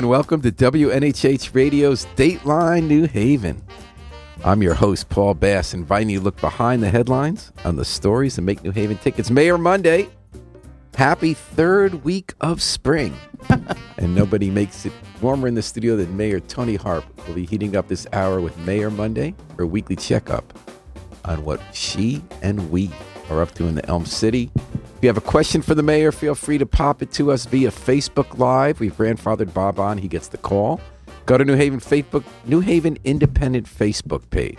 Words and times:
And 0.00 0.08
welcome 0.08 0.40
to 0.40 0.50
WNHH 0.50 1.54
Radio's 1.54 2.06
Dateline 2.16 2.84
New 2.84 3.06
Haven. 3.06 3.62
I'm 4.42 4.62
your 4.62 4.72
host, 4.72 5.10
Paul 5.10 5.34
Bass, 5.34 5.74
inviting 5.74 6.08
you 6.08 6.20
to 6.20 6.24
look 6.24 6.40
behind 6.40 6.82
the 6.82 6.88
headlines 6.88 7.52
on 7.66 7.76
the 7.76 7.84
stories 7.84 8.36
that 8.36 8.40
make 8.40 8.64
New 8.64 8.70
Haven 8.70 8.96
tickets. 8.96 9.30
Mayor 9.30 9.58
Monday, 9.58 10.08
happy 10.94 11.34
third 11.34 12.02
week 12.02 12.32
of 12.40 12.62
spring. 12.62 13.14
and 13.98 14.14
nobody 14.14 14.48
makes 14.48 14.86
it 14.86 14.92
warmer 15.20 15.46
in 15.46 15.54
the 15.54 15.60
studio 15.60 15.96
than 15.96 16.16
Mayor 16.16 16.40
Toni 16.40 16.76
Harp. 16.76 17.04
We'll 17.26 17.36
be 17.36 17.44
heating 17.44 17.76
up 17.76 17.86
this 17.88 18.06
hour 18.14 18.40
with 18.40 18.56
Mayor 18.56 18.88
Monday 18.90 19.34
for 19.54 19.64
a 19.64 19.66
weekly 19.66 19.96
checkup 19.96 20.58
on 21.26 21.44
what 21.44 21.60
she 21.74 22.22
and 22.40 22.70
we 22.70 22.90
are 23.28 23.42
up 23.42 23.52
to 23.56 23.66
in 23.66 23.74
the 23.74 23.84
Elm 23.84 24.06
City. 24.06 24.50
If 25.00 25.04
you 25.04 25.08
have 25.08 25.16
a 25.16 25.22
question 25.22 25.62
for 25.62 25.74
the 25.74 25.82
mayor, 25.82 26.12
feel 26.12 26.34
free 26.34 26.58
to 26.58 26.66
pop 26.66 27.00
it 27.00 27.10
to 27.12 27.32
us 27.32 27.46
via 27.46 27.70
Facebook 27.70 28.36
Live. 28.36 28.80
We've 28.80 28.94
grandfathered 28.94 29.54
Bob 29.54 29.80
on, 29.80 29.96
he 29.96 30.08
gets 30.08 30.28
the 30.28 30.36
call. 30.36 30.78
Go 31.24 31.38
to 31.38 31.44
New 31.46 31.56
Haven 31.56 31.80
Facebook, 31.80 32.22
New 32.44 32.60
Haven 32.60 32.98
Independent 33.04 33.66
Facebook 33.66 34.28
page. 34.28 34.58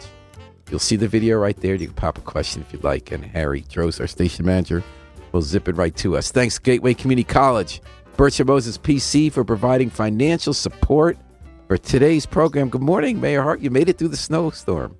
You'll 0.71 0.79
see 0.79 0.95
the 0.95 1.07
video 1.07 1.37
right 1.37 1.55
there. 1.57 1.75
You 1.75 1.85
can 1.85 1.93
pop 1.93 2.17
a 2.17 2.21
question 2.21 2.63
if 2.63 2.73
you'd 2.73 2.83
like, 2.83 3.11
and 3.11 3.23
Harry 3.23 3.61
Droz, 3.69 3.99
our 3.99 4.07
station 4.07 4.43
manager, 4.43 4.83
will 5.31 5.43
zip 5.43 5.67
it 5.67 5.75
right 5.75 5.95
to 5.97 6.17
us. 6.17 6.31
Thanks, 6.31 6.57
Gateway 6.57 6.95
Community 6.95 7.23
College, 7.23 7.79
Birch 8.17 8.43
Moses 8.43 8.79
PC 8.79 9.31
for 9.31 9.43
providing 9.43 9.91
financial 9.91 10.55
support 10.55 11.19
for 11.67 11.77
today's 11.77 12.25
program. 12.25 12.69
Good 12.69 12.81
morning, 12.81 13.21
Mayor 13.21 13.43
Harp. 13.43 13.61
You 13.61 13.69
made 13.69 13.89
it 13.89 13.99
through 13.99 14.07
the 14.07 14.17
snowstorm. 14.17 14.97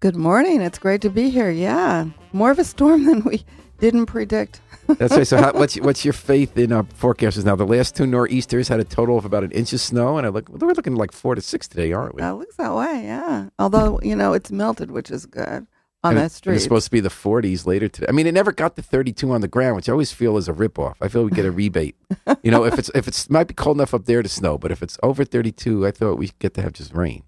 Good 0.00 0.16
morning. 0.16 0.60
It's 0.60 0.78
great 0.78 1.00
to 1.00 1.08
be 1.08 1.30
here. 1.30 1.50
Yeah, 1.50 2.08
more 2.34 2.50
of 2.50 2.58
a 2.58 2.64
storm 2.64 3.04
than 3.06 3.22
we 3.22 3.46
didn't 3.78 4.06
predict. 4.06 4.60
That's 4.86 5.16
right. 5.16 5.26
So, 5.26 5.36
how, 5.36 5.52
what's 5.52 5.76
what's 5.76 6.04
your 6.04 6.12
faith 6.12 6.56
in 6.56 6.72
uh, 6.72 6.82
forecasters 6.82 7.44
now? 7.44 7.56
The 7.56 7.66
last 7.66 7.96
two 7.96 8.06
nor'easters 8.06 8.68
had 8.68 8.80
a 8.80 8.84
total 8.84 9.18
of 9.18 9.24
about 9.24 9.44
an 9.44 9.50
inch 9.52 9.72
of 9.72 9.80
snow, 9.80 10.18
and 10.18 10.26
I 10.26 10.30
look 10.30 10.48
we're 10.48 10.72
looking 10.72 10.94
like 10.94 11.12
four 11.12 11.34
to 11.34 11.40
six 11.40 11.68
today, 11.68 11.92
aren't 11.92 12.14
we? 12.14 12.20
That 12.22 12.36
looks 12.36 12.56
that 12.56 12.74
way. 12.74 13.04
Yeah. 13.04 13.48
Although 13.58 14.00
you 14.02 14.16
know 14.16 14.32
it's 14.32 14.50
melted, 14.50 14.90
which 14.90 15.10
is 15.10 15.26
good 15.26 15.66
on 16.04 16.12
and 16.12 16.18
that 16.18 16.32
street. 16.32 16.54
it's 16.54 16.62
supposed 16.62 16.84
to 16.84 16.90
be 16.90 17.00
the 17.00 17.08
40s 17.08 17.66
later 17.66 17.88
today. 17.88 18.06
I 18.08 18.12
mean, 18.12 18.26
it 18.26 18.32
never 18.32 18.52
got 18.52 18.76
to 18.76 18.82
32 18.82 19.32
on 19.32 19.40
the 19.40 19.48
ground, 19.48 19.76
which 19.76 19.88
I 19.88 19.92
always 19.92 20.12
feel 20.12 20.36
is 20.36 20.48
a 20.48 20.52
ripoff. 20.52 20.94
I 21.00 21.08
feel 21.08 21.24
we 21.24 21.30
get 21.30 21.46
a 21.46 21.50
rebate. 21.50 21.96
you 22.42 22.50
know, 22.50 22.64
if 22.64 22.78
it's 22.78 22.90
if 22.94 23.08
it's 23.08 23.28
might 23.30 23.48
be 23.48 23.54
cold 23.54 23.78
enough 23.78 23.94
up 23.94 24.04
there 24.04 24.22
to 24.22 24.28
snow, 24.28 24.58
but 24.58 24.70
if 24.70 24.82
it's 24.82 24.98
over 25.02 25.24
32, 25.24 25.86
I 25.86 25.90
thought 25.90 26.18
we 26.18 26.30
get 26.38 26.54
to 26.54 26.62
have 26.62 26.74
just 26.74 26.92
rain. 26.94 27.24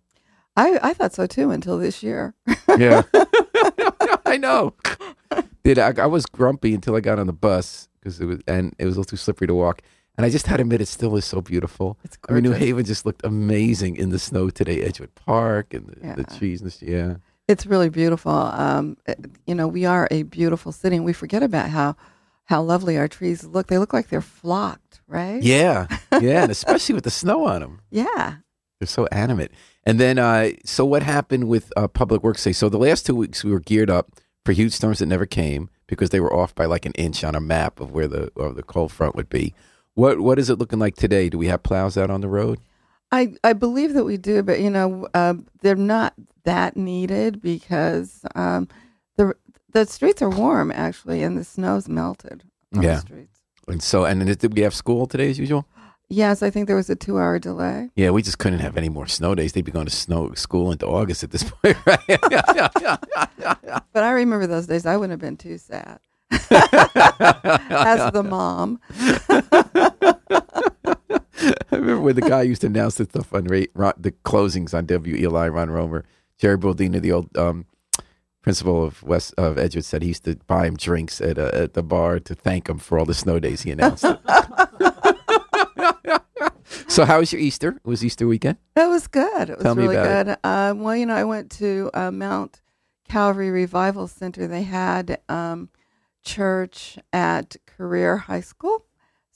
I 0.57 0.79
I 0.83 0.93
thought 0.93 1.15
so 1.15 1.27
too 1.27 1.51
until 1.51 1.79
this 1.79 2.03
year. 2.03 2.35
Yeah, 2.77 3.03
I 4.27 4.37
know. 4.39 4.75
Did 5.67 5.79
I, 5.81 5.93
I 6.03 6.07
was 6.07 6.27
grumpy 6.27 6.75
until 6.75 6.95
I 6.95 7.01
got 7.01 7.19
on 7.19 7.27
the 7.27 7.33
bus 7.33 7.89
because 7.99 8.21
it 8.21 8.27
was 8.27 8.41
and 8.47 8.75
it 8.79 8.85
was 8.85 8.97
a 8.97 9.01
little 9.01 9.11
too 9.11 9.17
slippery 9.17 9.49
to 9.49 9.55
walk. 9.55 9.83
And 10.17 10.25
I 10.25 10.31
just 10.31 10.47
had 10.47 10.57
to 10.59 10.63
admit, 10.63 10.81
it 10.81 10.87
still 10.87 11.17
is 11.17 11.25
so 11.25 11.43
beautiful. 11.43 11.99
It's 12.05 12.17
I 12.29 12.35
mean, 12.35 12.45
New. 12.45 12.53
Haven 12.53 12.85
just 12.85 13.05
looked 13.05 13.23
amazing 13.25 13.97
in 13.97 14.11
the 14.11 14.19
snow 14.19 14.49
today. 14.49 14.83
Edgewood 14.83 15.15
Park 15.15 15.75
and 15.75 15.89
the, 15.89 16.23
the 16.23 16.37
trees 16.39 16.63
and 16.63 16.71
the, 16.71 16.87
yeah. 16.87 17.17
It's 17.49 17.67
really 17.67 17.91
beautiful. 17.91 18.33
Um, 18.33 18.97
you 19.47 19.55
know, 19.55 19.69
we 19.69 19.85
are 19.85 20.09
a 20.11 20.23
beautiful 20.23 20.73
city, 20.73 20.97
and 20.97 21.05
we 21.05 21.13
forget 21.13 21.43
about 21.43 21.69
how 21.69 21.97
how 22.45 22.63
lovely 22.63 22.97
our 22.97 23.09
trees 23.09 23.45
look. 23.45 23.67
They 23.67 23.79
look 23.79 23.93
like 23.93 24.09
they're 24.09 24.21
flocked, 24.21 25.01
right? 25.09 25.43
Yeah, 25.43 25.87
yeah, 26.13 26.43
and 26.43 26.51
especially 26.53 26.95
with 26.95 27.05
the 27.05 27.11
snow 27.11 27.45
on 27.47 27.61
them. 27.61 27.81
Yeah. 27.91 28.37
They're 28.79 28.87
so 28.87 29.07
animate. 29.07 29.53
And 29.85 29.99
then, 29.99 30.19
uh, 30.19 30.51
so 30.65 30.85
what 30.85 31.03
happened 31.03 31.49
with 31.49 31.73
uh, 31.77 31.89
Public 31.89 32.23
Works 32.23 32.45
Day? 32.45 32.53
So 32.53 32.69
the 32.69 32.79
last 32.79 33.07
two 33.07 33.15
weeks 33.15 33.43
we 33.43 33.51
were 33.51 33.61
geared 33.61 33.89
up 33.89 34.13
for 34.47 34.53
huge 34.53 34.73
storms 34.73 35.01
that 35.01 35.07
never 35.07 35.27
came 35.27 35.69
because 35.89 36.11
they 36.11 36.21
were 36.21 36.33
off 36.33 36.55
by 36.55 36.65
like 36.65 36.87
an 36.87 36.93
inch 36.93 37.25
on 37.25 37.35
a 37.35 37.41
map 37.41 37.81
of 37.81 37.91
where 37.91 38.07
the 38.09 38.31
of 38.37 38.55
the 38.57 38.63
cold 38.63 38.93
front 38.93 39.15
would 39.17 39.29
be. 39.29 39.53
What 39.95 40.21
what 40.21 40.39
is 40.39 40.49
it 40.49 40.59
looking 40.59 40.79
like 40.79 40.95
today? 40.95 41.29
Do 41.29 41.37
we 41.37 41.49
have 41.49 41.63
plows 41.63 41.99
out 41.99 42.11
on 42.11 42.21
the 42.23 42.29
road? 42.29 42.61
I, 43.13 43.35
I 43.45 43.53
believe 43.53 43.95
that 43.95 44.05
we 44.05 44.17
do, 44.17 44.43
but 44.43 44.61
you 44.61 44.71
know, 44.71 45.07
uh, 45.15 45.35
they're 45.63 45.77
not 45.77 46.15
that 46.45 46.77
needed 46.77 47.43
because 47.43 48.23
um, 48.35 48.69
the 49.17 49.35
the 49.73 49.85
streets 49.85 50.23
are 50.23 50.31
warm 50.31 50.71
actually, 50.71 51.23
and 51.23 51.37
the 51.37 51.45
snow's 51.45 51.89
melted 51.89 52.45
on 52.75 52.83
Yeah. 52.83 52.95
the 52.95 53.01
streets. 53.01 53.41
And 53.69 53.83
so, 53.83 54.05
and 54.05 54.25
did 54.39 54.55
we 54.55 54.63
have 54.63 54.75
school 54.75 55.07
today 55.07 55.29
as 55.29 55.39
usual? 55.41 55.67
Yes, 56.09 56.41
I 56.43 56.51
think 56.51 56.69
there 56.69 56.77
was 56.77 56.89
a 56.89 56.95
two 56.95 57.19
hour 57.19 57.39
delay. 57.41 57.91
Yeah, 57.97 58.11
we 58.11 58.23
just 58.23 58.39
couldn't 58.39 58.61
have 58.61 58.77
any 58.77 58.89
more 58.89 59.09
snow 59.09 59.35
days. 59.35 59.53
They'd 59.53 59.65
be 59.65 59.73
going 59.73 59.87
to 59.87 59.93
snow 59.93 60.33
school 60.35 60.71
into 60.71 60.87
August 60.87 61.25
at 61.25 61.33
this 61.33 61.43
point, 61.51 61.77
right? 61.87 61.99
But 63.93 64.05
I 64.05 64.11
remember 64.11 64.47
those 64.47 64.67
days. 64.67 64.85
I 64.87 64.97
wouldn't 64.97 65.13
have 65.13 65.21
been 65.21 65.37
too 65.39 65.57
sad 65.59 65.99
as 66.31 68.13
the 68.13 68.25
mom. 68.29 68.79
I 68.91 70.15
remember 71.73 72.01
when 72.01 72.15
the 72.15 72.23
guy 72.23 72.43
used 72.43 72.61
to 72.63 72.67
announce 72.67 72.97
the 72.97 73.05
stuff 73.05 73.33
on 73.33 73.45
ra- 73.75 73.93
the 73.97 74.13
closings 74.25 74.75
on 74.75 74.87
WELI, 74.87 75.53
Ron 75.53 75.71
Romer, 75.71 76.05
Jerry 76.39 76.59
Baldina, 76.59 77.01
the 77.01 77.13
old 77.13 77.37
um, 77.39 77.67
principal 78.43 78.85
of 78.85 79.03
West 79.03 79.35
of 79.39 79.57
Edgewood, 79.59 79.85
said 79.85 80.03
he 80.03 80.09
used 80.09 80.25
to 80.25 80.37
buy 80.47 80.67
him 80.67 80.77
drinks 80.77 81.21
at 81.21 81.39
uh, 81.39 81.51
at 81.55 81.75
the 81.75 81.83
bar 81.83 82.19
to 82.21 82.35
thank 82.35 82.69
him 82.69 82.79
for 82.79 82.99
all 82.99 83.07
the 83.07 83.15
snow 83.15 83.39
days 83.39 83.63
he 83.63 83.71
announced. 83.71 84.05
so, 86.89 87.05
how 87.05 87.19
was 87.19 87.33
your 87.33 87.41
Easter? 87.41 87.81
It 87.85 87.89
was 87.89 88.05
Easter 88.05 88.27
weekend. 88.27 88.59
It 88.77 88.89
was 88.89 89.07
good. 89.07 89.51
It 89.51 89.59
was 89.59 89.65
Tell 89.65 89.75
really 89.75 89.97
good. 89.97 90.37
Uh, 90.43 90.75
well, 90.77 90.97
you 90.97 91.07
know, 91.07 91.15
I 91.15 91.25
went 91.25 91.51
to 91.53 91.91
uh, 91.95 92.11
Mount 92.11 92.61
Calvary 93.09 93.51
Revival 93.51 94.09
Center. 94.09 94.47
They 94.47 94.63
had 94.63 95.21
um, 95.29 95.69
church 96.25 96.99
at 97.13 97.57
Career 97.67 98.17
High 98.17 98.41
School, 98.41 98.85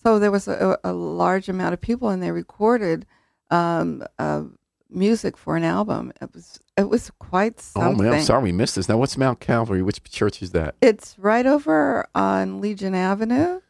so 0.02 0.18
there 0.18 0.30
was 0.30 0.48
a, 0.48 0.78
a 0.84 0.92
large 0.92 1.48
amount 1.48 1.74
of 1.74 1.80
people, 1.80 2.08
and 2.08 2.22
they 2.22 2.30
recorded 2.30 3.06
um, 3.50 4.04
uh, 4.18 4.44
music 4.88 5.36
for 5.36 5.56
an 5.56 5.64
album. 5.64 6.12
It 6.20 6.32
was 6.34 6.60
it 6.76 6.88
was 6.88 7.10
quite 7.18 7.60
something. 7.60 8.00
Oh 8.00 8.02
man, 8.02 8.14
I'm 8.14 8.22
sorry 8.22 8.44
we 8.44 8.52
missed 8.52 8.76
this. 8.76 8.88
Now, 8.88 8.98
what's 8.98 9.16
Mount 9.16 9.40
Calvary? 9.40 9.82
Which 9.82 10.02
church 10.04 10.42
is 10.42 10.50
that? 10.52 10.76
It's 10.80 11.18
right 11.18 11.46
over 11.46 12.06
on 12.14 12.60
Legion 12.60 12.94
Avenue. 12.94 13.60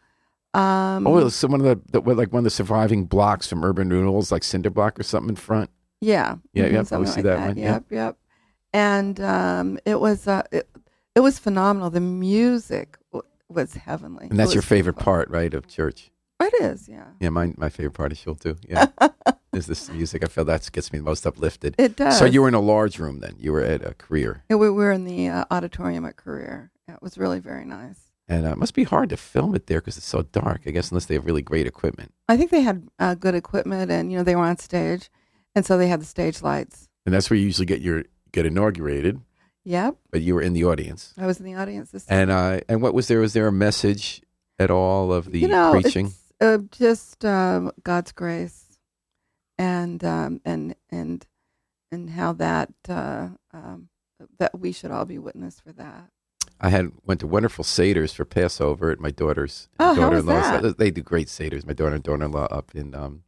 Um, 0.52 1.06
Oh, 1.06 1.18
it's 1.18 1.42
one 1.44 1.60
of 1.60 1.66
the, 1.92 2.00
the 2.00 2.14
like 2.14 2.32
one 2.32 2.40
of 2.40 2.44
the 2.44 2.50
surviving 2.50 3.04
blocks 3.04 3.46
from 3.46 3.64
Urban 3.64 3.88
Renewals, 3.90 4.32
like 4.32 4.42
Cinder 4.42 4.70
Block 4.70 4.98
or 4.98 5.02
something 5.02 5.30
in 5.30 5.36
front. 5.36 5.70
Yeah. 6.00 6.36
Yeah, 6.52 6.64
mhm, 6.68 6.72
yep, 6.72 6.80
I 6.80 6.82
something 6.84 7.06
see 7.12 7.16
like 7.16 7.24
that 7.24 7.46
one, 7.46 7.56
Yep, 7.56 7.84
yep. 7.90 8.16
And 8.72 9.20
um, 9.20 9.78
it 9.84 10.00
was 10.00 10.26
uh, 10.26 10.42
it, 10.50 10.68
it 11.14 11.20
was 11.20 11.38
phenomenal. 11.38 11.90
The 11.90 12.00
music 12.00 12.96
w- 13.12 13.28
was 13.48 13.74
heavenly. 13.74 14.28
And 14.30 14.38
that's 14.38 14.54
your 14.54 14.62
favorite 14.62 14.94
beautiful. 14.94 15.12
part, 15.12 15.30
right, 15.30 15.52
of 15.54 15.68
church? 15.68 16.10
It 16.40 16.54
is, 16.62 16.88
yeah. 16.88 17.08
Yeah, 17.20 17.28
my 17.30 17.52
my 17.56 17.68
favorite 17.68 17.92
part 17.94 18.12
is 18.12 18.18
Shul 18.18 18.34
too. 18.34 18.56
Yeah, 18.68 18.86
is 19.52 19.66
this 19.66 19.90
music? 19.90 20.24
I 20.24 20.28
feel 20.28 20.44
that 20.46 20.70
gets 20.72 20.92
me 20.92 20.98
the 20.98 21.04
most 21.04 21.26
uplifted. 21.26 21.74
It 21.78 21.96
does. 21.96 22.18
So 22.18 22.24
you 22.24 22.40
were 22.42 22.48
in 22.48 22.54
a 22.54 22.60
large 22.60 22.98
room 22.98 23.20
then. 23.20 23.36
You 23.38 23.52
were 23.52 23.60
at 23.62 23.84
a 23.84 23.94
career, 23.94 24.44
Yeah, 24.48 24.56
we 24.56 24.70
were 24.70 24.90
in 24.92 25.04
the 25.04 25.28
uh, 25.28 25.44
auditorium 25.50 26.04
at 26.06 26.16
Career. 26.16 26.70
Yeah, 26.88 26.94
It 26.94 27.02
was 27.02 27.18
really 27.18 27.40
very 27.40 27.64
nice. 27.66 28.09
And 28.30 28.46
uh, 28.46 28.52
it 28.52 28.58
must 28.58 28.74
be 28.74 28.84
hard 28.84 29.08
to 29.10 29.16
film 29.18 29.54
it 29.54 29.66
there 29.66 29.80
because 29.80 29.96
it's 29.98 30.06
so 30.06 30.22
dark. 30.22 30.62
I 30.66 30.70
guess 30.70 30.90
unless 30.90 31.04
they 31.06 31.14
have 31.14 31.26
really 31.26 31.42
great 31.42 31.66
equipment, 31.66 32.14
I 32.28 32.36
think 32.38 32.50
they 32.50 32.62
had 32.62 32.88
uh, 32.98 33.14
good 33.16 33.34
equipment, 33.34 33.90
and 33.90 34.10
you 34.10 34.16
know 34.16 34.24
they 34.24 34.36
were 34.36 34.44
on 34.44 34.56
stage, 34.56 35.10
and 35.54 35.66
so 35.66 35.76
they 35.76 35.88
had 35.88 36.00
the 36.00 36.06
stage 36.06 36.40
lights. 36.40 36.88
and 37.04 37.14
that's 37.14 37.28
where 37.28 37.36
you 37.38 37.44
usually 37.44 37.66
get 37.66 37.80
your 37.82 38.04
get 38.32 38.46
inaugurated. 38.46 39.20
Yep, 39.64 39.96
But 40.10 40.22
you 40.22 40.34
were 40.34 40.40
in 40.40 40.54
the 40.54 40.64
audience, 40.64 41.12
I 41.18 41.26
was 41.26 41.38
in 41.38 41.44
the 41.44 41.54
audience 41.54 41.90
this 41.90 42.06
time. 42.06 42.18
and 42.18 42.30
uh, 42.30 42.60
and 42.68 42.80
what 42.80 42.94
was 42.94 43.08
there? 43.08 43.20
Was 43.20 43.34
there 43.34 43.46
a 43.46 43.52
message 43.52 44.22
at 44.58 44.70
all 44.70 45.12
of 45.12 45.30
the 45.32 45.40
you 45.40 45.48
know, 45.48 45.70
preaching? 45.72 46.06
it's, 46.06 46.32
uh, 46.40 46.58
just 46.70 47.24
um, 47.26 47.70
God's 47.84 48.12
grace, 48.12 48.78
and 49.58 50.02
um, 50.02 50.40
and 50.46 50.74
and 50.90 51.26
and 51.92 52.10
how 52.10 52.32
that 52.34 52.70
uh, 52.88 53.28
um, 53.52 53.88
that 54.38 54.58
we 54.58 54.72
should 54.72 54.90
all 54.90 55.04
be 55.04 55.18
witness 55.18 55.60
for 55.60 55.72
that. 55.72 56.08
I 56.60 56.68
had 56.68 56.92
went 57.06 57.20
to 57.20 57.26
wonderful 57.26 57.64
seders 57.64 58.14
for 58.14 58.24
Passover 58.24 58.90
at 58.90 59.00
my 59.00 59.10
daughter's 59.10 59.68
Oh, 59.78 59.96
daughter-in-law's. 59.96 60.74
They 60.74 60.90
do 60.90 61.02
great 61.02 61.28
seders. 61.28 61.66
My 61.66 61.72
daughter 61.72 61.94
and 61.94 62.04
daughter-in-law 62.04 62.46
up 62.50 62.72
in 62.74 62.94
um 62.94 63.22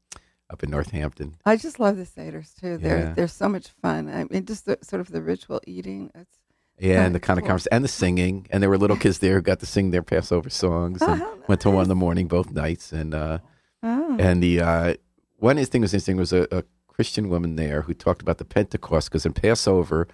up 0.51 0.63
in 0.63 0.71
Northampton. 0.71 1.37
I 1.47 1.57
just 1.57 1.81
love 1.81 1.97
the 1.97 2.05
seders 2.05 2.55
too. 2.61 2.77
They're 2.77 2.99
Yeah. 2.99 3.15
they're 3.15 3.29
so 3.29 3.49
much 3.49 3.69
fun. 3.69 4.09
I 4.11 4.25
mean, 4.25 4.45
just 4.45 4.67
the, 4.67 4.79
sort 4.83 5.01
of 5.01 5.11
the 5.11 5.23
ritual 5.23 5.61
eating. 5.67 6.11
It's 6.15 6.37
Yeah, 6.79 7.05
and 7.07 7.15
the 7.15 7.21
kind 7.21 7.39
of 7.39 7.47
conversation 7.47 7.73
and 7.73 7.85
the 7.85 7.89
singing, 7.89 8.47
and 8.51 8.63
there 8.63 8.69
were 8.69 8.79
little 8.79 8.97
kids 8.99 9.19
there 9.21 9.37
who 9.37 9.43
got 9.43 9.61
to 9.61 9.67
sing 9.67 9.91
their 9.93 10.03
Passover 10.03 10.51
songs. 10.51 10.99
Oh, 11.01 11.13
And 11.13 11.21
how 11.23 11.39
went 11.49 11.61
to 11.63 11.71
one 11.71 11.85
in 11.85 11.89
the 11.89 11.95
morning 11.95 12.29
both 12.29 12.51
nights, 12.53 12.93
and 12.93 13.15
uh, 13.15 13.39
oh. 13.83 14.17
and 14.19 14.43
the 14.43 14.61
uh, 14.61 14.95
one 15.39 15.57
thing 15.65 15.81
was 15.81 15.95
interesting 15.95 16.17
was 16.19 16.33
a, 16.35 16.47
a 16.53 16.65
Christian 16.87 17.31
woman 17.31 17.57
there 17.57 17.83
who 17.83 17.95
talked 17.95 18.21
about 18.21 18.37
the 18.39 18.45
Pentecost 18.45 19.09
because 19.11 19.25
in 19.25 19.33
Passover, 19.33 20.07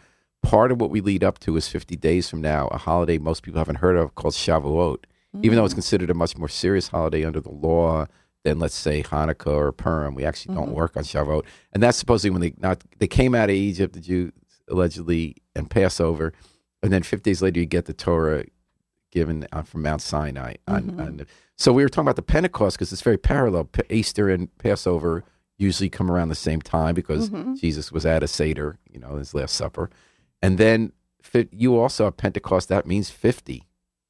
part 0.42 0.72
of 0.72 0.80
what 0.80 0.90
we 0.90 1.00
lead 1.00 1.24
up 1.24 1.38
to 1.40 1.56
is 1.56 1.68
fifty 1.68 1.96
days 1.96 2.28
from 2.28 2.40
now, 2.40 2.68
a 2.68 2.78
holiday 2.78 3.18
most 3.18 3.42
people 3.42 3.58
haven't 3.58 3.76
heard 3.76 3.96
of 3.96 4.14
called 4.14 4.34
Shavuot. 4.34 5.04
Even 5.42 5.56
though 5.56 5.64
it's 5.64 5.74
Mm. 5.74 5.78
considered 5.78 6.10
a 6.10 6.14
much 6.14 6.38
more 6.38 6.48
serious 6.48 6.88
holiday 6.88 7.22
under 7.24 7.38
the 7.40 7.50
law 7.50 8.06
than 8.44 8.58
let's 8.58 8.74
say 8.74 9.02
Hanukkah 9.02 9.46
or 9.52 9.72
Purim, 9.72 10.14
we 10.14 10.24
actually 10.24 10.54
don't 10.54 10.70
Mhm. 10.70 10.74
work 10.74 10.96
on 10.96 11.04
Shavuot, 11.04 11.44
and 11.72 11.82
that's 11.82 11.98
supposedly 11.98 12.30
when 12.30 12.40
they 12.40 12.54
not 12.58 12.82
they 12.98 13.06
came 13.06 13.34
out 13.34 13.50
of 13.50 13.54
Egypt, 13.54 13.92
the 13.94 14.00
Jews 14.00 14.32
allegedly, 14.68 15.36
and 15.54 15.68
Passover, 15.70 16.32
and 16.82 16.92
then 16.92 17.02
fifty 17.02 17.30
days 17.30 17.42
later 17.42 17.60
you 17.60 17.66
get 17.66 17.84
the 17.84 17.92
Torah 17.92 18.44
given 19.10 19.46
from 19.64 19.82
Mount 19.82 20.02
Sinai. 20.02 20.54
On, 20.66 20.82
Mhm. 20.82 21.00
on 21.06 21.16
the, 21.18 21.26
so 21.56 21.72
we 21.72 21.82
were 21.82 21.88
talking 21.88 22.04
about 22.06 22.16
the 22.16 22.22
Pentecost 22.22 22.76
because 22.76 22.92
it's 22.92 23.02
very 23.02 23.16
parallel. 23.18 23.64
P- 23.64 23.82
Easter 23.90 24.28
and 24.28 24.56
Passover 24.58 25.24
usually 25.56 25.88
come 25.88 26.10
around 26.10 26.28
the 26.28 26.34
same 26.34 26.60
time 26.62 26.94
because 26.94 27.30
Mhm. 27.30 27.58
Jesus 27.58 27.90
was 27.90 28.04
at 28.06 28.22
a 28.22 28.28
Seder, 28.28 28.78
you 28.90 29.00
know, 29.00 29.16
his 29.16 29.34
Last 29.34 29.54
Supper. 29.56 29.88
And 30.42 30.58
then 30.58 30.92
you 31.50 31.78
also 31.78 32.04
have 32.04 32.16
Pentecost, 32.16 32.68
that 32.68 32.86
means 32.86 33.10
50. 33.10 33.64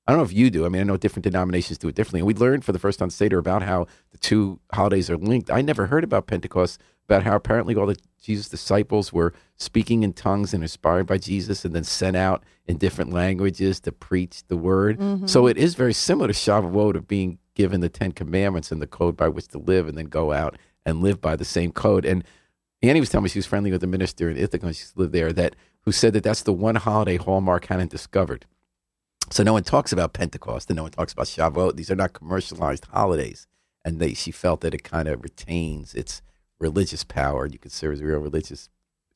I 0.07 0.13
don't 0.13 0.19
know 0.19 0.25
if 0.25 0.33
you 0.33 0.51
do. 0.51 0.65
I 0.65 0.71
mean, 0.71 0.81
I 0.81 0.85
know 0.85 0.97
different 0.97 1.25
denominations 1.25 1.77
do 1.77 1.89
it 1.89 1.95
differently. 1.95 2.21
And 2.21 2.27
we 2.27 2.35
learned 2.35 2.65
for 2.65 2.73
the 2.73 2.79
first 2.79 2.99
time 2.99 3.11
Seder 3.11 3.39
about 3.39 3.63
how 3.63 3.87
the 4.11 4.19
two 4.19 4.59
holidays 4.73 5.11
are 5.11 5.19
linked. 5.19 5.51
I 5.51 5.61
never 5.61 5.87
heard 5.87 6.03
about 6.03 6.27
Pentecost, 6.27 6.81
about 7.07 7.25
how 7.25 7.37
apparently 7.37 7.75
all 7.75 7.87
the 7.87 7.97
Jesus 8.23 8.49
disciples 8.49 9.13
were 9.13 9.35
speaking 9.57 10.03
in 10.03 10.13
tongues 10.13 10.55
and 10.55 10.63
inspired 10.63 11.07
by 11.07 11.19
Jesus 11.19 11.65
and 11.65 11.75
then 11.75 11.85
sent 11.85 12.17
out 12.17 12.43
in 12.67 12.79
different 12.79 13.13
languages 13.13 13.81
to 13.81 13.93
preach 13.93 14.45
the 14.49 14.57
word. 14.57 14.99
Mm-hmm. 14.99 15.27
So 15.27 15.47
it 15.47 15.59
is 15.59 15.75
very 15.75 15.93
similar 15.93 16.29
to 16.29 16.35
Shavuot 16.35 16.97
of 16.97 17.07
being 17.07 17.39
given 17.55 17.81
the 17.81 17.89
Ten 17.89 18.13
Commandments 18.13 18.73
and 18.73 18.81
the 18.81 18.87
code 18.87 19.17
by 19.17 19.29
which 19.29 19.49
to 19.49 19.59
live 19.59 19.89
and 19.89 19.99
then 19.99 20.07
go 20.07 20.33
out 20.33 20.57
and 20.87 21.03
live 21.03 21.21
by 21.21 21.37
the 21.37 21.45
same 21.45 21.71
code. 21.71 22.07
And 22.07 22.25
Annie 22.83 23.01
was 23.01 23.11
telling 23.11 23.25
me 23.25 23.31
she 23.31 23.39
was 23.39 23.47
friendly 23.47 23.73
with 23.73 23.81
the 23.81 23.87
minister 23.87 24.31
in 24.31 24.37
Ithaca, 24.37 24.67
and 24.67 24.77
she 24.77 24.87
lived 24.95 25.13
there, 25.13 25.33
that 25.33 25.57
who 25.89 25.93
said 25.93 26.13
that 26.13 26.23
that's 26.23 26.43
the 26.43 26.53
one 26.53 26.75
holiday 26.75 27.17
Hallmark 27.17 27.65
hadn't 27.65 27.91
discovered. 27.91 28.45
So 29.31 29.43
no 29.43 29.55
one 29.55 29.63
talks 29.65 29.91
about 29.91 30.13
Pentecost 30.13 30.69
and 30.69 30.77
no 30.77 30.83
one 30.83 30.93
talks 30.93 31.15
about 31.15 31.25
Shavuot. 31.29 31.77
These 31.77 31.91
are 31.91 31.97
not 31.97 32.13
commercialized 32.13 32.85
holidays. 32.93 33.47
And 33.87 33.99
they, 33.99 34.13
she 34.13 34.31
felt 34.31 34.61
that 34.61 34.75
it 34.75 34.85
kind 34.85 35.09
of 35.09 35.23
retains 35.23 35.95
its 35.95 36.21
religious 36.59 37.05
power. 37.05 37.47
You 37.47 37.59
could 37.59 37.73
serve 37.73 37.95
as 37.95 38.01
a 38.03 38.05
real 38.05 38.19
religious, 38.19 38.69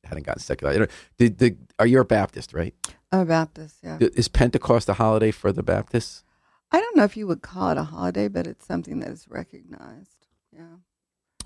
hadn't 0.04 0.24
gotten 0.24 0.40
secular. 0.40 0.86
Don't- 1.18 1.38
Did, 1.38 1.58
are 1.78 1.86
you 1.86 2.00
a 2.00 2.06
Baptist, 2.06 2.54
right? 2.54 2.74
A 3.10 3.26
Baptist, 3.26 3.76
yeah. 3.82 3.98
Is 4.00 4.28
Pentecost 4.28 4.88
a 4.88 4.94
holiday 4.94 5.30
for 5.30 5.52
the 5.52 5.62
Baptists? 5.62 6.24
I 6.70 6.80
don't 6.80 6.96
know 6.96 7.04
if 7.04 7.18
you 7.18 7.26
would 7.26 7.42
call 7.42 7.68
it 7.72 7.76
a 7.76 7.84
holiday, 7.84 8.28
but 8.28 8.46
it's 8.46 8.66
something 8.66 9.00
that 9.00 9.10
is 9.10 9.26
recognized. 9.28 10.26
Yeah. 10.50 10.76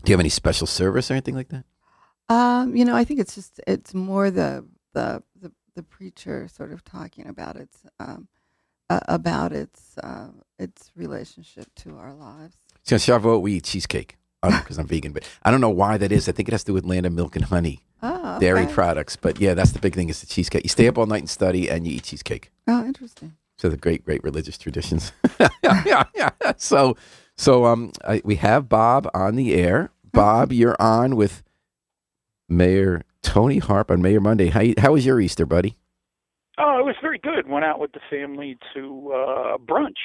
Do 0.05 0.11
you 0.11 0.13
have 0.13 0.21
any 0.21 0.29
special 0.29 0.69
service 0.69 1.11
or 1.11 1.15
anything 1.15 1.35
like 1.35 1.49
that? 1.49 1.65
Um, 2.29 2.77
you 2.77 2.85
know, 2.85 2.95
I 2.95 3.03
think 3.03 3.19
it's 3.19 3.35
just 3.35 3.61
it's 3.67 3.93
more 3.93 4.31
the 4.31 4.65
the 4.97 5.23
the, 5.41 5.53
the 5.77 5.83
preacher 5.83 6.49
sort 6.49 6.73
of 6.73 6.83
talking 6.85 7.29
about 7.29 7.57
its 7.57 7.85
um, 8.01 8.29
uh, 8.91 9.01
about 9.09 9.53
its 9.53 9.97
uh, 9.99 10.29
its 10.59 10.91
relationship 10.97 11.67
to 11.77 11.97
our 11.97 12.15
lives. 12.15 12.57
So 12.83 12.97
Shavuot, 12.97 13.43
we 13.43 13.55
eat 13.55 13.65
cheesecake. 13.65 14.17
Because 14.43 14.79
I'm 14.79 14.87
vegan, 14.87 15.11
but 15.11 15.29
I 15.43 15.51
don't 15.51 15.61
know 15.61 15.71
why 15.71 15.97
that 15.99 16.13
is. 16.13 16.29
I 16.29 16.33
think 16.33 16.49
it 16.49 16.53
has 16.53 16.63
to 16.65 16.71
do 16.71 16.75
with 16.75 16.85
land 16.85 17.05
of 17.05 17.13
milk 17.13 17.35
and 17.35 17.47
honey, 17.47 17.81
Oh, 18.01 18.39
dairy 18.39 18.67
products. 18.67 19.17
But 19.17 19.41
yeah, 19.41 19.55
that's 19.55 19.73
the 19.73 19.81
big 19.81 19.95
thing 19.95 20.09
is 20.09 20.21
the 20.21 20.27
cheesecake. 20.27 20.63
You 20.63 20.69
stay 20.69 20.87
up 20.87 20.99
all 20.99 21.07
night 21.07 21.23
and 21.23 21.31
study, 21.31 21.69
and 21.69 21.85
you 21.85 21.95
eat 21.97 22.05
cheesecake. 22.05 22.53
Oh, 22.69 22.85
interesting. 22.85 23.33
So 23.57 23.69
the 23.69 23.77
great, 23.77 24.05
great 24.05 24.23
religious 24.23 24.57
traditions. 24.57 25.11
yeah, 25.41 25.49
yeah, 25.85 26.05
yeah. 26.15 26.53
So, 26.59 26.97
so 27.37 27.65
um, 27.65 27.91
I, 28.05 28.23
we 28.25 28.37
have 28.37 28.69
Bob 28.69 29.11
on 29.13 29.35
the 29.35 29.55
air. 29.55 29.91
Bob, 30.13 30.53
you're 30.53 30.81
on 30.81 31.17
with 31.17 31.43
Mayor 32.49 33.03
Toni 33.27 33.59
Harp 33.59 33.91
on 33.91 34.01
Mayor 34.01 34.21
Monday. 34.21 34.49
How 34.49 34.61
you, 34.61 34.75
how 34.79 34.93
was 34.93 35.05
your 35.05 35.21
Easter, 35.21 35.45
buddy? 35.47 35.77
Oh, 36.59 36.79
it 36.79 36.85
was 36.85 36.95
very 37.03 37.19
good. 37.19 37.49
Went 37.49 37.65
out 37.65 37.81
with 37.81 37.93
the 37.93 38.01
family 38.09 38.57
to 38.73 39.13
uh, 39.13 39.57
brunch, 39.59 39.99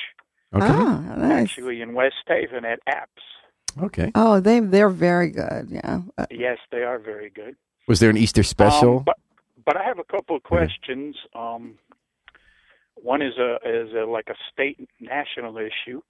Okay, 0.54 0.66
Oh, 0.68 0.98
nice. 1.18 1.44
actually 1.44 1.82
in 1.82 1.94
West 1.94 2.16
Haven 2.28 2.66
at 2.66 2.80
Apps. 2.90 3.84
okay. 3.86 4.12
Oh, 4.16 4.40
they 4.42 4.60
they're 4.60 4.90
very 4.90 5.30
good. 5.30 5.68
Yeah. 5.70 6.02
Uh, 6.18 6.26
Yes, 6.30 6.58
they 6.72 6.84
are 6.84 7.00
very 7.00 7.30
good. 7.30 7.56
Was 7.88 8.00
there 8.02 8.10
an 8.10 8.18
Easter 8.18 8.44
special? 8.44 8.98
Um, 8.98 9.04
but 9.06 9.18
but 9.66 9.78
I 9.78 9.84
have 9.84 10.00
a 10.00 10.04
couple 10.04 10.36
of 10.36 10.44
questions. 10.44 11.16
Um, 11.36 11.78
one 12.96 13.22
is 13.22 13.38
a 13.38 13.56
is 13.64 13.94
a, 13.94 14.04
like 14.06 14.28
a 14.30 14.36
state 14.52 14.78
national 15.00 15.58
issue. 15.58 16.02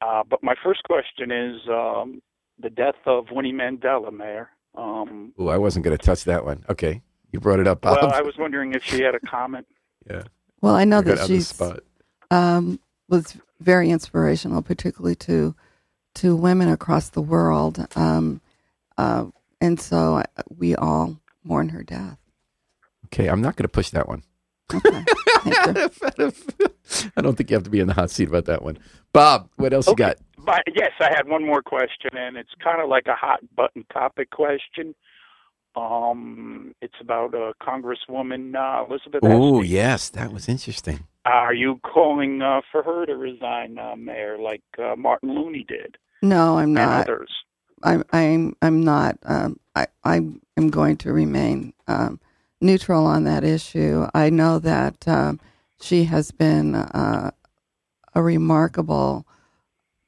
Uh, 0.00 0.22
but 0.28 0.42
my 0.42 0.54
first 0.64 0.82
question 0.84 1.30
is 1.30 1.56
um, 1.68 2.22
the 2.62 2.70
death 2.70 2.94
of 3.06 3.26
Winnie 3.30 3.52
Mandela, 3.52 4.12
Mayor. 4.12 4.48
Um, 4.76 5.32
Oh, 5.38 5.48
I 5.48 5.58
wasn't 5.58 5.84
going 5.84 5.96
to 5.96 6.04
touch 6.04 6.24
that 6.24 6.44
one. 6.44 6.64
Okay, 6.68 7.02
you 7.32 7.40
brought 7.40 7.60
it 7.60 7.66
up, 7.66 7.80
Bob. 7.80 7.98
well, 8.02 8.12
I 8.12 8.20
was 8.22 8.36
wondering 8.38 8.74
if 8.74 8.82
she 8.84 9.02
had 9.02 9.14
a 9.14 9.20
comment. 9.20 9.66
yeah, 10.10 10.22
well, 10.60 10.74
I 10.74 10.84
know 10.84 10.98
I 10.98 11.02
that 11.02 11.20
on 11.20 11.26
she's 11.26 11.48
spot. 11.48 11.80
um, 12.30 12.78
was 13.08 13.36
very 13.60 13.90
inspirational, 13.90 14.62
particularly 14.62 15.14
to 15.16 15.54
to 16.16 16.34
women 16.36 16.68
across 16.68 17.10
the 17.10 17.22
world. 17.22 17.86
Um, 17.96 18.40
uh, 18.98 19.26
and 19.60 19.80
so 19.80 20.22
we 20.56 20.74
all 20.74 21.18
mourn 21.44 21.68
her 21.70 21.82
death. 21.82 22.18
Okay, 23.06 23.28
I'm 23.28 23.40
not 23.42 23.56
going 23.56 23.64
to 23.64 23.68
push 23.68 23.90
that 23.90 24.08
one. 24.08 24.22
Okay. 24.74 25.04
I 27.16 27.20
don't 27.20 27.36
think 27.36 27.50
you 27.50 27.54
have 27.56 27.62
to 27.64 27.70
be 27.70 27.80
in 27.80 27.86
the 27.86 27.94
hot 27.94 28.10
seat 28.10 28.28
about 28.28 28.46
that 28.46 28.62
one. 28.62 28.78
Bob, 29.12 29.48
what 29.56 29.72
else 29.72 29.86
you 29.86 29.94
got? 29.94 30.16
But 30.46 30.62
yes, 30.76 30.92
I 31.00 31.10
had 31.14 31.28
one 31.28 31.44
more 31.44 31.60
question, 31.60 32.10
and 32.14 32.36
it's 32.36 32.54
kind 32.62 32.80
of 32.80 32.88
like 32.88 33.06
a 33.08 33.16
hot 33.16 33.40
button 33.56 33.84
topic 33.92 34.30
question. 34.30 34.94
Um, 35.74 36.72
it's 36.80 36.94
about 37.00 37.34
uh, 37.34 37.52
Congresswoman 37.60 38.54
uh, 38.54 38.84
Elizabeth. 38.88 39.20
Oh, 39.24 39.60
yes, 39.60 40.08
that 40.10 40.32
was 40.32 40.48
interesting. 40.48 41.00
Are 41.26 41.52
you 41.52 41.80
calling 41.82 42.40
uh, 42.40 42.60
for 42.70 42.84
her 42.84 43.04
to 43.06 43.16
resign, 43.16 43.76
uh, 43.76 43.96
Mayor, 43.96 44.38
like 44.38 44.62
uh, 44.78 44.94
Martin 44.96 45.34
Looney 45.34 45.64
did 45.68 45.96
No, 46.22 46.58
I'm 46.58 46.66
and 46.66 46.74
not. 46.74 47.00
others? 47.08 47.30
I'm 47.82 48.04
I'm 48.12 48.56
I'm 48.62 48.82
not. 48.82 49.18
Um, 49.24 49.58
I 49.74 49.86
I 50.04 50.16
am 50.56 50.70
going 50.70 50.96
to 50.98 51.12
remain 51.12 51.74
um, 51.88 52.20
neutral 52.60 53.04
on 53.04 53.24
that 53.24 53.42
issue. 53.44 54.06
I 54.14 54.30
know 54.30 54.58
that 54.60 55.06
um, 55.08 55.40
she 55.80 56.04
has 56.04 56.30
been 56.30 56.74
uh, 56.76 57.32
a 58.14 58.22
remarkable 58.22 59.26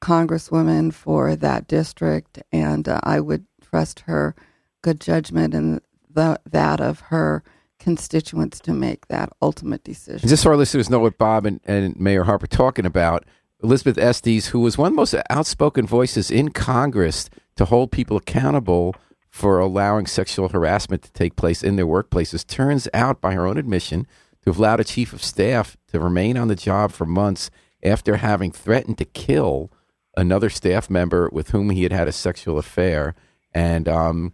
congresswoman 0.01 0.93
for 0.93 1.35
that 1.35 1.67
district, 1.67 2.41
and 2.51 2.87
uh, 2.87 2.99
I 3.03 3.19
would 3.19 3.45
trust 3.61 4.01
her 4.01 4.35
good 4.81 4.99
judgment 4.99 5.53
and 5.53 5.81
the, 6.09 6.39
that 6.49 6.79
of 6.79 6.99
her 7.01 7.43
constituents 7.79 8.59
to 8.59 8.73
make 8.73 9.07
that 9.07 9.29
ultimate 9.41 9.83
decision. 9.83 10.27
Just 10.27 10.43
so 10.43 10.49
our 10.49 10.57
listeners 10.57 10.89
know 10.89 10.99
what 10.99 11.17
Bob 11.17 11.45
and, 11.45 11.59
and 11.65 11.97
Mayor 11.99 12.23
Harper 12.23 12.45
are 12.45 12.47
talking 12.47 12.85
about, 12.85 13.25
Elizabeth 13.63 13.97
Esty, 13.97 14.39
who 14.39 14.59
was 14.61 14.77
one 14.77 14.87
of 14.87 14.93
the 14.93 14.97
most 14.97 15.15
outspoken 15.29 15.85
voices 15.85 16.31
in 16.31 16.49
Congress 16.49 17.29
to 17.55 17.65
hold 17.65 17.91
people 17.91 18.17
accountable 18.17 18.95
for 19.29 19.59
allowing 19.59 20.07
sexual 20.07 20.49
harassment 20.49 21.03
to 21.03 21.11
take 21.11 21.35
place 21.35 21.61
in 21.61 21.75
their 21.75 21.85
workplaces, 21.85 22.45
turns 22.45 22.87
out, 22.93 23.21
by 23.21 23.33
her 23.33 23.45
own 23.45 23.57
admission, 23.57 24.07
to 24.41 24.49
have 24.49 24.57
allowed 24.57 24.79
a 24.79 24.85
chief 24.85 25.13
of 25.13 25.23
staff 25.23 25.77
to 25.87 25.99
remain 25.99 26.37
on 26.37 26.47
the 26.47 26.55
job 26.55 26.91
for 26.91 27.05
months 27.05 27.51
after 27.83 28.17
having 28.17 28.51
threatened 28.51 28.97
to 28.97 29.05
kill 29.05 29.71
another 30.19 30.49
staff 30.49 30.89
member 30.89 31.29
with 31.31 31.49
whom 31.49 31.69
he 31.69 31.83
had 31.83 31.91
had 31.91 32.07
a 32.07 32.11
sexual 32.11 32.57
affair. 32.57 33.15
And 33.53 33.87
um, 33.89 34.33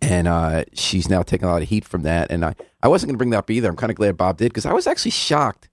and 0.00 0.28
uh, 0.28 0.64
she's 0.72 1.08
now 1.08 1.22
taking 1.22 1.48
a 1.48 1.50
lot 1.50 1.62
of 1.62 1.68
heat 1.68 1.84
from 1.84 2.02
that. 2.02 2.30
And 2.30 2.44
I, 2.44 2.54
I 2.82 2.88
wasn't 2.88 3.08
going 3.08 3.14
to 3.14 3.18
bring 3.18 3.30
that 3.30 3.38
up 3.38 3.50
either. 3.50 3.68
I'm 3.68 3.76
kind 3.76 3.90
of 3.90 3.96
glad 3.96 4.16
Bob 4.16 4.38
did 4.38 4.50
because 4.52 4.66
I 4.66 4.72
was 4.72 4.86
actually 4.86 5.10
shocked 5.10 5.68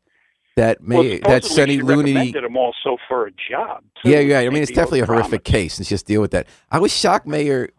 that 0.57 0.79
Well, 0.81 1.03
May, 1.03 1.19
that 1.19 1.43
supposedly 1.43 1.55
Senny 1.55 1.75
she 1.77 1.81
Looney. 1.81 2.13
recommended 2.13 2.43
him 2.43 2.57
also 2.57 2.97
for 3.07 3.27
a 3.27 3.31
job. 3.31 3.83
too, 4.03 4.09
Yeah, 4.09 4.19
yeah. 4.19 4.39
I 4.39 4.49
mean, 4.49 4.63
it's 4.63 4.71
definitely 4.71 4.99
a 5.01 5.05
horrific 5.05 5.43
case. 5.43 5.79
Let's 5.79 5.89
just 5.89 6.05
deal 6.05 6.21
with 6.21 6.31
that. 6.31 6.47
I 6.69 6.79
was 6.79 6.93
shocked, 6.93 7.25
Mayor, 7.27 7.69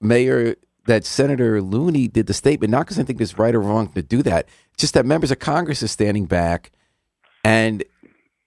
Mayor, 0.00 0.54
that 0.86 1.04
Senator 1.04 1.60
Looney 1.60 2.08
did 2.08 2.26
the 2.26 2.34
statement, 2.34 2.70
not 2.70 2.86
because 2.86 2.98
I 2.98 3.02
think 3.02 3.20
it's 3.20 3.38
right 3.38 3.54
or 3.54 3.60
wrong 3.60 3.88
to 3.88 4.02
do 4.02 4.22
that, 4.22 4.48
just 4.76 4.94
that 4.94 5.04
members 5.06 5.30
of 5.30 5.38
Congress 5.38 5.82
are 5.82 5.88
standing 5.88 6.26
back 6.26 6.70
and 7.44 7.82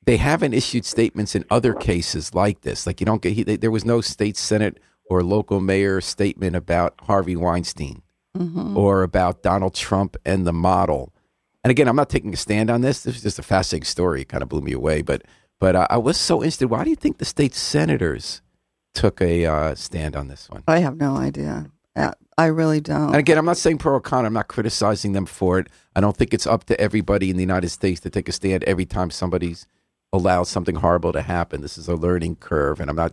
they 0.05 0.17
haven't 0.17 0.53
issued 0.53 0.86
statements 0.86 1.36
in 1.36 1.45
other 1.50 1.74
cases 1.74 2.33
like 2.33 2.62
this. 2.62 2.86
Like 2.88 3.00
you 3.00 3.05
don't 3.05 3.22
get, 3.22 3.33
he, 3.33 3.43
there 3.43 3.72
was 3.72 3.86
no 3.86 4.01
state 4.01 4.38
senate 4.38 4.79
or 5.05 5.24
local 5.24 5.60
mayor 5.60 6.01
statement 6.01 6.55
about 6.55 6.93
Harvey 7.03 7.36
Weinstein 7.36 8.01
Mhm. 8.38 8.75
or 8.75 9.03
about 9.03 9.43
Donald 9.43 9.75
Trump 9.75 10.17
and 10.25 10.48
the 10.48 10.53
model. 10.53 11.13
And 11.63 11.69
again, 11.69 11.88
I'm 11.88 11.95
not 11.95 12.10
taking 12.10 12.33
a 12.33 12.38
stand 12.38 12.69
on 12.72 12.81
this. 12.81 13.03
This 13.03 13.17
is 13.17 13.22
just 13.22 13.38
a 13.39 13.43
fascinating 13.43 13.86
story. 13.86 14.22
It 14.22 14.29
kind 14.29 14.41
of 14.41 14.50
blew 14.50 14.62
me 14.62 14.72
away. 14.74 15.01
But 15.03 15.22
but 15.60 15.75
uh, 15.75 15.88
I 15.89 15.98
was 15.98 16.17
so 16.17 16.41
interested. 16.41 16.67
Why 16.69 16.83
do 16.83 16.89
you 16.89 16.95
think 16.95 17.19
the 17.19 17.25
state 17.25 17.53
senators 17.53 18.41
took 18.93 19.22
a 19.22 19.45
uh, 19.45 19.75
stand 19.75 20.15
on 20.15 20.27
this 20.29 20.50
one? 20.50 20.63
I 20.67 20.79
have 20.79 20.98
no 20.98 21.15
idea. 21.15 21.67
Uh, 21.95 22.12
I 22.38 22.48
really 22.48 22.81
don't. 22.81 23.10
And 23.10 23.15
again, 23.17 23.38
I'm 23.38 23.45
not 23.45 23.57
saying 23.57 23.77
pro 23.77 23.93
or 23.93 24.01
con. 24.01 24.25
I'm 24.25 24.33
not 24.33 24.48
criticizing 24.48 25.13
them 25.13 25.27
for 25.27 25.60
it. 25.60 25.67
I 25.95 26.01
don't 26.01 26.17
think 26.17 26.33
it's 26.33 26.48
up 26.48 26.63
to 26.65 26.81
everybody 26.81 27.29
in 27.29 27.38
the 27.38 27.43
United 27.43 27.69
States 27.69 28.01
to 28.01 28.10
take 28.10 28.27
a 28.27 28.31
stand 28.31 28.63
every 28.63 28.86
time 28.86 29.12
somebody's 29.12 29.67
allows 30.13 30.48
something 30.48 30.75
horrible 30.75 31.12
to 31.12 31.22
happen. 31.22 31.60
This 31.62 31.77
is 31.77 31.89
a 31.89 31.96
learning 31.96 32.38
curve, 32.38 32.79
and 32.79 32.89
I'm 32.89 32.96
not. 32.96 33.12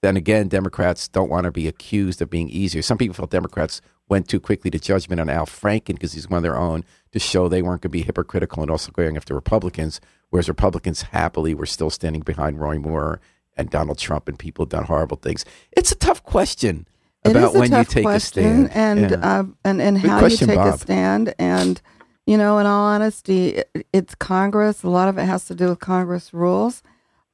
Then 0.00 0.16
again, 0.16 0.46
Democrats 0.46 1.08
don't 1.08 1.28
want 1.28 1.44
to 1.44 1.50
be 1.50 1.66
accused 1.66 2.22
of 2.22 2.30
being 2.30 2.48
easier. 2.48 2.82
Some 2.82 2.96
people 2.98 3.14
felt 3.14 3.30
Democrats 3.30 3.80
went 4.08 4.28
too 4.28 4.38
quickly 4.38 4.70
to 4.70 4.78
judgment 4.78 5.20
on 5.20 5.28
Al 5.28 5.44
Franken 5.44 5.94
because 5.94 6.12
he's 6.12 6.30
one 6.30 6.38
of 6.38 6.42
their 6.44 6.56
own 6.56 6.84
to 7.12 7.18
show 7.18 7.48
they 7.48 7.60
weren't 7.62 7.82
going 7.82 7.90
to 7.90 7.98
be 7.98 8.02
hypocritical 8.02 8.62
and 8.62 8.70
also 8.70 8.92
going 8.92 9.16
after 9.16 9.34
Republicans, 9.34 10.00
whereas 10.30 10.48
Republicans 10.48 11.02
happily 11.02 11.52
were 11.52 11.66
still 11.66 11.90
standing 11.90 12.22
behind 12.22 12.60
Roy 12.60 12.78
Moore 12.78 13.20
and 13.56 13.68
Donald 13.70 13.98
Trump 13.98 14.28
and 14.28 14.38
people 14.38 14.64
who've 14.64 14.70
done 14.70 14.84
horrible 14.84 15.16
things. 15.16 15.44
It's 15.72 15.90
a 15.90 15.96
tough 15.96 16.22
question 16.22 16.86
about 17.24 17.54
when 17.54 17.72
you 17.72 17.84
take 17.84 18.06
a 18.06 18.20
stand. 18.20 18.70
and 18.72 19.10
Yeah. 19.10 19.16
uh, 19.40 19.44
and 19.64 19.82
and 19.82 19.98
how 19.98 20.24
you 20.24 20.36
take 20.36 20.54
Bob. 20.54 20.74
a 20.74 20.78
stand, 20.78 21.34
and 21.40 21.82
you 22.28 22.36
know, 22.36 22.58
in 22.58 22.66
all 22.66 22.84
honesty, 22.84 23.62
it's 23.90 24.14
Congress. 24.14 24.82
A 24.82 24.88
lot 24.90 25.08
of 25.08 25.16
it 25.16 25.24
has 25.24 25.46
to 25.46 25.54
do 25.54 25.70
with 25.70 25.78
Congress 25.80 26.34
rules. 26.34 26.82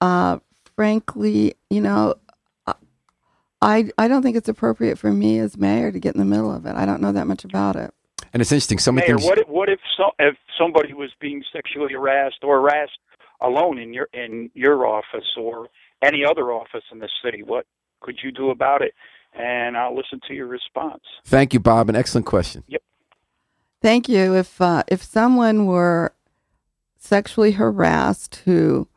Uh, 0.00 0.38
frankly, 0.76 1.54
you 1.68 1.80
know, 1.80 2.14
I- 2.68 2.74
I 3.60 3.90
I 3.98 4.06
don't 4.06 4.22
think 4.22 4.36
it's 4.36 4.48
appropriate 4.48 4.96
for 4.96 5.10
me 5.10 5.40
as 5.40 5.58
mayor 5.58 5.90
to 5.90 5.98
get 5.98 6.14
in 6.14 6.20
the 6.20 6.24
middle 6.24 6.54
of 6.54 6.64
it. 6.64 6.76
I 6.76 6.86
don't 6.86 7.00
know 7.00 7.10
that 7.10 7.26
much 7.26 7.44
about 7.44 7.74
it. 7.74 7.92
And 8.32 8.40
it's 8.40 8.52
interesting. 8.52 8.78
Some 8.78 8.94
Mayor, 8.94 9.06
things. 9.06 9.24
what 9.24 9.38
if 9.38 9.48
what 9.48 9.68
if 9.68 9.80
so, 9.96 10.12
if 10.20 10.36
somebody 10.56 10.94
was 10.94 11.10
being 11.20 11.42
sexually 11.52 11.94
harassed 11.94 12.44
or 12.44 12.60
harassed 12.60 12.98
alone 13.40 13.78
in 13.78 13.92
your 13.92 14.08
in 14.12 14.48
your 14.54 14.86
office 14.86 15.36
or 15.36 15.70
any 16.02 16.24
other 16.24 16.52
office 16.52 16.84
in 16.92 17.00
the 17.00 17.08
city? 17.24 17.42
What 17.42 17.66
could 18.00 18.20
you 18.22 18.30
do 18.30 18.50
about 18.50 18.80
it? 18.80 18.94
And 19.32 19.76
I'll 19.76 19.96
listen 19.96 20.20
to 20.28 20.34
your 20.34 20.46
response. 20.46 21.02
Thank 21.24 21.52
you, 21.52 21.58
Bob. 21.58 21.88
An 21.88 21.96
excellent 21.96 22.26
question. 22.26 22.62
Thank 23.84 24.08
you. 24.08 24.34
If 24.34 24.62
uh, 24.62 24.82
if 24.88 25.02
someone 25.02 25.66
were 25.66 26.14
sexually 26.96 27.52
harassed 27.52 28.36
who 28.46 28.88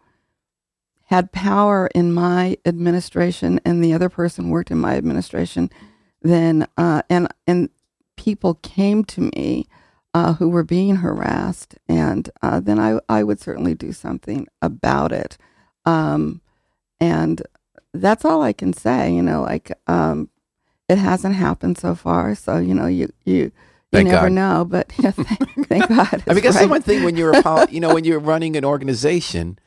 had 1.07 1.33
power 1.33 1.89
in 1.93 2.13
my 2.13 2.55
administration 2.65 3.59
and 3.65 3.83
the 3.83 3.91
other 3.91 4.07
person 4.07 4.49
worked 4.49 4.71
in 4.71 4.77
my 4.77 4.95
administration, 4.95 5.69
then 6.21 6.69
uh, 6.77 7.01
and 7.09 7.27
and 7.45 7.69
people 8.15 8.53
came 8.53 9.03
to 9.03 9.29
me 9.35 9.67
uh, 10.13 10.35
who 10.35 10.47
were 10.47 10.63
being 10.63 10.95
harassed, 10.95 11.75
and 11.89 12.29
uh, 12.41 12.61
then 12.61 12.79
I 12.79 13.01
I 13.09 13.23
would 13.23 13.41
certainly 13.41 13.75
do 13.75 13.91
something 13.91 14.47
about 14.61 15.11
it. 15.11 15.37
Um, 15.83 16.39
and 17.01 17.41
that's 17.93 18.23
all 18.23 18.41
I 18.41 18.53
can 18.53 18.71
say. 18.71 19.13
You 19.13 19.21
know, 19.21 19.41
like 19.41 19.69
um, 19.87 20.29
it 20.87 20.97
hasn't 20.97 21.35
happened 21.35 21.77
so 21.77 21.93
far. 21.93 22.35
So 22.35 22.57
you 22.59 22.73
know, 22.73 22.87
you 22.87 23.11
you. 23.25 23.51
You 23.91 23.99
Thank 23.99 24.09
never 24.09 24.27
God. 24.27 24.33
know, 24.33 24.65
but 24.65 24.91
thank, 24.91 25.67
thank 25.67 25.87
God. 25.89 26.23
I 26.27 26.33
mean, 26.33 26.43
that's 26.43 26.59
the 26.59 26.67
one 26.67 26.81
thing 26.81 27.03
when 27.03 27.15
you're 27.15 27.31
a 27.31 27.67
you 27.71 27.79
know 27.79 27.93
when 27.93 28.03
you're 28.03 28.19
running 28.19 28.57
an 28.57 28.65
organization, 28.65 29.57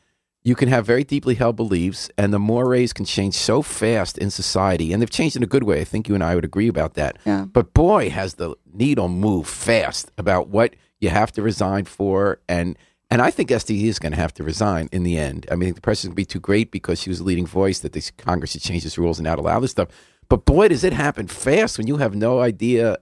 you 0.42 0.54
can 0.54 0.68
have 0.68 0.84
very 0.84 1.04
deeply 1.04 1.36
held 1.36 1.56
beliefs, 1.56 2.10
and 2.18 2.30
the 2.30 2.38
mores 2.38 2.92
can 2.92 3.06
change 3.06 3.34
so 3.34 3.62
fast 3.62 4.18
in 4.18 4.30
society, 4.30 4.92
and 4.92 5.00
they've 5.00 5.08
changed 5.10 5.36
in 5.36 5.42
a 5.42 5.46
good 5.46 5.62
way. 5.62 5.80
I 5.80 5.84
think 5.84 6.06
you 6.06 6.14
and 6.14 6.22
I 6.22 6.34
would 6.34 6.44
agree 6.44 6.68
about 6.68 6.94
that. 6.94 7.16
Yeah. 7.24 7.46
But 7.46 7.72
boy, 7.72 8.10
has 8.10 8.34
the 8.34 8.56
needle 8.70 9.08
moved 9.08 9.48
fast 9.48 10.10
about 10.18 10.48
what 10.48 10.76
you 10.98 11.08
have 11.08 11.32
to 11.32 11.42
resign 11.42 11.86
for, 11.86 12.40
and 12.46 12.76
and 13.10 13.22
I 13.22 13.30
think 13.30 13.50
Esty 13.50 13.88
is 13.88 13.98
going 13.98 14.12
to 14.12 14.20
have 14.20 14.34
to 14.34 14.44
resign 14.44 14.90
in 14.92 15.02
the 15.02 15.18
end. 15.18 15.46
I 15.50 15.56
mean, 15.56 15.72
the 15.74 15.80
pressure's 15.80 16.04
going 16.04 16.12
to 16.12 16.16
be 16.16 16.26
too 16.26 16.40
great 16.40 16.70
because 16.70 17.00
she 17.00 17.10
was 17.10 17.20
a 17.20 17.24
leading 17.24 17.46
voice 17.46 17.80
that 17.80 17.92
this 17.92 18.10
Congress 18.10 18.52
should 18.52 18.60
change 18.62 18.84
its 18.84 18.98
rules 18.98 19.18
and 19.18 19.24
not 19.24 19.38
allow 19.38 19.60
this 19.60 19.72
stuff. 19.72 19.88
But 20.28 20.44
boy, 20.44 20.68
does 20.68 20.84
it 20.84 20.92
happen 20.92 21.26
fast 21.26 21.76
when 21.76 21.88
you 21.88 21.96
have 21.96 22.14
no 22.14 22.40
idea 22.40 22.98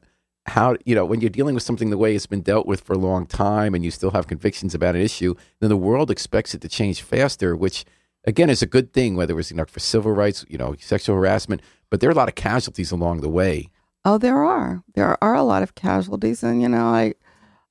how 0.48 0.76
you 0.84 0.94
know 0.94 1.04
when 1.04 1.20
you're 1.20 1.30
dealing 1.30 1.54
with 1.54 1.62
something 1.62 1.90
the 1.90 1.98
way 1.98 2.14
it's 2.14 2.26
been 2.26 2.42
dealt 2.42 2.66
with 2.66 2.80
for 2.80 2.94
a 2.94 2.98
long 2.98 3.26
time 3.26 3.74
and 3.74 3.84
you 3.84 3.90
still 3.90 4.10
have 4.10 4.26
convictions 4.26 4.74
about 4.74 4.94
an 4.94 5.00
issue 5.00 5.34
then 5.60 5.68
the 5.68 5.76
world 5.76 6.10
expects 6.10 6.54
it 6.54 6.60
to 6.60 6.68
change 6.68 7.02
faster 7.02 7.54
which 7.56 7.84
again 8.24 8.50
is 8.50 8.62
a 8.62 8.66
good 8.66 8.92
thing 8.92 9.16
whether 9.16 9.32
it 9.32 9.36
was 9.36 9.50
you 9.50 9.56
know 9.56 9.64
for 9.64 9.80
civil 9.80 10.12
rights 10.12 10.44
you 10.48 10.58
know 10.58 10.74
sexual 10.78 11.16
harassment 11.16 11.60
but 11.90 12.00
there 12.00 12.08
are 12.08 12.12
a 12.12 12.16
lot 12.16 12.28
of 12.28 12.34
casualties 12.34 12.90
along 12.90 13.20
the 13.20 13.28
way 13.28 13.68
Oh, 14.04 14.16
there 14.16 14.42
are. 14.42 14.82
There 14.94 15.22
are 15.22 15.34
a 15.34 15.42
lot 15.42 15.62
of 15.62 15.74
casualties, 15.74 16.42
and 16.42 16.62
you 16.62 16.68
know, 16.70 16.86
I, 16.86 17.14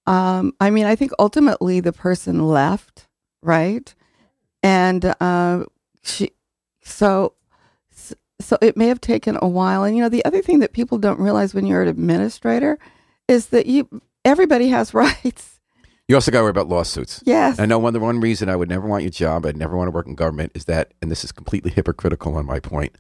um, 0.06 0.54
I 0.60 0.70
mean, 0.70 0.86
I 0.86 0.96
think 0.96 1.12
ultimately 1.18 1.80
the 1.80 1.94
person 1.94 2.48
left, 2.48 3.08
right, 3.42 3.94
and 4.62 5.16
uh, 5.20 5.66
she, 6.04 6.32
so, 6.84 7.34
so 8.40 8.58
it 8.62 8.78
may 8.78 8.88
have 8.88 9.02
taken 9.02 9.38
a 9.42 9.48
while. 9.48 9.84
And 9.84 9.96
you 9.96 10.04
know, 10.04 10.10
the 10.10 10.26
other 10.26 10.42
thing 10.42 10.60
that 10.60 10.74
people 10.74 10.98
don't 10.98 11.20
realize 11.20 11.54
when 11.54 11.66
you're 11.66 11.82
an 11.82 11.88
administrator 11.88 12.78
is 13.28 13.48
that 13.48 13.66
you, 13.66 14.02
everybody 14.24 14.70
has 14.70 14.94
rights. 14.94 15.60
you 16.08 16.16
also 16.16 16.32
got 16.32 16.40
to 16.40 16.44
worry 16.44 16.52
about 16.52 16.70
lawsuits 16.70 17.22
Yes. 17.26 17.60
I 17.60 17.66
know 17.66 17.80
one 17.80 17.94
the 17.94 18.00
one 18.00 18.20
reason 18.20 18.50
I 18.50 18.56
would 18.56 18.70
never 18.70 18.88
want 18.88 19.04
your 19.04 19.12
job, 19.12 19.46
I'd 19.46 19.58
never 19.58 19.76
want 19.76 19.88
to 19.88 19.92
work 19.92 20.08
in 20.08 20.16
government 20.16 20.52
is 20.56 20.66
that, 20.66 20.94
and 21.02 21.12
this 21.12 21.24
is 21.24 21.32
completely 21.32 21.72
hypocritical 21.72 22.36
on 22.36 22.46
my 22.46 22.60
point. 22.60 22.96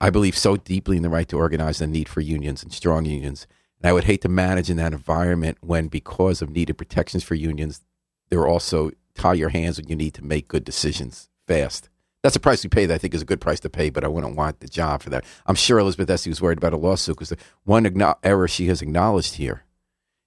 I 0.00 0.10
believe 0.10 0.36
so 0.36 0.56
deeply 0.56 0.96
in 0.96 1.02
the 1.02 1.08
right 1.08 1.28
to 1.28 1.36
organize 1.36 1.80
and 1.80 1.92
the 1.92 1.98
need 1.98 2.08
for 2.08 2.20
unions 2.20 2.62
and 2.62 2.72
strong 2.72 3.04
unions. 3.04 3.46
And 3.80 3.88
I 3.88 3.92
would 3.92 4.04
hate 4.04 4.22
to 4.22 4.28
manage 4.28 4.70
in 4.70 4.76
that 4.76 4.92
environment 4.92 5.58
when, 5.60 5.88
because 5.88 6.40
of 6.40 6.50
needed 6.50 6.78
protections 6.78 7.24
for 7.24 7.34
unions, 7.34 7.82
there 8.28 8.40
are 8.40 8.48
also 8.48 8.90
tie 9.14 9.34
your 9.34 9.48
hands 9.48 9.78
when 9.78 9.88
you 9.88 9.96
need 9.96 10.14
to 10.14 10.24
make 10.24 10.48
good 10.48 10.64
decisions 10.64 11.28
fast. 11.46 11.88
That's 12.22 12.36
a 12.36 12.40
price 12.40 12.64
we 12.64 12.68
pay 12.68 12.86
that 12.86 12.94
I 12.94 12.98
think 12.98 13.14
is 13.14 13.22
a 13.22 13.26
good 13.26 13.40
price 13.40 13.60
to 13.60 13.70
pay, 13.70 13.90
but 13.90 14.04
I 14.04 14.08
wouldn't 14.08 14.36
want 14.36 14.60
the 14.60 14.68
job 14.68 15.02
for 15.02 15.10
that. 15.10 15.24
I'm 15.46 15.54
sure 15.54 15.78
Elizabeth 15.78 16.10
Esty 16.10 16.30
was 16.30 16.42
worried 16.42 16.58
about 16.58 16.72
a 16.72 16.76
lawsuit 16.76 17.16
because 17.16 17.28
the 17.28 17.38
one 17.64 17.86
error 18.24 18.48
she 18.48 18.66
has 18.66 18.82
acknowledged 18.82 19.34
here 19.34 19.64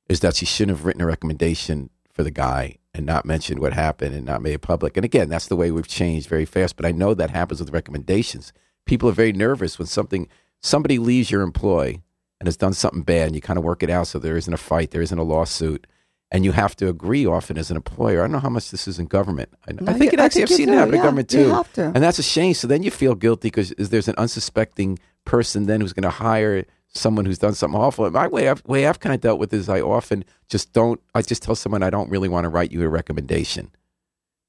is 0.07 0.21
that 0.21 0.35
she 0.35 0.45
shouldn't 0.45 0.77
have 0.77 0.85
written 0.85 1.01
a 1.01 1.05
recommendation 1.05 1.89
for 2.11 2.23
the 2.23 2.31
guy 2.31 2.77
and 2.93 3.05
not 3.05 3.25
mentioned 3.25 3.59
what 3.59 3.73
happened 3.73 4.15
and 4.15 4.25
not 4.25 4.41
made 4.41 4.53
it 4.53 4.61
public. 4.61 4.97
And 4.97 5.05
again, 5.05 5.29
that's 5.29 5.47
the 5.47 5.55
way 5.55 5.71
we've 5.71 5.87
changed 5.87 6.27
very 6.27 6.45
fast. 6.45 6.75
But 6.75 6.85
I 6.85 6.91
know 6.91 7.13
that 7.13 7.29
happens 7.29 7.59
with 7.59 7.73
recommendations. 7.73 8.51
People 8.85 9.09
are 9.09 9.13
very 9.13 9.33
nervous 9.33 9.77
when 9.77 9.87
something 9.87 10.27
somebody 10.61 10.97
leaves 10.97 11.31
your 11.31 11.41
employ 11.41 12.01
and 12.39 12.47
has 12.47 12.57
done 12.57 12.73
something 12.73 13.03
bad, 13.03 13.27
and 13.27 13.35
you 13.35 13.41
kind 13.41 13.59
of 13.59 13.63
work 13.63 13.83
it 13.83 13.89
out 13.89 14.07
so 14.07 14.17
there 14.17 14.35
isn't 14.35 14.53
a 14.53 14.57
fight, 14.57 14.91
there 14.91 15.01
isn't 15.01 15.19
a 15.19 15.23
lawsuit, 15.23 15.85
and 16.31 16.45
you 16.45 16.53
have 16.53 16.75
to 16.77 16.87
agree 16.87 17.25
often 17.25 17.57
as 17.57 17.69
an 17.69 17.75
employer. 17.75 18.19
I 18.19 18.23
don't 18.23 18.31
know 18.31 18.39
how 18.39 18.49
much 18.49 18.71
this 18.71 18.87
is 18.87 18.99
in 18.99 19.05
government. 19.07 19.49
I, 19.67 19.73
No, 19.73 19.91
I 19.91 19.97
think 19.97 20.13
it 20.13 20.19
actually 20.19 20.43
I've 20.43 20.49
seen 20.49 20.69
it 20.69 20.73
happen 20.75 20.93
in 20.95 21.01
government 21.01 21.29
too, 21.29 21.63
and 21.77 21.97
that's 22.03 22.19
a 22.19 22.23
shame. 22.23 22.53
So 22.53 22.67
then 22.67 22.83
you 22.83 22.91
feel 22.91 23.15
guilty 23.15 23.47
because 23.47 23.73
there's 23.77 24.07
an 24.07 24.15
unsuspecting 24.17 24.97
person 25.25 25.65
then 25.65 25.81
who's 25.81 25.93
going 25.93 26.03
to 26.03 26.09
hire 26.09 26.65
someone 26.93 27.25
who's 27.25 27.37
done 27.37 27.53
something 27.53 27.79
awful. 27.79 28.05
And 28.05 28.13
my 28.13 28.27
way, 28.27 28.49
I've, 28.49 28.63
way 28.65 28.87
I've 28.87 28.99
kind 28.99 29.15
of 29.15 29.21
dealt 29.21 29.39
with 29.39 29.53
is 29.53 29.69
I 29.69 29.81
often 29.81 30.23
just 30.49 30.73
don't. 30.73 31.01
I 31.13 31.21
just 31.21 31.43
tell 31.43 31.55
someone 31.55 31.83
I 31.83 31.89
don't 31.89 32.09
really 32.09 32.29
want 32.29 32.45
to 32.45 32.49
write 32.49 32.71
you 32.71 32.81
a 32.83 32.89
recommendation 32.89 33.71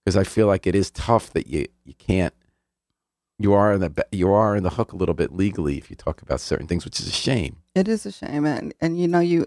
because 0.04 0.16
I 0.16 0.24
feel 0.24 0.46
like 0.46 0.66
it 0.66 0.74
is 0.74 0.90
tough 0.90 1.30
that 1.30 1.46
you 1.48 1.66
you 1.84 1.94
can't. 1.94 2.34
You 3.38 3.54
are 3.54 3.72
in 3.72 3.80
the 3.80 4.06
you 4.12 4.30
are 4.32 4.54
in 4.54 4.62
the 4.62 4.70
hook 4.70 4.92
a 4.92 4.96
little 4.96 5.14
bit 5.14 5.32
legally 5.32 5.78
if 5.78 5.90
you 5.90 5.96
talk 5.96 6.22
about 6.22 6.40
certain 6.40 6.66
things, 6.68 6.84
which 6.84 7.00
is 7.00 7.08
a 7.08 7.12
shame. 7.12 7.56
It 7.74 7.88
is 7.88 8.06
a 8.06 8.12
shame, 8.12 8.44
and 8.44 8.72
and 8.80 9.00
you 9.00 9.08
know 9.08 9.20
you 9.20 9.46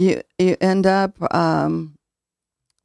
you 0.00 0.22
you 0.38 0.56
end 0.60 0.86
up 0.86 1.16
um, 1.34 1.96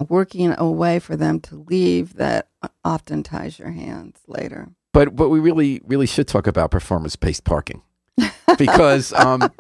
working 0.10 0.54
a 0.58 0.70
way 0.70 1.00
for 1.00 1.16
them 1.16 1.40
to 1.40 1.56
leave 1.68 2.16
that 2.16 2.50
often 2.84 3.24
ties 3.24 3.58
your 3.58 3.72
hands 3.72 4.20
later. 4.28 4.70
But 4.94 5.16
but 5.16 5.30
we 5.30 5.40
really 5.40 5.82
really 5.86 6.06
should 6.06 6.28
talk 6.28 6.46
about 6.46 6.72
performance 6.72 7.16
based 7.16 7.44
parking 7.44 7.82
because 8.58 9.14
um, 9.14 9.52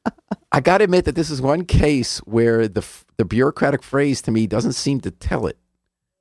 I 0.52 0.60
got 0.60 0.78
to 0.78 0.84
admit 0.84 1.04
that 1.06 1.14
this 1.14 1.30
is 1.30 1.42
one 1.42 1.64
case 1.64 2.18
where 2.20 2.68
the 2.68 2.86
the 3.16 3.24
bureaucratic 3.24 3.82
phrase 3.82 4.22
to 4.22 4.30
me 4.30 4.46
doesn't 4.46 4.72
seem 4.74 5.00
to 5.00 5.10
tell 5.10 5.46
it. 5.46 5.58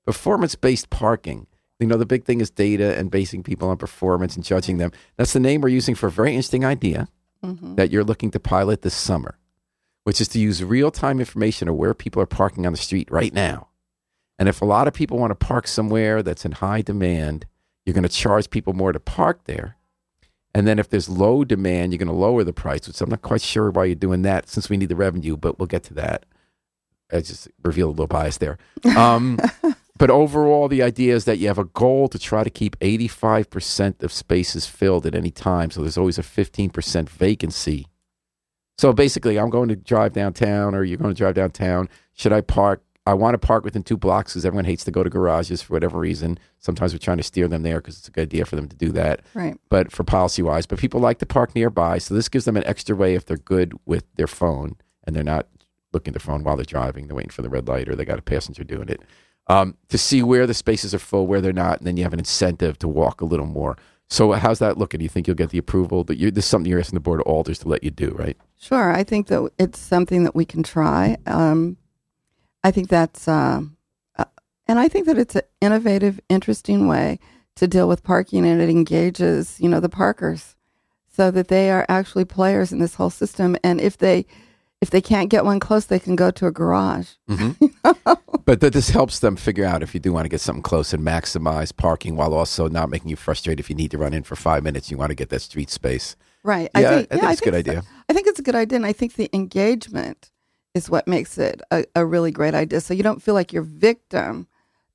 Performance 0.06 0.56
based 0.56 0.90
parking. 0.90 1.48
You 1.80 1.88
know, 1.88 1.98
the 1.98 2.08
big 2.08 2.24
thing 2.26 2.42
is 2.42 2.50
data 2.50 2.98
and 2.98 3.12
basing 3.12 3.44
people 3.44 3.70
on 3.70 3.78
performance 3.78 4.36
and 4.36 4.44
judging 4.44 4.78
them. 4.78 4.92
That's 5.16 5.34
the 5.34 5.40
name 5.40 5.62
we're 5.62 5.68
using 5.68 5.94
for 5.94 6.08
a 6.08 6.12
very 6.12 6.32
interesting 6.32 6.66
idea 6.66 7.10
hmm 7.44 7.76
that 7.76 7.92
you're 7.92 8.04
looking 8.04 8.32
to 8.32 8.40
pilot 8.40 8.82
this 8.82 8.96
summer, 8.96 9.38
which 10.08 10.22
is 10.22 10.30
to 10.30 10.40
use 10.40 10.64
real 10.64 10.90
time 10.90 11.20
information 11.20 11.68
of 11.68 11.76
where 11.76 11.94
people 11.94 12.22
are 12.22 12.26
parking 12.26 12.66
on 12.66 12.72
the 12.72 12.78
street 12.78 13.12
right 13.12 13.34
now. 13.34 13.68
And 14.40 14.48
if 14.48 14.62
a 14.62 14.66
lot 14.66 14.88
of 14.88 14.94
people 14.94 15.18
want 15.18 15.32
to 15.32 15.36
park 15.36 15.68
somewhere 15.68 16.24
that's 16.24 16.46
in 16.46 16.54
high 16.54 16.82
demand, 16.82 17.46
you're 17.86 17.94
going 17.94 18.04
to 18.04 18.10
charge 18.10 18.50
people 18.50 18.72
more 18.72 18.94
to 18.94 19.02
park 19.02 19.44
there. 19.44 19.76
And 20.56 20.66
then 20.66 20.80
if 20.80 20.88
there's 20.90 21.10
low 21.10 21.44
demand, 21.44 21.92
you're 21.92 21.98
going 21.98 22.08
to 22.08 22.14
lower 22.14 22.46
the 22.46 22.54
price, 22.54 22.88
which 22.88 23.02
I'm 23.02 23.10
not 23.10 23.22
quite 23.22 23.42
sure 23.42 23.70
why 23.70 23.84
you're 23.84 23.96
doing 23.96 24.22
that 24.22 24.48
since 24.48 24.70
we 24.70 24.78
need 24.78 24.88
the 24.88 24.96
revenue, 24.96 25.36
but 25.36 25.60
we'll 25.60 25.66
get 25.66 25.84
to 25.84 25.94
that. 25.96 26.26
I 27.12 27.20
just 27.20 27.50
revealed 27.62 27.90
a 27.90 28.02
little 28.02 28.08
bias 28.08 28.38
there. 28.38 28.58
Um, 28.96 29.38
but 29.98 30.10
overall, 30.10 30.70
the 30.70 30.84
idea 30.84 31.16
is 31.16 31.26
that 31.26 31.38
you 31.38 31.48
have 31.48 31.58
a 31.58 31.66
goal 31.66 32.08
to 32.08 32.18
try 32.18 32.46
to 32.46 32.50
keep 32.50 32.80
85% 32.80 34.02
of 34.02 34.14
spaces 34.14 34.68
filled 34.68 35.06
at 35.06 35.16
any 35.16 35.32
time. 35.32 35.70
So 35.70 35.82
there's 35.82 35.98
always 35.98 36.18
a 36.18 36.24
15% 36.24 37.10
vacancy. 37.10 37.88
So 38.78 38.94
basically, 38.94 39.40
I'm 39.40 39.50
going 39.50 39.70
to 39.70 39.76
drive 39.76 40.14
downtown, 40.14 40.76
or 40.76 40.84
you're 40.84 40.98
going 40.98 41.14
to 41.14 41.18
drive 41.18 41.34
downtown. 41.36 41.90
Should 42.14 42.32
I 42.34 42.42
park? 42.42 42.84
I 43.08 43.14
want 43.14 43.34
to 43.36 43.38
park 43.40 43.64
within 43.64 43.84
two 43.84 43.96
blocks 43.98 44.34
because 44.34 44.46
everyone 44.46 44.66
hates 44.66 44.84
to 44.84 44.92
go 44.92 45.02
to 45.02 45.10
garages 45.10 45.62
for 45.62 45.74
whatever 45.74 45.98
reason. 45.98 46.38
Sometimes 46.60 46.94
we're 46.94 47.00
trying 47.00 47.18
to 47.18 47.24
steer 47.24 47.48
them 47.48 47.64
there 47.64 47.78
because 47.80 47.98
it's 47.98 48.10
a 48.10 48.12
good 48.12 48.24
idea 48.24 48.44
for 48.46 48.58
them 48.58 48.68
to 48.68 48.76
do 48.76 48.92
that 48.92 49.22
Right. 49.34 49.58
but 49.70 49.94
for 49.94 50.04
policy 50.04 50.42
wise. 50.42 50.66
But 50.66 50.78
people 50.80 51.00
like 51.00 51.20
to 51.20 51.26
park 51.26 51.56
nearby, 51.56 52.00
so 52.00 52.14
this 52.14 52.28
gives 52.28 52.44
them 52.44 52.58
an 52.58 52.66
extra 52.68 52.98
way 52.98 53.16
if 53.16 53.26
they're 53.26 53.38
good 53.38 53.74
with 53.86 54.04
their 54.16 54.28
phone 54.28 54.76
and 55.06 55.16
they're 55.16 55.24
not 55.24 55.48
looking 55.94 56.14
at 56.14 56.22
their 56.22 56.26
phone 56.34 56.44
while 56.44 56.58
they're 56.58 56.66
driving. 56.66 57.08
They're 57.08 57.16
waiting 57.16 57.30
for 57.32 57.42
the 57.44 57.50
red 57.50 57.70
light 57.70 57.88
or 57.88 57.96
they 57.96 58.04
got 58.04 58.20
a 58.20 58.24
passenger 58.24 58.66
doing 58.66 58.90
it. 58.90 59.02
Um, 59.48 59.76
to 59.88 59.98
see 59.98 60.22
where 60.22 60.46
the 60.46 60.54
spaces 60.54 60.94
are 60.94 61.00
full, 61.00 61.28
where 61.28 61.40
they're 61.40 61.54
not, 61.54 61.78
and 61.78 61.88
then 61.88 61.96
you 61.96 62.04
have 62.04 62.12
an 62.12 62.20
incentive 62.20 62.78
to 62.80 62.90
walk 62.90 63.22
a 63.22 63.26
little 63.26 63.46
more. 63.46 63.78
So 64.10 64.32
how's 64.32 64.60
that 64.60 64.78
looking? 64.78 65.00
Do 65.00 65.04
you 65.04 65.10
think 65.10 65.28
you'll 65.28 65.36
get 65.36 65.50
the 65.50 65.58
approval? 65.58 66.04
That 66.06 66.18
you, 66.18 66.32
this 66.32 66.46
is 66.46 66.50
something 66.50 66.70
you're 66.70 66.80
asking 66.80 66.96
the 66.96 67.02
board 67.02 67.20
of 67.20 67.28
alders 67.28 67.60
to 67.60 67.68
let 67.68 67.84
you 67.84 67.92
do, 67.92 68.16
right? 68.18 68.38
Sure. 68.58 68.92
I 68.94 69.04
think 69.04 69.28
that 69.28 69.50
it's 69.60 69.80
something 69.80 70.24
that 70.24 70.36
we 70.36 70.46
can 70.46 70.64
try. 70.64 71.18
Um, 71.26 71.78
I 72.64 72.72
think 72.72 72.88
that's, 72.88 73.28
uh, 73.28 73.62
uh, 74.18 74.26
and 74.68 74.80
I 74.80 74.88
think 74.88 75.08
that 75.08 75.18
it's 75.18 75.36
an 75.36 75.44
innovative, 75.62 76.20
interesting 76.30 76.88
way 76.88 77.20
to 77.56 77.68
deal 77.68 77.88
with 77.88 78.04
parking, 78.04 78.46
and 78.46 78.62
it 78.62 78.70
engages, 78.70 79.60
you 79.60 79.68
know, 79.68 79.80
the 79.80 79.90
parkers, 79.90 80.56
so 81.08 81.32
that 81.32 81.48
they 81.48 81.70
are 81.72 81.86
actually 81.90 82.26
players 82.26 82.72
in 82.72 82.80
this 82.80 82.96
whole 82.96 83.10
system. 83.10 83.58
And 83.64 83.82
if 83.82 83.98
they, 83.98 84.26
if 84.82 84.90
they 84.90 85.02
can't 85.02 85.30
get 85.30 85.46
one 85.46 85.60
close, 85.60 85.86
they 85.86 86.00
can 86.00 86.16
go 86.16 86.32
to 86.32 86.48
a 86.48 86.52
garage. 86.52 87.12
But 88.48 88.62
that 88.62 88.72
this 88.72 88.92
helps 88.92 89.20
them 89.20 89.36
figure 89.36 89.66
out 89.66 89.84
if 89.84 89.94
you 89.94 90.00
do 90.00 90.14
want 90.14 90.24
to 90.24 90.30
get 90.30 90.40
something 90.40 90.64
close 90.64 90.94
and 90.94 91.04
maximize 91.04 91.76
parking 91.76 92.16
while 92.16 92.34
also 92.34 92.70
not 92.70 92.90
making 92.90 93.10
you 93.10 93.18
frustrated 93.18 93.60
if 93.60 93.70
you 93.70 93.76
need 93.76 93.92
to 93.92 93.98
run 93.98 94.14
in 94.14 94.24
for 94.24 94.38
five 94.38 94.64
minutes. 94.64 94.90
You 94.90 94.96
want 94.96 95.10
to 95.10 95.16
get 95.16 95.28
that 95.32 95.42
street 95.42 95.70
space. 95.70 96.16
Right. 96.46 96.70
Yeah, 96.74 96.80
I 96.80 96.96
think, 96.96 97.10
think 97.10 97.22
yeah, 97.24 97.32
it's 97.32 97.42
a 97.42 97.44
good 97.44 97.54
so. 97.54 97.60
idea. 97.60 97.84
I 98.08 98.14
think 98.14 98.26
it's 98.26 98.40
a 98.40 98.44
good 98.44 98.56
idea, 98.56 98.78
and 98.78 98.86
I 98.86 98.94
think 98.94 99.16
the 99.16 99.30
engagement 99.34 100.32
is 100.74 100.90
what 100.90 101.10
makes 101.10 101.38
it 101.38 101.62
a, 101.72 101.84
a 101.94 102.06
really 102.06 102.32
great 102.32 102.54
idea. 102.54 102.80
So 102.80 102.94
you 102.94 103.04
don't 103.04 103.22
feel 103.22 103.34
like 103.34 103.52
you're 103.52 103.64
victim 103.64 104.48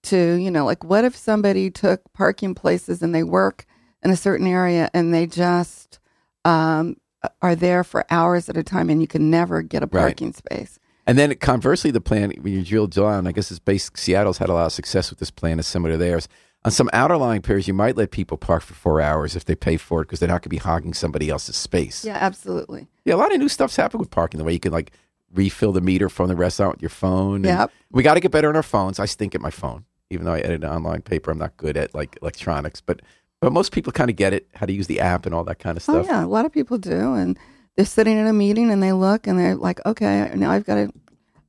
to, 0.05 0.35
you 0.37 0.51
know, 0.51 0.65
like 0.65 0.83
what 0.83 1.05
if 1.05 1.15
somebody 1.15 1.71
took 1.71 2.11
parking 2.15 2.55
places 2.55 3.03
and 3.03 3.15
they 3.15 3.23
work 3.23 3.67
in 4.03 4.11
a 4.11 4.17
certain 4.17 4.47
area 4.47 4.89
and 4.95 5.13
they 5.13 5.27
just 5.27 5.99
um, 6.47 6.97
are 7.41 7.55
there 7.55 7.85
for 7.85 8.05
hours 8.11 8.49
at 8.49 8.57
a 8.57 8.63
time 8.63 8.91
and 8.91 9.01
you 9.01 9.07
can 9.07 9.31
never 9.31 9.63
get 9.63 9.83
a 9.83 9.87
Right. 9.87 10.01
parking 10.03 10.33
space. 10.33 10.79
And 11.07 11.19
then 11.19 11.35
conversely, 11.37 11.91
the 11.91 12.01
plan 12.01 12.33
when 12.41 12.53
you 12.53 12.65
drill 12.65 12.87
down, 12.87 13.27
I 13.27 13.33
guess 13.33 13.51
it's 13.51 13.59
based. 13.61 13.97
Seattle's 13.97 14.39
had 14.39 14.49
a 14.49 14.53
lot 14.55 14.67
of 14.67 14.73
success 14.73 15.11
with 15.11 15.19
this 15.19 15.31
plan, 15.33 15.59
is 15.59 15.67
similar 15.67 15.93
to 15.95 15.99
theirs. 15.99 16.29
On 16.65 16.71
some 16.71 16.89
outer 16.93 17.17
lying 17.17 17.43
pairs, 17.43 17.67
you 17.67 17.75
might 17.75 17.97
let 17.97 18.13
people 18.13 18.37
park 18.37 18.63
for 18.63 18.75
four 18.75 19.01
hours 19.01 19.35
if 19.35 19.45
they 19.45 19.57
pay 19.57 19.77
for 19.77 20.01
it 20.03 20.05
because 20.05 20.21
they're 20.21 20.29
not 20.29 20.43
going 20.43 20.43
to 20.43 20.49
be 20.51 20.59
hogging 20.59 20.95
somebody 20.95 21.29
else's 21.29 21.57
space. 21.57 22.05
Yeah, 22.05 22.19
absolutely. 22.21 22.87
Yeah, 23.05 23.15
a 23.15 23.17
lot 23.17 23.33
of 23.33 23.41
new 23.41 23.49
stuff's 23.49 23.75
happened 23.75 23.99
with 23.99 24.11
parking. 24.13 24.39
The 24.39 24.45
way 24.45 24.53
you 24.53 24.61
can 24.61 24.71
like 24.71 24.93
refill 25.35 25.73
the 25.73 25.81
meter 25.81 26.09
from 26.09 26.29
the 26.29 26.37
restaurant 26.37 26.75
with 26.77 26.83
your 26.83 26.89
phone. 26.89 27.43
Yep. 27.43 27.73
We 27.91 28.05
got 28.05 28.15
to 28.15 28.21
get 28.21 28.31
better 28.31 28.49
on 28.49 28.55
our 28.55 28.63
phones. 28.63 29.01
I 29.01 29.07
stink 29.07 29.35
at 29.35 29.41
my 29.41 29.51
phone, 29.51 29.87
even 30.11 30.25
though 30.25 30.35
I 30.35 30.39
edit 30.39 30.63
an 30.63 30.71
online 30.71 31.03
paper. 31.03 31.33
I'm 31.33 31.39
not 31.39 31.57
good 31.57 31.77
at 31.77 31.97
like 31.97 32.17
electronics, 32.23 32.81
but 32.81 33.01
but 33.43 33.53
most 33.53 33.73
people 33.73 33.93
kind 33.93 34.09
of 34.09 34.15
get 34.15 34.33
it 34.33 34.47
how 34.55 34.67
to 34.67 34.73
use 34.73 34.87
the 34.87 35.01
app 35.01 35.27
and 35.27 35.35
all 35.35 35.43
that 35.45 35.59
kind 35.59 35.77
of 35.77 35.83
stuff. 35.83 35.97
Oh 35.97 36.03
stuff. 36.05 36.15
yeah, 36.15 36.25
a 36.25 36.27
lot 36.27 36.47
of 36.47 36.53
people 36.53 36.79
do, 36.79 37.15
and 37.15 37.37
they're 37.77 37.85
sitting 37.85 38.17
in 38.17 38.27
a 38.29 38.33
meeting 38.33 38.71
and 38.71 38.81
they 38.81 38.93
look 38.93 39.27
and 39.27 39.39
they're 39.39 39.57
like, 39.57 39.85
okay, 39.85 40.31
now 40.37 40.53
I've 40.53 40.65
got 40.65 40.77
to, 40.77 40.93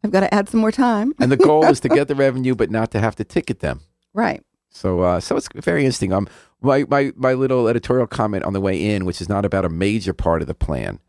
I've 0.03 0.11
got 0.11 0.21
to 0.21 0.33
add 0.33 0.49
some 0.49 0.59
more 0.59 0.71
time. 0.71 1.13
And 1.19 1.31
the 1.31 1.37
goal 1.37 1.65
is 1.65 1.79
to 1.81 1.89
get 1.89 2.07
the 2.07 2.15
revenue, 2.27 2.55
but 2.55 2.71
not 2.71 2.89
to 2.91 2.99
have 2.99 3.15
to 3.17 3.23
ticket 3.23 3.59
them. 3.59 3.81
Right. 4.13 4.43
So, 4.71 5.01
uh, 5.01 5.19
so 5.19 5.37
it's 5.37 5.47
very 5.53 5.85
interesting. 5.85 6.11
Um, 6.11 6.27
my, 6.61 6.85
my 6.89 7.11
my 7.15 7.33
little 7.33 7.67
editorial 7.67 8.07
comment 8.07 8.43
on 8.43 8.53
the 8.53 8.61
way 8.61 8.95
in, 8.95 9.05
which 9.05 9.21
is 9.21 9.29
not 9.29 9.45
about 9.45 9.63
a 9.63 9.69
major 9.69 10.13
part 10.13 10.41
of 10.41 10.47
the 10.47 10.55
plan, 10.55 10.99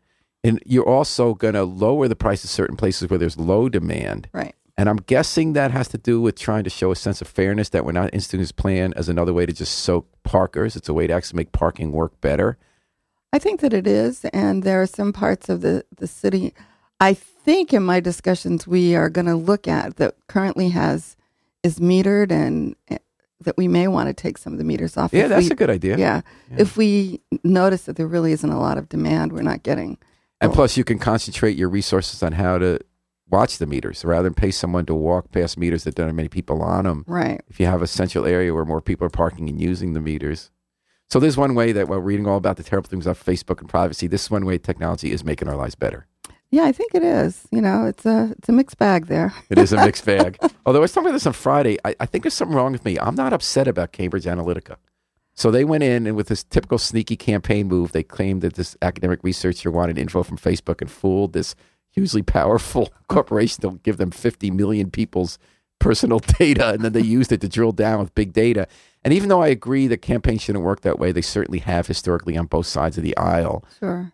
and 0.43 0.61
you're 0.67 0.87
also 0.87 1.33
going 1.33 1.55
to 1.55 1.63
lower 1.63 2.07
the 2.07 2.15
price 2.15 2.43
of 2.43 2.51
certain 2.51 2.77
places 2.77 3.09
where 3.09 3.17
there's 3.17 3.37
low 3.37 3.69
demand. 3.69 4.29
Right. 4.33 4.53
And 4.77 4.89
I'm 4.89 4.97
guessing 4.97 5.53
that 5.53 5.71
has 5.71 5.87
to 5.89 5.97
do 5.97 6.19
with 6.19 6.37
trying 6.37 6.65
to 6.65 6.69
show 6.69 6.91
a 6.91 6.95
sense 6.95 7.21
of 7.21 7.27
fairness 7.27 7.69
that 7.69 7.85
we're 7.85 7.93
not 7.93 8.13
instituting 8.13 8.41
this 8.41 8.51
plan 8.51 8.93
as 8.95 9.07
another 9.07 9.33
way 9.33 9.45
to 9.45 9.53
just 9.53 9.79
soak 9.79 10.07
parkers. 10.23 10.75
It's 10.75 10.89
a 10.89 10.93
way 10.93 11.07
to 11.07 11.13
actually 11.13 11.37
make 11.37 11.53
parking 11.53 11.91
work 11.93 12.19
better. 12.19 12.57
I 13.31 13.39
think 13.39 13.61
that 13.61 13.73
it 13.73 13.87
is, 13.87 14.25
and 14.25 14.63
there 14.63 14.81
are 14.81 14.87
some 14.87 15.11
parts 15.11 15.49
of 15.49 15.61
the 15.61 15.85
the 15.95 16.07
city. 16.07 16.53
I 16.99 17.13
think 17.13 17.73
in 17.73 17.83
my 17.83 17.99
discussions 17.99 18.65
we 18.65 18.95
are 18.95 19.09
going 19.09 19.27
to 19.27 19.35
look 19.35 19.67
at 19.67 19.97
that 19.97 20.15
currently 20.27 20.69
has 20.69 21.15
is 21.63 21.79
metered 21.79 22.31
and 22.31 22.75
uh, 22.89 22.97
that 23.41 23.57
we 23.57 23.67
may 23.67 23.87
want 23.87 24.07
to 24.07 24.13
take 24.13 24.37
some 24.37 24.53
of 24.53 24.59
the 24.59 24.63
meters 24.63 24.97
off. 24.97 25.13
Yeah, 25.13 25.27
that's 25.27 25.47
we, 25.47 25.51
a 25.51 25.55
good 25.55 25.69
idea. 25.69 25.97
Yeah. 25.97 26.21
if 26.57 26.77
we 26.77 27.21
notice 27.43 27.83
that 27.83 27.95
there 27.95 28.07
really 28.07 28.31
isn't 28.31 28.49
a 28.49 28.59
lot 28.59 28.77
of 28.77 28.87
demand, 28.87 29.33
we're 29.33 29.41
not 29.41 29.63
getting. 29.63 29.97
And 30.41 30.53
plus, 30.53 30.77
you 30.77 30.83
can 30.83 30.99
concentrate 30.99 31.57
your 31.57 31.69
resources 31.69 32.21
on 32.23 32.33
how 32.33 32.57
to 32.57 32.79
watch 33.29 33.57
the 33.57 33.65
meters 33.65 34.05
rather 34.05 34.23
than 34.23 34.33
pay 34.33 34.51
someone 34.51 34.85
to 34.85 34.93
walk 34.93 35.31
past 35.31 35.57
meters 35.57 35.83
that 35.83 35.95
don't 35.95 36.07
have 36.07 36.15
many 36.15 36.27
people 36.29 36.61
on 36.61 36.85
them. 36.85 37.03
Right. 37.07 37.41
if 37.47 37.59
you 37.59 37.65
have 37.65 37.81
a 37.81 37.87
central 37.87 38.25
area 38.25 38.53
where 38.53 38.65
more 38.65 38.81
people 38.81 39.05
are 39.07 39.09
parking 39.11 39.49
and 39.49 39.59
using 39.59 39.93
the 39.93 40.01
meters. 40.01 40.51
So 41.09 41.19
there's 41.19 41.37
one 41.37 41.55
way 41.55 41.71
that 41.71 41.87
while 41.87 41.99
reading 41.99 42.27
all 42.27 42.37
about 42.37 42.57
the 42.57 42.63
terrible 42.63 42.89
things 42.89 43.05
of 43.07 43.23
Facebook 43.23 43.59
and 43.59 43.69
privacy, 43.69 44.07
this 44.07 44.23
is 44.23 44.31
one 44.31 44.45
way 44.45 44.57
technology 44.57 45.11
is 45.11 45.23
making 45.23 45.47
our 45.47 45.55
lives 45.55 45.75
better. 45.75 46.07
Yeah, 46.51 46.63
I 46.63 46.71
think 46.71 46.95
it 46.95 47.03
is. 47.03 47.47
You 47.51 47.61
know, 47.61 47.85
it's 47.85 48.05
a 48.05 48.33
it's 48.37 48.49
a 48.49 48.51
mixed 48.51 48.77
bag 48.77 49.07
there. 49.07 49.33
It 49.49 49.57
is 49.57 49.73
a 49.73 49.83
mixed 49.83 50.05
bag. 50.13 50.37
Although 50.65 50.79
I 50.79 50.81
was 50.81 50.93
talking 50.93 51.07
about 51.07 51.13
this 51.13 51.27
on 51.27 51.33
Friday, 51.33 51.77
I, 51.83 51.95
I 51.99 52.05
think 52.05 52.23
there's 52.23 52.33
something 52.33 52.55
wrong 52.55 52.71
with 52.71 52.85
me. 52.85 52.97
I'm 52.99 53.15
not 53.15 53.33
upset 53.33 53.67
about 53.67 53.91
Cambridge 53.91 54.25
Analytica. 54.25 54.77
So 55.33 55.51
they 55.51 55.65
went 55.65 55.83
in 55.83 56.07
and 56.07 56.15
with 56.15 56.27
this 56.27 56.43
typical 56.43 56.77
sneaky 56.77 57.17
campaign 57.17 57.67
move, 57.67 57.91
they 57.91 58.03
claimed 58.03 58.41
that 58.41 58.53
this 58.53 58.77
academic 58.81 59.19
researcher 59.21 59.69
wanted 59.69 59.97
info 59.97 60.23
from 60.23 60.37
Facebook 60.37 60.79
and 60.79 60.89
fooled 60.89 61.33
this 61.33 61.55
hugely 61.95 62.21
powerful 62.21 62.93
corporation 63.07 63.61
to 63.61 63.79
give 63.83 63.97
them 63.97 64.11
50 64.11 64.51
million 64.51 64.91
people's 64.91 65.39
personal 65.79 66.19
data, 66.39 66.69
and 66.69 66.81
then 66.81 66.93
they 66.93 67.01
used 67.01 67.31
it 67.31 67.41
to 67.41 67.49
drill 67.49 67.71
down 67.71 67.99
with 67.99 68.15
big 68.15 68.33
data. 68.33 68.67
And 69.03 69.13
even 69.13 69.29
though 69.29 69.41
I 69.41 69.47
agree 69.47 69.87
that 69.87 70.01
campaigns 70.01 70.41
shouldn't 70.41 70.63
work 70.63 70.81
that 70.81 70.99
way, 70.99 71.11
they 71.11 71.21
certainly 71.21 71.59
have 71.59 71.87
historically 71.87 72.37
on 72.37 72.47
both 72.47 72.65
sides 72.65 72.97
of 72.97 73.03
the 73.03 73.15
aisle. 73.17 73.63
Sure. 73.79 74.11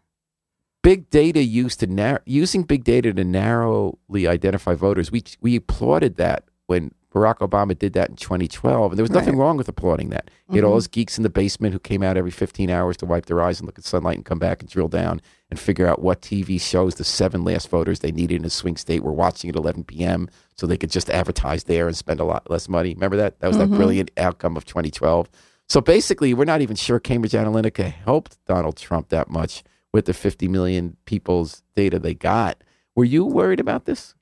Big 0.84 1.10
data 1.10 1.44
used 1.44 1.80
to 1.80 1.88
nar- 1.88 2.24
using 2.26 2.64
big 2.64 2.84
data 2.84 3.14
to 3.14 3.24
narrowly 3.24 4.28
identify 4.28 4.74
voters. 4.74 5.12
We 5.12 5.24
we 5.40 5.56
applauded 5.56 6.16
that 6.16 6.46
when 6.66 6.92
Barack 7.14 7.40
Obama 7.40 7.78
did 7.78 7.92
that 7.94 8.10
in 8.10 8.16
2012, 8.16 8.92
and 8.92 8.98
there 8.98 9.04
was 9.04 9.12
nothing 9.12 9.36
Right. 9.36 9.44
wrong 9.44 9.58
with 9.58 9.68
applauding 9.68 10.10
that. 10.10 10.32
He 10.50 10.56
had 10.56 10.64
all 10.64 10.72
mm-hmm. 10.72 10.78
those 10.78 10.88
geeks 10.88 11.18
in 11.18 11.24
the 11.24 11.30
basement 11.30 11.74
who 11.74 11.80
came 11.80 12.04
out 12.04 12.16
every 12.16 12.32
15 12.32 12.70
hours 12.70 12.96
to 12.98 13.06
wipe 13.06 13.26
their 13.26 13.42
eyes 13.42 13.60
and 13.60 13.68
look 13.68 13.78
at 13.78 13.84
sunlight 13.84 14.16
and 14.16 14.26
come 14.26 14.40
back 14.40 14.62
and 14.62 14.70
drill 14.70 14.88
down 14.88 15.22
and 15.50 15.60
figure 15.60 15.88
out 15.88 16.02
what 16.02 16.22
TV 16.22 16.60
shows 16.60 16.96
the 16.96 17.04
seven 17.04 17.44
last 17.44 17.68
voters 17.68 18.00
they 18.00 18.14
needed 18.14 18.36
in 18.36 18.46
a 18.46 18.50
swing 18.50 18.78
state 18.78 19.04
were 19.04 19.12
watching 19.12 19.50
at 19.50 19.58
11 19.58 19.84
p.m. 19.84 20.30
so 20.56 20.66
they 20.66 20.78
could 20.78 20.92
just 20.92 21.10
advertise 21.10 21.66
there 21.66 21.88
and 21.88 21.98
spend 21.98 22.22
a 22.22 22.26
lot 22.26 22.50
less 22.50 22.70
money. 22.70 22.94
Remember 22.94 23.18
that? 23.18 23.40
That 23.42 23.50
was 23.50 23.58
that 23.58 23.68
mm-hmm. 23.68 23.76
brilliant 23.76 24.12
outcome 24.18 24.56
of 24.56 24.64
2012. 24.64 25.30
So 25.68 25.82
basically, 25.82 26.34
we're 26.34 26.46
not 26.46 26.62
even 26.62 26.76
sure 26.76 27.00
Cambridge 27.00 27.34
Analytica 27.34 27.92
helped 27.92 28.38
Donald 28.46 28.78
Trump 28.78 29.10
that 29.10 29.30
much 29.30 29.64
with 29.94 30.06
the 30.06 30.14
50 30.14 30.48
million 30.48 30.96
people's 31.06 31.62
data 31.76 32.00
they 32.00 32.14
got. 32.14 32.64
Were 32.96 33.06
you 33.06 33.26
worried 33.26 33.60
about 33.60 33.86
this? 33.86 34.16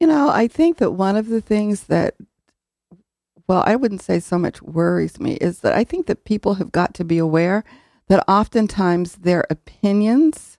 You 0.00 0.06
know, 0.06 0.30
I 0.30 0.48
think 0.48 0.78
that 0.78 0.92
one 0.92 1.16
of 1.16 1.28
the 1.28 1.40
things 1.42 1.84
that, 1.84 2.14
well, 3.46 3.62
I 3.66 3.76
wouldn't 3.76 4.02
say 4.02 4.18
so 4.18 4.38
much 4.38 4.62
worries 4.62 5.20
me 5.20 5.34
is 5.34 5.60
that 5.60 5.74
I 5.74 5.84
think 5.84 6.06
that 6.06 6.24
people 6.24 6.54
have 6.54 6.72
got 6.72 6.94
to 6.94 7.04
be 7.04 7.18
aware 7.18 7.64
that 8.08 8.24
oftentimes 8.26 9.16
their 9.16 9.46
opinions 9.50 10.58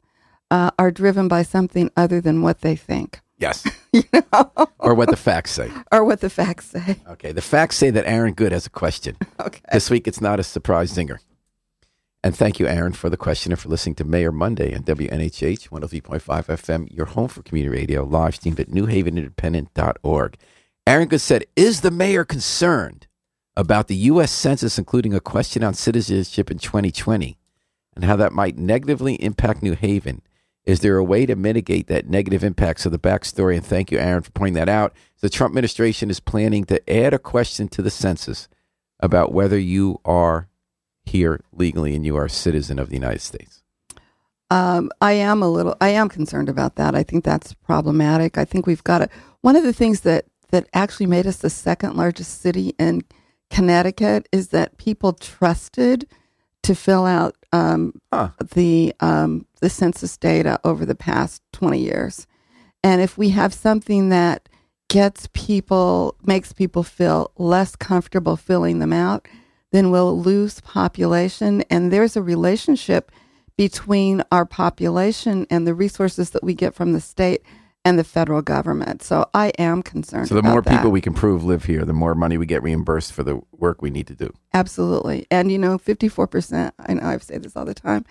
uh, 0.51 0.69
are 0.77 0.91
driven 0.91 1.27
by 1.27 1.43
something 1.43 1.89
other 1.97 2.21
than 2.21 2.41
what 2.41 2.61
they 2.61 2.75
think, 2.75 3.19
Yes. 3.39 3.65
you 3.91 4.03
know, 4.13 4.51
or 4.77 4.93
what 4.93 5.09
the 5.09 5.17
facts 5.17 5.51
say. 5.51 5.71
or 5.91 6.03
what 6.05 6.21
the 6.21 6.29
facts 6.29 6.67
say. 6.67 6.97
Okay. 7.09 7.31
The 7.31 7.41
facts 7.41 7.77
say 7.77 7.89
that 7.89 8.05
Aaron 8.05 8.33
Goode 8.33 8.51
has 8.51 8.67
a 8.67 8.69
question. 8.69 9.17
Okay. 9.41 9.61
This 9.73 9.89
week, 9.89 10.07
it's 10.07 10.21
not 10.21 10.39
a 10.39 10.43
surprise 10.43 10.93
zinger. 10.95 11.17
And 12.23 12.35
thank 12.35 12.59
you, 12.59 12.67
Aaron, 12.67 12.93
for 12.93 13.09
the 13.09 13.17
question 13.17 13.51
and 13.51 13.59
for 13.59 13.69
listening 13.69 13.95
to 13.95 14.03
Mayor 14.03 14.31
Monday 14.31 14.75
on 14.75 14.83
WNHH 14.83 15.69
103.5 15.69 16.21
FM, 16.21 16.87
your 16.95 17.07
home 17.07 17.27
for 17.27 17.41
community 17.41 17.75
radio, 17.75 18.03
live 18.03 18.35
streamed 18.35 18.59
at 18.59 18.69
newhavenindependent.org. 18.69 20.37
Aaron 20.85 21.07
Goode 21.07 21.21
said, 21.21 21.45
Is 21.55 21.81
the 21.81 21.89
mayor 21.89 22.23
concerned 22.23 23.07
about 23.57 23.87
the 23.87 23.95
U.S. 23.95 24.31
Census 24.31 24.77
including 24.77 25.15
a 25.15 25.19
question 25.19 25.63
on 25.63 25.73
citizenship 25.73 26.51
in 26.51 26.59
2020 26.59 27.37
and 27.95 28.05
how 28.05 28.15
that 28.15 28.33
might 28.33 28.57
negatively 28.57 29.15
impact 29.15 29.63
New 29.63 29.73
Haven? 29.73 30.21
Is 30.63 30.81
there 30.81 30.97
a 30.97 31.03
way 31.03 31.25
to 31.25 31.35
mitigate 31.35 31.87
that 31.87 32.07
negative 32.07 32.43
impact? 32.43 32.81
So, 32.81 32.89
the 32.89 32.99
backstory, 32.99 33.55
and 33.55 33.65
thank 33.65 33.91
you, 33.91 33.97
Aaron, 33.97 34.21
for 34.21 34.31
pointing 34.31 34.53
that 34.53 34.69
out. 34.69 34.93
The 35.21 35.29
Trump 35.29 35.53
administration 35.53 36.11
is 36.11 36.19
planning 36.19 36.65
to 36.65 36.87
add 36.87 37.15
a 37.15 37.19
question 37.19 37.67
to 37.69 37.81
the 37.81 37.89
census 37.89 38.47
about 38.99 39.33
whether 39.33 39.57
you 39.57 39.99
are 40.05 40.47
here 41.05 41.41
legally 41.51 41.95
and 41.95 42.05
you 42.05 42.15
are 42.15 42.25
a 42.25 42.29
citizen 42.29 42.79
of 42.79 42.89
the 42.89 42.95
United 42.95 43.21
States. 43.21 43.63
Um, 44.49 44.91
I 44.99 45.13
am 45.13 45.41
a 45.41 45.49
little, 45.49 45.75
I 45.79 45.89
am 45.89 46.09
concerned 46.09 46.49
about 46.49 46.75
that. 46.75 46.93
I 46.93 47.03
think 47.03 47.23
that's 47.23 47.53
problematic. 47.53 48.37
I 48.37 48.45
think 48.45 48.67
we've 48.67 48.83
got 48.83 48.99
to, 48.99 49.09
one 49.41 49.55
of 49.55 49.63
the 49.63 49.73
things 49.73 50.01
that, 50.01 50.25
that 50.49 50.67
actually 50.73 51.05
made 51.05 51.25
us 51.25 51.37
the 51.37 51.49
second 51.49 51.95
largest 51.95 52.41
city 52.41 52.75
in 52.77 53.01
Connecticut 53.49 54.27
is 54.31 54.49
that 54.49 54.77
people 54.77 55.13
trusted 55.13 56.07
to 56.63 56.75
fill 56.75 57.05
out 57.05 57.35
um, 57.51 57.93
Huh. 58.13 58.29
the 58.53 58.93
um, 58.99 59.45
the 59.61 59.69
census 59.69 60.17
data 60.17 60.59
over 60.63 60.85
the 60.85 60.95
past 60.95 61.41
20 61.53 61.79
years. 61.79 62.27
And 62.83 63.01
if 63.01 63.17
we 63.17 63.29
have 63.29 63.53
something 63.53 64.09
that 64.09 64.47
gets 64.89 65.27
people, 65.33 66.15
makes 66.23 66.53
people 66.53 66.83
feel 66.83 67.31
less 67.37 67.75
comfortable 67.75 68.35
filling 68.35 68.79
them 68.79 68.93
out, 68.93 69.27
then 69.71 69.91
we'll 69.91 70.19
lose 70.19 70.61
population. 70.61 71.63
And 71.69 71.91
there's 71.91 72.15
a 72.15 72.21
relationship 72.21 73.11
between 73.57 74.23
our 74.31 74.45
population 74.45 75.45
and 75.49 75.67
the 75.67 75.73
resources 75.73 76.31
that 76.31 76.43
we 76.43 76.53
get 76.53 76.73
from 76.73 76.93
the 76.93 77.01
state 77.01 77.43
and 77.83 77.97
the 77.97 78.03
federal 78.03 78.41
government. 78.41 79.01
So 79.01 79.29
I 79.33 79.49
am 79.57 79.81
concerned. 79.81 80.27
So, 80.27 80.35
the 80.35 80.43
more 80.43 80.61
that. 80.61 80.69
people 80.69 80.91
we 80.91 81.01
can 81.01 81.13
prove 81.13 81.43
live 81.43 81.65
here, 81.65 81.83
the 81.83 81.93
more 81.93 82.13
money 82.13 82.37
we 82.37 82.45
get 82.45 82.61
reimbursed 82.61 83.11
for 83.11 83.23
the 83.23 83.41
work 83.51 83.81
we 83.81 83.89
need 83.89 84.07
to 84.07 84.15
do. 84.15 84.33
Absolutely. 84.53 85.25
And 85.31 85.51
you 85.51 85.57
know, 85.57 85.77
54%, 85.77 86.71
I 86.79 86.93
know 86.93 87.03
I've 87.03 87.23
said 87.23 87.43
this 87.43 87.55
all 87.55 87.65
the 87.65 87.73
time, 87.73 88.05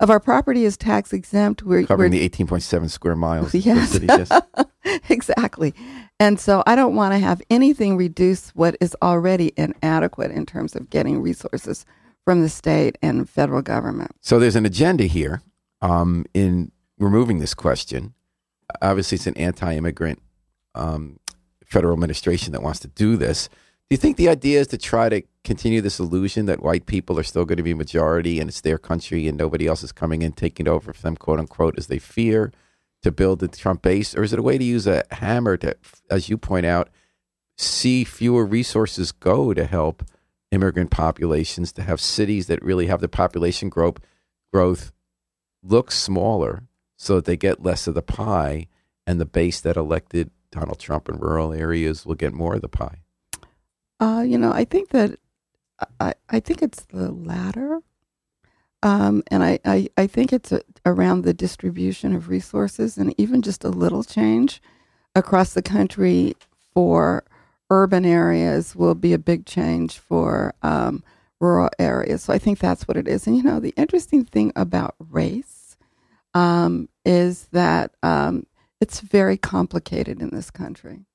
of 0.00 0.10
our 0.10 0.20
property 0.20 0.64
is 0.64 0.76
tax 0.76 1.12
exempt. 1.12 1.62
We're, 1.62 1.86
Covering 1.86 2.12
we're 2.12 2.18
the 2.18 2.28
18.7 2.28 2.90
square 2.90 3.16
miles 3.16 3.54
Yes. 3.54 3.98
exactly. 5.08 5.74
And 6.20 6.38
so 6.38 6.62
I 6.66 6.74
don't 6.74 6.94
want 6.94 7.12
to 7.14 7.18
have 7.18 7.42
anything 7.50 7.96
reduce 7.96 8.50
what 8.50 8.76
is 8.80 8.96
already 9.02 9.52
inadequate 9.56 10.30
in 10.30 10.46
terms 10.46 10.76
of 10.76 10.90
getting 10.90 11.20
resources 11.20 11.84
from 12.24 12.42
the 12.42 12.48
state 12.48 12.98
and 13.02 13.28
federal 13.28 13.62
government. 13.62 14.12
So, 14.20 14.38
there's 14.38 14.56
an 14.56 14.66
agenda 14.66 15.04
here 15.04 15.42
um, 15.80 16.26
in 16.34 16.72
removing 16.98 17.38
this 17.38 17.54
question. 17.54 18.14
Obviously, 18.82 19.16
it's 19.16 19.28
an 19.28 19.36
anti 19.36 19.74
immigrant 19.76 20.20
um, 20.74 21.20
federal 21.64 21.92
administration 21.92 22.52
that 22.52 22.62
wants 22.62 22.80
to 22.80 22.88
do 22.88 23.16
this. 23.16 23.48
Do 23.48 23.94
you 23.94 23.96
think 23.96 24.16
the 24.16 24.28
idea 24.28 24.60
is 24.60 24.66
to 24.68 24.78
try 24.78 25.08
to 25.08 25.22
continue 25.46 25.80
this 25.80 26.00
illusion 26.00 26.46
that 26.46 26.60
white 26.60 26.86
people 26.86 27.18
are 27.18 27.22
still 27.22 27.44
going 27.44 27.56
to 27.56 27.62
be 27.62 27.72
majority 27.72 28.40
and 28.40 28.50
it's 28.50 28.60
their 28.60 28.78
country 28.78 29.28
and 29.28 29.38
nobody 29.38 29.68
else 29.68 29.84
is 29.84 29.92
coming 29.92 30.22
in 30.22 30.32
taking 30.32 30.66
over 30.66 30.92
for 30.92 31.02
them, 31.02 31.16
quote 31.16 31.38
unquote, 31.38 31.78
as 31.78 31.86
they 31.86 32.00
fear 32.00 32.52
to 33.02 33.12
build 33.12 33.38
the 33.38 33.46
Trump 33.46 33.80
base? 33.80 34.14
Or 34.16 34.24
is 34.24 34.32
it 34.32 34.40
a 34.40 34.42
way 34.42 34.58
to 34.58 34.64
use 34.64 34.88
a 34.88 35.04
hammer 35.12 35.56
to, 35.58 35.76
as 36.10 36.28
you 36.28 36.36
point 36.36 36.66
out, 36.66 36.90
see 37.56 38.02
fewer 38.02 38.44
resources 38.44 39.12
go 39.12 39.54
to 39.54 39.64
help 39.64 40.04
immigrant 40.50 40.90
populations, 40.90 41.72
to 41.72 41.82
have 41.82 42.00
cities 42.00 42.48
that 42.48 42.62
really 42.62 42.86
have 42.86 43.00
the 43.00 43.08
population 43.08 43.68
growth, 43.68 43.98
growth 44.52 44.90
look 45.62 45.92
smaller 45.92 46.64
so 46.96 47.14
that 47.14 47.24
they 47.24 47.36
get 47.36 47.62
less 47.62 47.86
of 47.86 47.94
the 47.94 48.02
pie 48.02 48.66
and 49.06 49.20
the 49.20 49.24
base 49.24 49.60
that 49.60 49.76
elected 49.76 50.32
Donald 50.50 50.80
Trump 50.80 51.08
in 51.08 51.18
rural 51.18 51.52
areas 51.52 52.04
will 52.04 52.16
get 52.16 52.32
more 52.32 52.56
of 52.56 52.62
the 52.62 52.68
pie? 52.68 52.98
Uh, 54.00 54.24
you 54.26 54.36
know, 54.36 54.52
I 54.52 54.64
think 54.64 54.90
that 54.90 55.18
I, 56.00 56.14
I 56.28 56.40
think 56.40 56.62
it's 56.62 56.84
the 56.84 57.10
latter. 57.10 57.80
Um, 58.82 59.22
and 59.30 59.42
I, 59.42 59.58
I, 59.64 59.88
I 59.96 60.06
think 60.06 60.32
it's 60.32 60.52
a, 60.52 60.60
around 60.84 61.22
the 61.22 61.34
distribution 61.34 62.14
of 62.14 62.28
resources 62.28 62.98
and 62.98 63.14
even 63.18 63.42
just 63.42 63.64
a 63.64 63.68
little 63.68 64.04
change 64.04 64.62
across 65.14 65.54
the 65.54 65.62
country 65.62 66.36
for 66.74 67.24
urban 67.70 68.04
areas 68.04 68.76
will 68.76 68.94
be 68.94 69.12
a 69.12 69.18
big 69.18 69.46
change 69.46 69.98
for 69.98 70.54
um, 70.62 71.02
rural 71.40 71.70
areas. 71.78 72.22
So 72.22 72.32
I 72.32 72.38
think 72.38 72.58
that's 72.58 72.86
what 72.86 72.96
it 72.96 73.08
is. 73.08 73.26
And, 73.26 73.36
you 73.36 73.42
know, 73.42 73.60
the 73.60 73.74
interesting 73.76 74.24
thing 74.24 74.52
about 74.54 74.94
race 74.98 75.76
um, 76.34 76.88
is 77.04 77.48
that 77.52 77.92
um, 78.02 78.46
it's 78.80 79.00
very 79.00 79.36
complicated 79.36 80.20
in 80.20 80.30
this 80.30 80.50
country. 80.50 81.06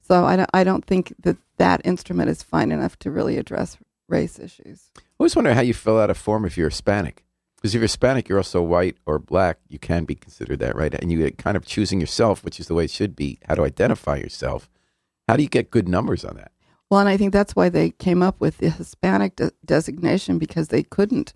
So 0.00 0.24
I 0.24 0.36
don't, 0.36 0.50
I 0.54 0.64
don't 0.64 0.84
think 0.84 1.14
that 1.20 1.36
that 1.58 1.82
instrument 1.84 2.30
is 2.30 2.42
fine 2.42 2.72
enough 2.72 2.98
to 3.00 3.10
really 3.10 3.36
address 3.36 3.76
race 4.08 4.38
issues. 4.38 4.90
I 4.96 5.02
always 5.18 5.36
wonder 5.36 5.54
how 5.54 5.60
you 5.60 5.74
fill 5.74 5.98
out 5.98 6.10
a 6.10 6.14
form 6.14 6.44
if 6.44 6.56
you're 6.56 6.70
Hispanic. 6.70 7.24
Because 7.56 7.74
if 7.74 7.80
you're 7.80 7.82
Hispanic, 7.82 8.28
you're 8.28 8.38
also 8.38 8.62
white 8.62 8.96
or 9.04 9.18
black. 9.18 9.58
You 9.68 9.78
can 9.78 10.04
be 10.04 10.14
considered 10.14 10.60
that, 10.60 10.76
right? 10.76 10.94
And 10.94 11.10
you 11.10 11.30
kind 11.32 11.56
of 11.56 11.66
choosing 11.66 12.00
yourself, 12.00 12.44
which 12.44 12.60
is 12.60 12.68
the 12.68 12.74
way 12.74 12.84
it 12.84 12.90
should 12.90 13.16
be, 13.16 13.38
how 13.48 13.56
to 13.56 13.64
identify 13.64 14.16
yourself. 14.16 14.70
How 15.26 15.36
do 15.36 15.42
you 15.42 15.48
get 15.48 15.70
good 15.70 15.88
numbers 15.88 16.24
on 16.24 16.36
that? 16.36 16.52
Well, 16.88 17.00
and 17.00 17.08
I 17.08 17.16
think 17.16 17.32
that's 17.32 17.56
why 17.56 17.68
they 17.68 17.90
came 17.90 18.22
up 18.22 18.40
with 18.40 18.58
the 18.58 18.70
Hispanic 18.70 19.36
de- 19.36 19.52
designation 19.64 20.38
because 20.38 20.68
they 20.68 20.82
couldn't. 20.84 21.34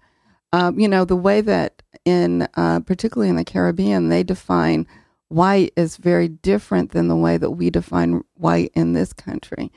Um, 0.52 0.78
you 0.78 0.88
know, 0.88 1.04
the 1.04 1.16
way 1.16 1.40
that 1.40 1.82
in, 2.04 2.48
uh, 2.54 2.80
particularly 2.80 3.28
in 3.28 3.37
the 3.37 3.44
Caribbean, 3.44 4.08
they 4.08 4.22
define 4.22 4.87
white 5.28 5.72
is 5.76 5.96
very 5.96 6.28
different 6.28 6.92
than 6.92 7.08
the 7.08 7.16
way 7.16 7.37
that 7.37 7.50
we 7.50 7.68
define 7.68 8.22
white 8.35 8.70
in 8.74 8.92
this 8.92 9.12
country. 9.12 9.72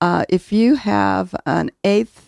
Uh, 0.00 0.24
if 0.28 0.52
you 0.52 0.76
have 0.76 1.34
an 1.44 1.70
eighth 1.82 2.27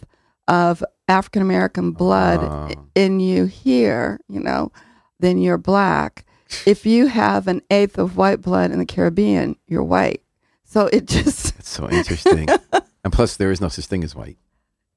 of 0.50 0.84
African 1.08 1.40
American 1.40 1.92
blood 1.92 2.40
Ah. 2.42 2.68
in 2.94 3.20
you 3.20 3.46
here, 3.46 4.20
you 4.28 4.40
know, 4.40 4.70
then 5.18 5.38
you're 5.38 5.56
black. 5.58 6.26
If 6.66 6.84
you 6.84 7.06
have 7.06 7.46
an 7.48 7.62
eighth 7.70 7.96
of 7.96 8.16
white 8.16 8.42
blood 8.42 8.70
in 8.72 8.78
the 8.80 8.84
Caribbean, 8.86 9.56
you're 9.68 9.84
white. 9.84 10.22
So 10.64 10.86
it 10.88 11.06
just 11.06 11.54
That's 11.56 11.68
so 11.70 11.88
interesting. 11.88 12.48
and 13.04 13.12
plus, 13.12 13.36
there 13.36 13.50
is 13.52 13.60
no 13.60 13.68
such 13.68 13.86
thing 13.86 14.02
as 14.04 14.14
white, 14.14 14.36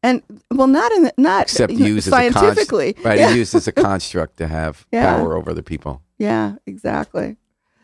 and 0.02 0.22
well, 0.52 0.68
not 0.68 0.92
in 0.92 1.04
the, 1.04 1.14
not 1.18 1.44
except 1.44 1.72
used 1.74 2.08
as 2.08 2.14
a 2.14 2.18
const- 2.18 2.40
scientifically, 2.40 2.96
right? 3.04 3.20
Yeah, 3.20 3.34
Used 3.34 3.54
as 3.56 3.68
a 3.68 3.72
construct 3.88 4.38
to 4.38 4.48
have 4.48 4.86
Yeah. 4.92 5.16
power 5.18 5.36
over 5.38 5.52
other 5.52 5.62
people. 5.62 6.02
yeah, 6.18 6.56
exactly. 6.66 7.38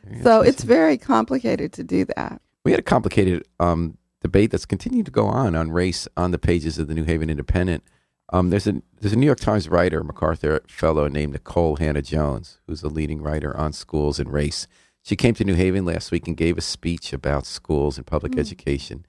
Very 0.03 0.23
So 0.23 0.41
it's 0.41 0.63
very 0.63 0.97
complicated 0.97 1.71
to 1.73 1.83
do 1.83 2.05
that. 2.15 2.41
We 2.65 2.71
had 2.71 2.79
a 2.79 2.83
complicated 2.83 3.45
um, 3.59 3.97
debate 4.21 4.51
that's 4.51 4.65
continued 4.65 5.05
to 5.05 5.11
go 5.11 5.25
on 5.25 5.55
on 5.55 5.71
race 5.71 6.07
on 6.17 6.31
the 6.31 6.39
pages 6.39 6.77
of 6.77 6.87
the 6.87 6.93
New 6.93 7.05
Haven 7.05 7.29
Independent. 7.29 7.83
Um, 8.31 8.49
there's 8.49 8.67
a 8.67 8.81
there's 8.99 9.13
a 9.13 9.17
New 9.17 9.25
York 9.25 9.39
Times 9.39 9.69
writer, 9.69 10.03
MacArthur 10.03 10.61
fellow 10.67 11.07
named 11.07 11.35
Nikole 11.35 11.79
Hannah 11.79 12.01
Jones, 12.01 12.59
who's 12.67 12.83
a 12.83 12.87
leading 12.87 13.21
writer 13.21 13.55
on 13.57 13.73
schools 13.73 14.19
and 14.19 14.31
race. 14.31 14.67
She 15.01 15.15
came 15.15 15.33
to 15.35 15.43
New 15.43 15.55
Haven 15.55 15.85
last 15.85 16.11
week 16.11 16.27
and 16.27 16.37
gave 16.37 16.57
a 16.57 16.61
speech 16.61 17.13
about 17.13 17.45
schools 17.45 17.97
and 17.97 18.05
public 18.05 18.37
education, 18.37 19.05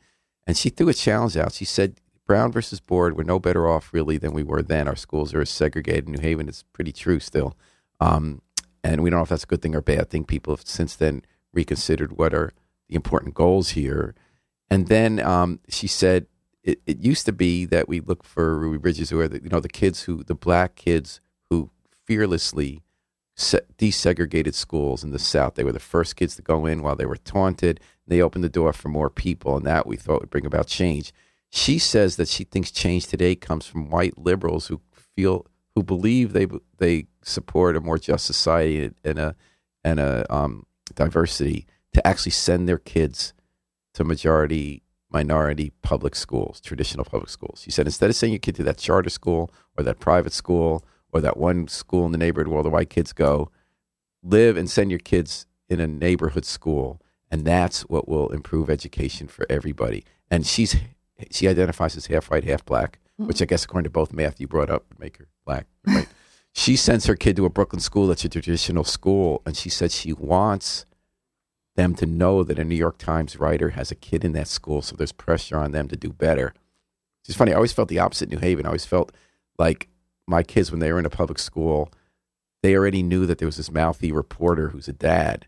and 0.47 0.57
she 0.57 0.71
threw 0.71 0.89
a 0.89 0.95
challenge 0.95 1.37
out. 1.37 1.53
She 1.53 1.67
said, 1.67 2.01
"Brown 2.27 2.51
versus 2.51 2.81
Board, 2.81 3.17
we're 3.17 3.25
no 3.25 3.39
better 3.39 3.69
off 3.69 3.93
really 3.93 4.17
than 4.17 4.33
we 4.33 4.43
were 4.43 4.63
then. 4.63 4.89
Our 4.89 4.97
schools 4.97 5.35
are 5.35 5.43
as 5.43 5.51
segregated. 5.51 6.09
New 6.09 6.23
Haven 6.23 6.49
is 6.49 6.65
pretty 6.73 6.93
true 6.93 7.21
still, 7.21 7.57
um, 8.01 8.41
and 8.83 9.03
we 9.03 9.11
don't 9.11 9.19
know 9.19 9.25
if 9.25 9.29
that's 9.29 9.45
a 9.45 9.49
good 9.49 9.61
thing 9.61 9.75
or 9.75 9.83
bad 9.83 10.09
thing. 10.09 10.25
People 10.25 10.55
have 10.55 10.67
since 10.67 10.97
then 10.97 11.23
reconsidered 11.53 12.17
what 12.17 12.33
are 12.33 12.53
the 12.89 12.95
important 12.95 13.35
goals 13.35 13.71
here." 13.71 14.15
And 14.71 14.87
then 14.87 15.19
um, 15.21 15.61
she 15.69 15.87
said, 15.87 16.27
it, 16.63 16.81
it 16.87 17.01
used 17.01 17.27
to 17.27 17.33
be 17.33 17.65
that 17.67 17.89
we 17.89 18.01
look 18.01 18.23
for 18.23 18.59
Ruby 18.59 18.79
Bridges, 18.79 19.11
who 19.11 19.21
are 19.21 19.29
the, 19.29 19.43
you 19.43 19.49
know 19.49 19.61
the 19.61 19.69
kids 19.69 20.03
who 20.03 20.23
the 20.23 20.35
black 20.35 20.75
kids 20.77 21.21
who 21.49 21.71
fearlessly 22.07 22.83
se- 23.35 23.63
desegregated 23.79 24.55
schools 24.55 25.03
in 25.03 25.11
the 25.11 25.19
South. 25.19 25.55
They 25.55 25.65
were 25.65 25.73
the 25.73 25.81
first 25.81 26.17
kids 26.17 26.37
to 26.37 26.43
go 26.43 26.67
in 26.67 26.83
while 26.83 26.97
they 26.97 27.07
were 27.07 27.17
taunted. 27.17 27.81
They 28.07 28.21
opened 28.21 28.45
the 28.45 28.49
door 28.51 28.73
for 28.73 28.89
more 28.89 29.11
people, 29.11 29.57
and 29.57 29.67
that 29.67 29.87
we 29.87 29.97
thought 29.97 30.21
would 30.21 30.31
bring 30.31 30.47
about 30.47 30.67
change. 30.67 31.13
She 31.49 31.79
says 31.79 32.17
that 32.17 32.29
she 32.29 32.45
thinks 32.45 32.71
change 32.71 33.07
today 33.07 33.35
comes 33.35 33.67
from 33.67 33.91
white 33.91 34.19
liberals 34.19 34.67
who 34.67 34.81
feel 35.17 35.47
who 35.75 35.83
believe 35.83 36.33
they 36.33 36.47
they 36.79 37.07
support 37.23 37.77
a 37.77 37.81
more 37.81 37.99
just 37.99 38.27
society 38.27 38.91
and 39.03 39.19
a 39.19 39.35
and 39.83 39.99
a 39.99 40.33
um, 40.33 40.67
diversity 40.95 41.67
to 41.95 42.07
actually 42.07 42.33
send 42.33 42.69
their 42.69 42.79
kids 42.79 43.33
to 43.95 44.05
majority 44.05 44.83
minority 45.13 45.73
public 45.83 46.15
schools, 46.15 46.61
traditional 46.61 47.05
public 47.05 47.29
schools. 47.29 47.63
She 47.63 47.71
said 47.71 47.87
instead 47.87 48.11
of 48.11 48.17
sending 48.17 48.35
your 48.35 48.41
kid 48.41 48.55
to 48.57 48.63
that 48.65 48.79
charter 48.79 49.11
school 49.11 49.51
or 49.77 49.83
that 49.85 49.99
private 49.99 50.33
school 50.33 50.85
or 51.13 51.21
that 51.21 51.37
one 51.37 51.67
school 51.69 52.07
in 52.07 52.13
the 52.13 52.19
neighborhood 52.19 52.49
where 52.49 52.59
all 52.59 52.63
the 52.63 52.71
white 52.71 52.91
kids 52.91 53.13
go, 53.13 53.51
live 54.23 54.57
and 54.57 54.71
send 54.71 54.91
your 54.91 55.01
kids 55.01 55.47
in 55.69 55.81
a 55.81 55.87
neighborhood 55.87 56.45
school, 56.45 57.01
and 57.31 57.45
that's 57.45 57.83
what 57.83 58.09
will 58.09 58.29
improve 58.31 58.71
education 58.71 59.27
for 59.27 59.47
everybody. 59.51 60.05
And 60.31 60.47
she's 60.47 60.77
she 61.31 61.49
identifies 61.49 61.97
as 61.97 62.07
half 62.07 62.31
white, 62.31 62.45
half 62.45 62.65
black, 62.65 62.99
mm-hmm. 63.19 63.27
which 63.27 63.43
I 63.43 63.45
guess 63.45 63.65
according 63.65 63.85
to 63.85 63.91
both 63.91 64.13
math 64.13 64.41
you 64.41 64.47
brought 64.47 64.71
up 64.71 64.85
would 64.89 65.01
make 65.01 65.19
her 65.19 65.27
black, 65.45 65.67
right? 65.87 66.09
she 66.53 66.77
sends 66.77 67.07
her 67.07 67.15
kid 67.17 67.37
to 67.37 67.45
a 67.45 67.51
Brooklyn 67.51 67.81
school 67.81 68.07
that's 68.07 68.25
a 68.25 68.29
traditional 68.29 68.85
school, 68.85 69.43
and 69.45 69.57
she 69.57 69.69
said 69.69 69.93
she 69.93 70.13
wants 70.13 70.87
them 71.81 71.95
to 71.95 72.07
know 72.07 72.45
that 72.45 72.59
a 72.59 72.65
New 72.65 72.77
York 72.77 72.99
Times 72.99 73.39
writer 73.39 73.71
has 73.71 73.91
a 73.91 73.95
kid 73.95 74.25
in 74.25 74.33
that 74.33 74.49
school, 74.49 74.83
so 74.83 74.95
there's 74.95 75.13
pressure 75.13 75.57
on 75.57 75.73
them 75.73 75.89
to 75.89 75.97
do 75.97 76.11
better. 76.11 76.53
It's 77.27 77.37
funny. 77.37 77.53
I 77.53 77.57
always 77.57 77.73
felt 77.73 77.89
the 77.89 77.99
opposite 77.99 78.31
in 78.31 78.39
New 78.39 78.47
Haven. 78.47 78.67
I 78.67 78.69
always 78.69 78.85
felt 78.85 79.13
like 79.59 79.89
my 80.27 80.43
kids, 80.43 80.71
when 80.71 80.81
they 80.81 80.93
were 80.93 80.99
in 80.99 81.07
a 81.07 81.11
public 81.11 81.39
school, 81.39 81.91
they 82.63 82.77
already 82.77 83.03
knew 83.03 83.25
that 83.27 83.39
there 83.39 83.47
was 83.47 83.57
this 83.57 83.71
mouthy 83.71 84.13
reporter 84.13 84.69
who's 84.69 84.89
a 84.89 84.93
dad, 84.93 85.47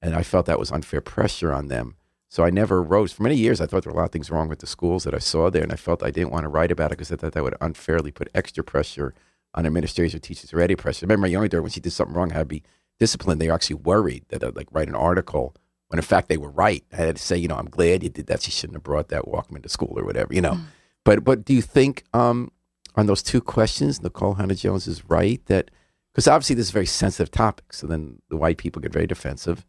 and 0.00 0.14
I 0.14 0.22
felt 0.22 0.46
that 0.46 0.58
was 0.58 0.70
unfair 0.70 1.00
pressure 1.00 1.52
on 1.52 1.68
them. 1.68 1.96
So 2.28 2.44
I 2.44 2.50
never 2.50 2.82
wrote. 2.82 3.10
For 3.10 3.22
many 3.22 3.36
years, 3.36 3.60
I 3.60 3.66
thought 3.66 3.82
there 3.82 3.92
were 3.92 3.98
a 3.98 4.00
lot 4.00 4.06
of 4.06 4.12
things 4.12 4.30
wrong 4.30 4.48
with 4.48 4.60
the 4.60 4.66
schools 4.66 5.04
that 5.04 5.14
I 5.14 5.18
saw 5.18 5.50
there, 5.50 5.62
and 5.62 5.72
I 5.72 5.76
felt 5.76 6.02
I 6.02 6.10
didn't 6.10 6.30
want 6.30 6.44
to 6.44 6.48
write 6.48 6.70
about 6.70 6.92
it 6.92 6.96
because 6.96 7.12
I 7.12 7.16
thought 7.16 7.32
that 7.32 7.42
would 7.42 7.56
unfairly 7.60 8.10
put 8.10 8.30
extra 8.34 8.62
pressure 8.62 9.14
on 9.54 9.66
administrators 9.66 10.14
or 10.14 10.18
teachers 10.18 10.52
already 10.52 10.76
pressure. 10.76 11.04
I 11.04 11.06
remember 11.06 11.26
my 11.26 11.32
younger 11.32 11.48
daughter, 11.48 11.62
when 11.62 11.70
she 11.70 11.80
did 11.80 11.92
something 11.92 12.16
wrong, 12.16 12.30
to 12.30 12.44
be 12.44 12.62
disciplined. 12.98 13.40
They 13.40 13.48
were 13.48 13.54
actually 13.54 13.76
worried 13.76 14.24
that 14.28 14.44
I'd 14.44 14.56
like 14.56 14.68
write 14.70 14.88
an 14.88 14.94
article 14.94 15.54
when 15.92 15.98
in 15.98 16.04
fact 16.04 16.30
they 16.30 16.38
were 16.38 16.50
right. 16.50 16.82
I 16.90 16.96
had 16.96 17.16
to 17.16 17.22
say, 17.22 17.36
you 17.36 17.48
know, 17.48 17.56
I'm 17.56 17.68
glad 17.68 18.02
you 18.02 18.08
did 18.08 18.26
that. 18.28 18.40
She 18.40 18.50
shouldn't 18.50 18.76
have 18.76 18.82
brought 18.82 19.08
that 19.08 19.26
Walkman 19.26 19.62
to 19.62 19.68
school 19.68 19.92
or 19.94 20.04
whatever, 20.06 20.32
you 20.32 20.40
know. 20.40 20.58
But 21.04 21.22
but 21.22 21.44
do 21.44 21.52
you 21.52 21.60
think 21.60 22.04
um, 22.14 22.50
on 22.96 23.04
those 23.04 23.22
two 23.22 23.42
questions, 23.42 23.98
Nikole 23.98 24.38
Hannah 24.38 24.54
Jones 24.54 24.86
is 24.86 25.04
right 25.10 25.44
that 25.46 25.70
because 26.14 26.26
obviously 26.26 26.56
this 26.56 26.66
is 26.66 26.70
a 26.70 26.72
very 26.72 26.86
sensitive 26.86 27.30
topic. 27.30 27.74
So 27.74 27.86
then 27.86 28.22
the 28.30 28.38
white 28.38 28.56
people 28.56 28.80
get 28.80 28.90
very 28.90 29.06
defensive 29.06 29.66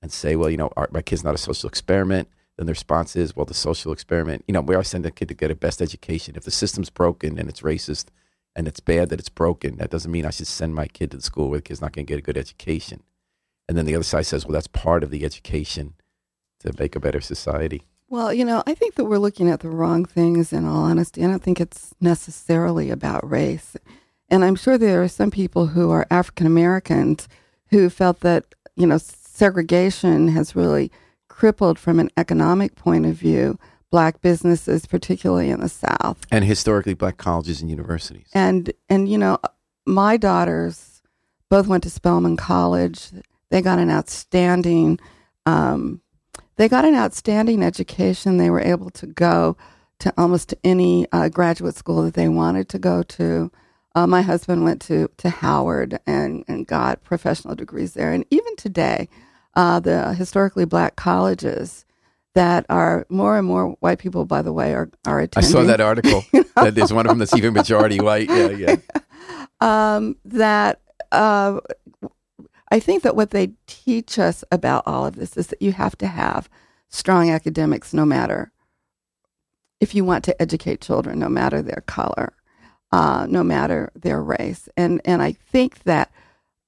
and 0.00 0.12
say, 0.12 0.36
well, 0.36 0.48
you 0.48 0.56
know, 0.56 0.70
our, 0.76 0.88
my 0.92 1.02
kid's 1.02 1.24
not 1.24 1.34
a 1.34 1.38
social 1.38 1.68
experiment. 1.68 2.28
Then 2.56 2.66
the 2.66 2.72
response 2.72 3.16
is, 3.16 3.34
well, 3.34 3.46
the 3.46 3.54
social 3.54 3.90
experiment, 3.92 4.44
you 4.46 4.52
know, 4.52 4.60
we 4.60 4.76
always 4.76 4.86
send 4.86 5.04
a 5.06 5.10
kid 5.10 5.26
to 5.26 5.34
get 5.34 5.50
a 5.50 5.56
best 5.56 5.82
education. 5.82 6.36
If 6.36 6.44
the 6.44 6.52
system's 6.52 6.90
broken 6.90 7.36
and 7.36 7.48
it's 7.48 7.62
racist 7.62 8.06
and 8.54 8.68
it's 8.68 8.78
bad 8.78 9.08
that 9.08 9.18
it's 9.18 9.28
broken, 9.28 9.78
that 9.78 9.90
doesn't 9.90 10.12
mean 10.12 10.24
I 10.24 10.30
should 10.30 10.46
send 10.46 10.72
my 10.72 10.86
kid 10.86 11.10
to 11.10 11.16
the 11.16 11.22
school 11.22 11.48
where 11.48 11.58
the 11.58 11.62
kid's 11.62 11.80
not 11.80 11.92
going 11.92 12.06
to 12.06 12.12
get 12.12 12.20
a 12.20 12.22
good 12.22 12.36
education. 12.36 13.02
And 13.68 13.78
then 13.78 13.86
the 13.86 13.94
other 13.94 14.04
side 14.04 14.26
says, 14.26 14.44
well, 14.44 14.52
that's 14.52 14.66
part 14.66 15.02
of 15.02 15.10
the 15.10 15.24
education 15.24 15.94
to 16.60 16.72
make 16.78 16.94
a 16.94 17.00
better 17.00 17.20
society. 17.20 17.82
Well, 18.08 18.32
you 18.32 18.44
know, 18.44 18.62
I 18.66 18.74
think 18.74 18.94
that 18.94 19.06
we're 19.06 19.18
looking 19.18 19.48
at 19.48 19.60
the 19.60 19.70
wrong 19.70 20.04
things 20.04 20.52
in 20.52 20.66
all 20.66 20.84
honesty. 20.84 21.24
I 21.24 21.26
don't 21.26 21.42
think 21.42 21.60
it's 21.60 21.94
necessarily 22.00 22.90
about 22.90 23.28
race. 23.28 23.76
And 24.28 24.44
I'm 24.44 24.56
sure 24.56 24.78
there 24.78 25.02
are 25.02 25.08
some 25.08 25.30
people 25.30 25.68
who 25.68 25.90
are 25.90 26.06
African 26.10 26.46
Americans 26.46 27.28
who 27.68 27.88
felt 27.90 28.20
that, 28.20 28.44
you 28.76 28.86
know, 28.86 28.98
segregation 28.98 30.28
has 30.28 30.54
really 30.54 30.92
crippled 31.28 31.78
from 31.78 31.98
an 31.98 32.10
economic 32.16 32.76
point 32.76 33.06
of 33.06 33.14
view 33.14 33.58
black 33.90 34.20
businesses, 34.20 34.86
particularly 34.86 35.50
in 35.50 35.60
the 35.60 35.68
South. 35.68 36.26
And 36.30 36.44
historically, 36.44 36.94
black 36.94 37.16
colleges 37.16 37.60
and 37.60 37.70
universities. 37.70 38.26
And 38.34 38.72
and 38.88 39.08
you 39.08 39.16
know, 39.16 39.38
my 39.86 40.16
daughters 40.16 41.02
both 41.48 41.68
went 41.68 41.84
to 41.84 41.90
Spelman 41.90 42.36
College. 42.36 43.10
They 43.54 43.62
got 43.62 43.78
an 43.78 43.88
outstanding 43.88 44.98
um, 45.46 46.00
they 46.56 46.68
got 46.68 46.84
an 46.84 46.96
outstanding 46.96 47.62
education. 47.62 48.36
They 48.36 48.50
were 48.50 48.60
able 48.60 48.90
to 48.90 49.06
go 49.06 49.56
to 50.00 50.12
almost 50.18 50.54
any 50.64 51.06
uh, 51.12 51.28
graduate 51.28 51.76
school 51.76 52.02
that 52.02 52.14
they 52.14 52.28
wanted 52.28 52.68
to 52.70 52.80
go 52.80 53.04
to. 53.04 53.52
Uh, 53.94 54.08
my 54.08 54.22
husband 54.22 54.64
went 54.64 54.80
to, 54.82 55.08
to 55.18 55.30
Howard 55.30 56.00
and, 56.04 56.44
and 56.48 56.66
got 56.66 57.04
professional 57.04 57.54
degrees 57.54 57.94
there. 57.94 58.12
And 58.12 58.24
even 58.30 58.56
today, 58.56 59.08
uh, 59.54 59.78
the 59.78 60.14
historically 60.14 60.64
black 60.64 60.96
colleges 60.96 61.84
that 62.34 62.66
are 62.68 63.06
more 63.08 63.38
and 63.38 63.46
more 63.46 63.76
white 63.78 64.00
people, 64.00 64.24
by 64.24 64.42
the 64.42 64.52
way, 64.52 64.74
are, 64.74 64.90
are 65.06 65.20
attending. 65.20 65.48
I 65.48 65.52
saw 65.52 65.62
that 65.62 65.80
article. 65.80 66.24
you 66.32 66.40
know? 66.40 66.64
That 66.64 66.74
there's 66.74 66.92
one 66.92 67.06
of 67.06 67.10
them 67.10 67.18
that's 67.18 67.36
even 67.36 67.54
majority 67.54 68.00
white. 68.00 68.28
Yeah, 68.28 68.48
yeah. 68.50 68.76
um, 69.60 70.16
that 70.24 70.80
uh, 71.12 71.60
I 72.74 72.80
think 72.80 73.04
that 73.04 73.14
what 73.14 73.30
they 73.30 73.52
teach 73.68 74.18
us 74.18 74.42
about 74.50 74.82
all 74.84 75.06
of 75.06 75.14
this 75.14 75.36
is 75.36 75.46
that 75.46 75.62
you 75.62 75.70
have 75.70 75.96
to 75.98 76.08
have 76.08 76.50
strong 76.88 77.30
academics 77.30 77.94
no 77.94 78.04
matter 78.04 78.50
if 79.78 79.94
you 79.94 80.04
want 80.04 80.24
to 80.24 80.42
educate 80.42 80.80
children, 80.80 81.20
no 81.20 81.28
matter 81.28 81.62
their 81.62 81.84
color, 81.86 82.32
uh, 82.90 83.28
no 83.30 83.44
matter 83.44 83.92
their 83.94 84.20
race. 84.20 84.68
And, 84.76 85.00
and 85.04 85.22
I 85.22 85.30
think 85.30 85.84
that, 85.84 86.10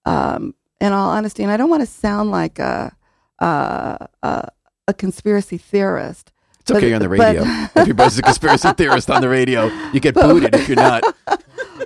um, 0.04 0.54
in 0.80 0.92
all 0.92 1.10
honesty, 1.10 1.42
and 1.42 1.50
I 1.50 1.56
don't 1.56 1.70
want 1.70 1.82
to 1.82 1.88
sound 1.88 2.30
like 2.30 2.60
a, 2.60 2.94
a, 3.40 4.08
a, 4.22 4.48
a 4.86 4.94
conspiracy 4.94 5.58
theorist. 5.58 6.30
It's 6.60 6.70
okay 6.70 6.90
but, 6.90 6.94
on 6.94 7.02
the 7.02 7.08
radio. 7.08 7.42
But, 7.42 7.70
Everybody's 7.74 8.18
a 8.20 8.22
conspiracy 8.22 8.72
theorist 8.74 9.10
on 9.10 9.22
the 9.22 9.28
radio. 9.28 9.72
You 9.92 9.98
get 9.98 10.14
booted 10.26 10.54
if 10.54 10.68
you're 10.68 10.76
not. 10.76 11.02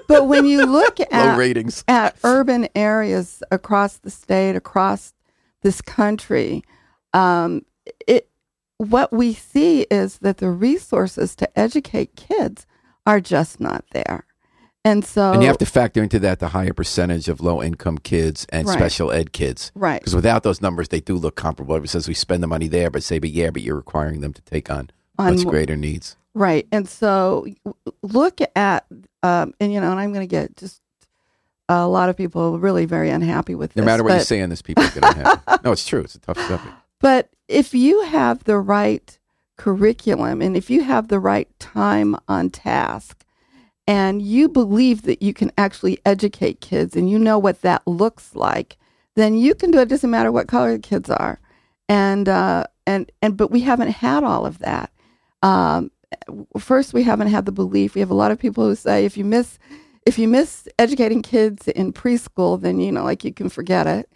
But 0.08 0.26
when 0.28 0.44
you 0.46 0.66
look 0.66 0.98
at 1.12 1.36
ratings 1.36 1.84
at 1.88 2.16
urban 2.24 2.68
areas 2.74 3.42
across 3.50 3.98
the 3.98 4.10
state, 4.10 4.56
across 4.56 5.14
this 5.62 5.80
country, 5.80 6.62
um, 7.12 7.64
it 8.06 8.28
what 8.78 9.12
we 9.12 9.34
see 9.34 9.82
is 9.90 10.18
that 10.18 10.38
the 10.38 10.50
resources 10.50 11.36
to 11.36 11.58
educate 11.58 12.16
kids 12.16 12.66
are 13.06 13.20
just 13.20 13.60
not 13.60 13.84
there. 13.92 14.24
And 14.82 15.04
so 15.04 15.32
And 15.32 15.42
you 15.42 15.48
have 15.48 15.58
to 15.58 15.66
factor 15.66 16.02
into 16.02 16.18
that 16.20 16.38
the 16.38 16.48
higher 16.48 16.72
percentage 16.72 17.28
of 17.28 17.42
low 17.42 17.62
income 17.62 17.98
kids 17.98 18.46
and 18.48 18.66
Right. 18.66 18.78
special 18.78 19.12
ed 19.12 19.32
kids. 19.32 19.70
right. 19.74 20.00
Because 20.00 20.14
without 20.14 20.42
those 20.42 20.62
numbers, 20.62 20.88
they 20.88 21.00
do 21.00 21.16
look 21.16 21.36
comparable. 21.36 21.76
It 21.76 21.88
says 21.90 22.08
we 22.08 22.14
spend 22.14 22.42
the 22.42 22.46
money 22.46 22.68
there, 22.68 22.88
but 22.90 23.02
say, 23.02 23.18
but 23.18 23.28
yeah, 23.30 23.50
but 23.50 23.60
you're 23.60 23.76
requiring 23.76 24.22
them 24.22 24.32
to 24.32 24.40
take 24.42 24.70
on 24.70 24.88
On 25.18 25.34
much 25.34 25.46
greater 25.46 25.76
needs. 25.76 26.16
Right. 26.34 26.66
And 26.70 26.88
so 26.88 27.46
look 28.02 28.38
at, 28.54 28.86
um, 29.22 29.52
and 29.60 29.72
you 29.72 29.80
know, 29.80 29.90
and 29.90 29.98
I'm 30.00 30.12
going 30.12 30.26
to 30.26 30.30
get 30.30 30.56
just 30.56 30.80
a 31.68 31.86
lot 31.86 32.08
of 32.08 32.16
people 32.16 32.58
really 32.58 32.84
very 32.84 33.10
unhappy 33.10 33.54
with 33.54 33.74
No 33.76 33.82
this. 33.82 33.86
matter 33.86 34.02
what 34.02 34.12
you 34.12 34.18
but- 34.18 34.26
say 34.26 34.40
on 34.40 34.50
this, 34.50 34.62
people 34.62 34.84
are 34.84 34.90
going 34.90 35.14
to 35.14 35.18
have. 35.46 35.64
no, 35.64 35.72
it's 35.72 35.86
true. 35.86 36.00
It's 36.00 36.14
a 36.14 36.20
tough 36.20 36.38
subject. 36.38 36.74
But 37.00 37.30
if 37.48 37.74
you 37.74 38.02
have 38.02 38.44
the 38.44 38.58
right 38.58 39.18
curriculum 39.56 40.40
and 40.40 40.56
if 40.56 40.70
you 40.70 40.82
have 40.82 41.08
the 41.08 41.18
right 41.20 41.48
time 41.58 42.16
on 42.28 42.50
task 42.50 43.24
and 43.86 44.22
you 44.22 44.48
believe 44.48 45.02
that 45.02 45.22
you 45.22 45.32
can 45.34 45.50
actually 45.58 45.98
educate 46.06 46.60
kids 46.60 46.94
and 46.96 47.10
you 47.10 47.18
know 47.18 47.38
what 47.38 47.62
that 47.62 47.86
looks 47.86 48.34
like, 48.36 48.76
then 49.16 49.34
you 49.36 49.54
can 49.54 49.70
do 49.70 49.78
it. 49.78 49.82
It 49.82 49.88
doesn't 49.88 50.10
matter 50.10 50.30
what 50.30 50.46
color 50.48 50.72
the 50.72 50.78
kids 50.78 51.10
are. 51.10 51.40
And, 51.88 52.28
uh, 52.28 52.64
and, 52.86 53.10
and, 53.20 53.36
but 53.36 53.50
we 53.50 53.60
haven't 53.60 53.90
had 53.90 54.22
all 54.22 54.46
of 54.46 54.58
that. 54.60 54.92
Um, 55.42 55.90
first, 56.58 56.92
we 56.92 57.02
haven't 57.02 57.28
had 57.28 57.46
the 57.46 57.52
belief. 57.52 57.94
We 57.94 58.00
have 58.00 58.10
a 58.10 58.14
lot 58.14 58.30
of 58.30 58.38
people 58.38 58.64
who 58.64 58.74
say 58.74 59.04
if 59.04 59.16
you 59.16 59.24
miss, 59.24 59.58
if 60.06 60.18
you 60.18 60.28
miss 60.28 60.68
educating 60.78 61.22
kids 61.22 61.68
in 61.68 61.92
preschool, 61.92 62.60
then, 62.60 62.80
you 62.80 62.92
know, 62.92 63.04
like 63.04 63.24
you 63.24 63.32
can 63.32 63.48
forget 63.48 63.86
it. 63.86 64.10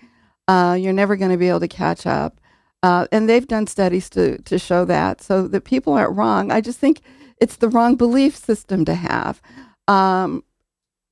Uh, 0.48 0.76
you're 0.78 0.92
never 0.92 1.16
going 1.16 1.30
to 1.30 1.37
be 1.37 1.48
able 1.48 1.61
to 1.61 1.68
catch 1.68 2.07
up. 2.07 2.40
Uh, 2.83 3.07
and 3.12 3.28
they've 3.28 3.48
done 3.48 3.66
studies 3.66 4.11
to, 4.11 4.37
to 4.42 4.59
show 4.59 4.85
that 4.85 5.22
so 5.22 5.48
that 5.48 5.64
people 5.64 5.94
aren't 5.94 6.16
wrong. 6.16 6.52
I 6.52 6.61
just 6.61 6.78
think 6.78 7.00
it's 7.40 7.57
the 7.57 7.68
wrong 7.68 7.96
belief 7.96 8.37
system 8.37 8.85
to 8.85 8.94
have. 8.94 9.40
Um, 9.88 10.44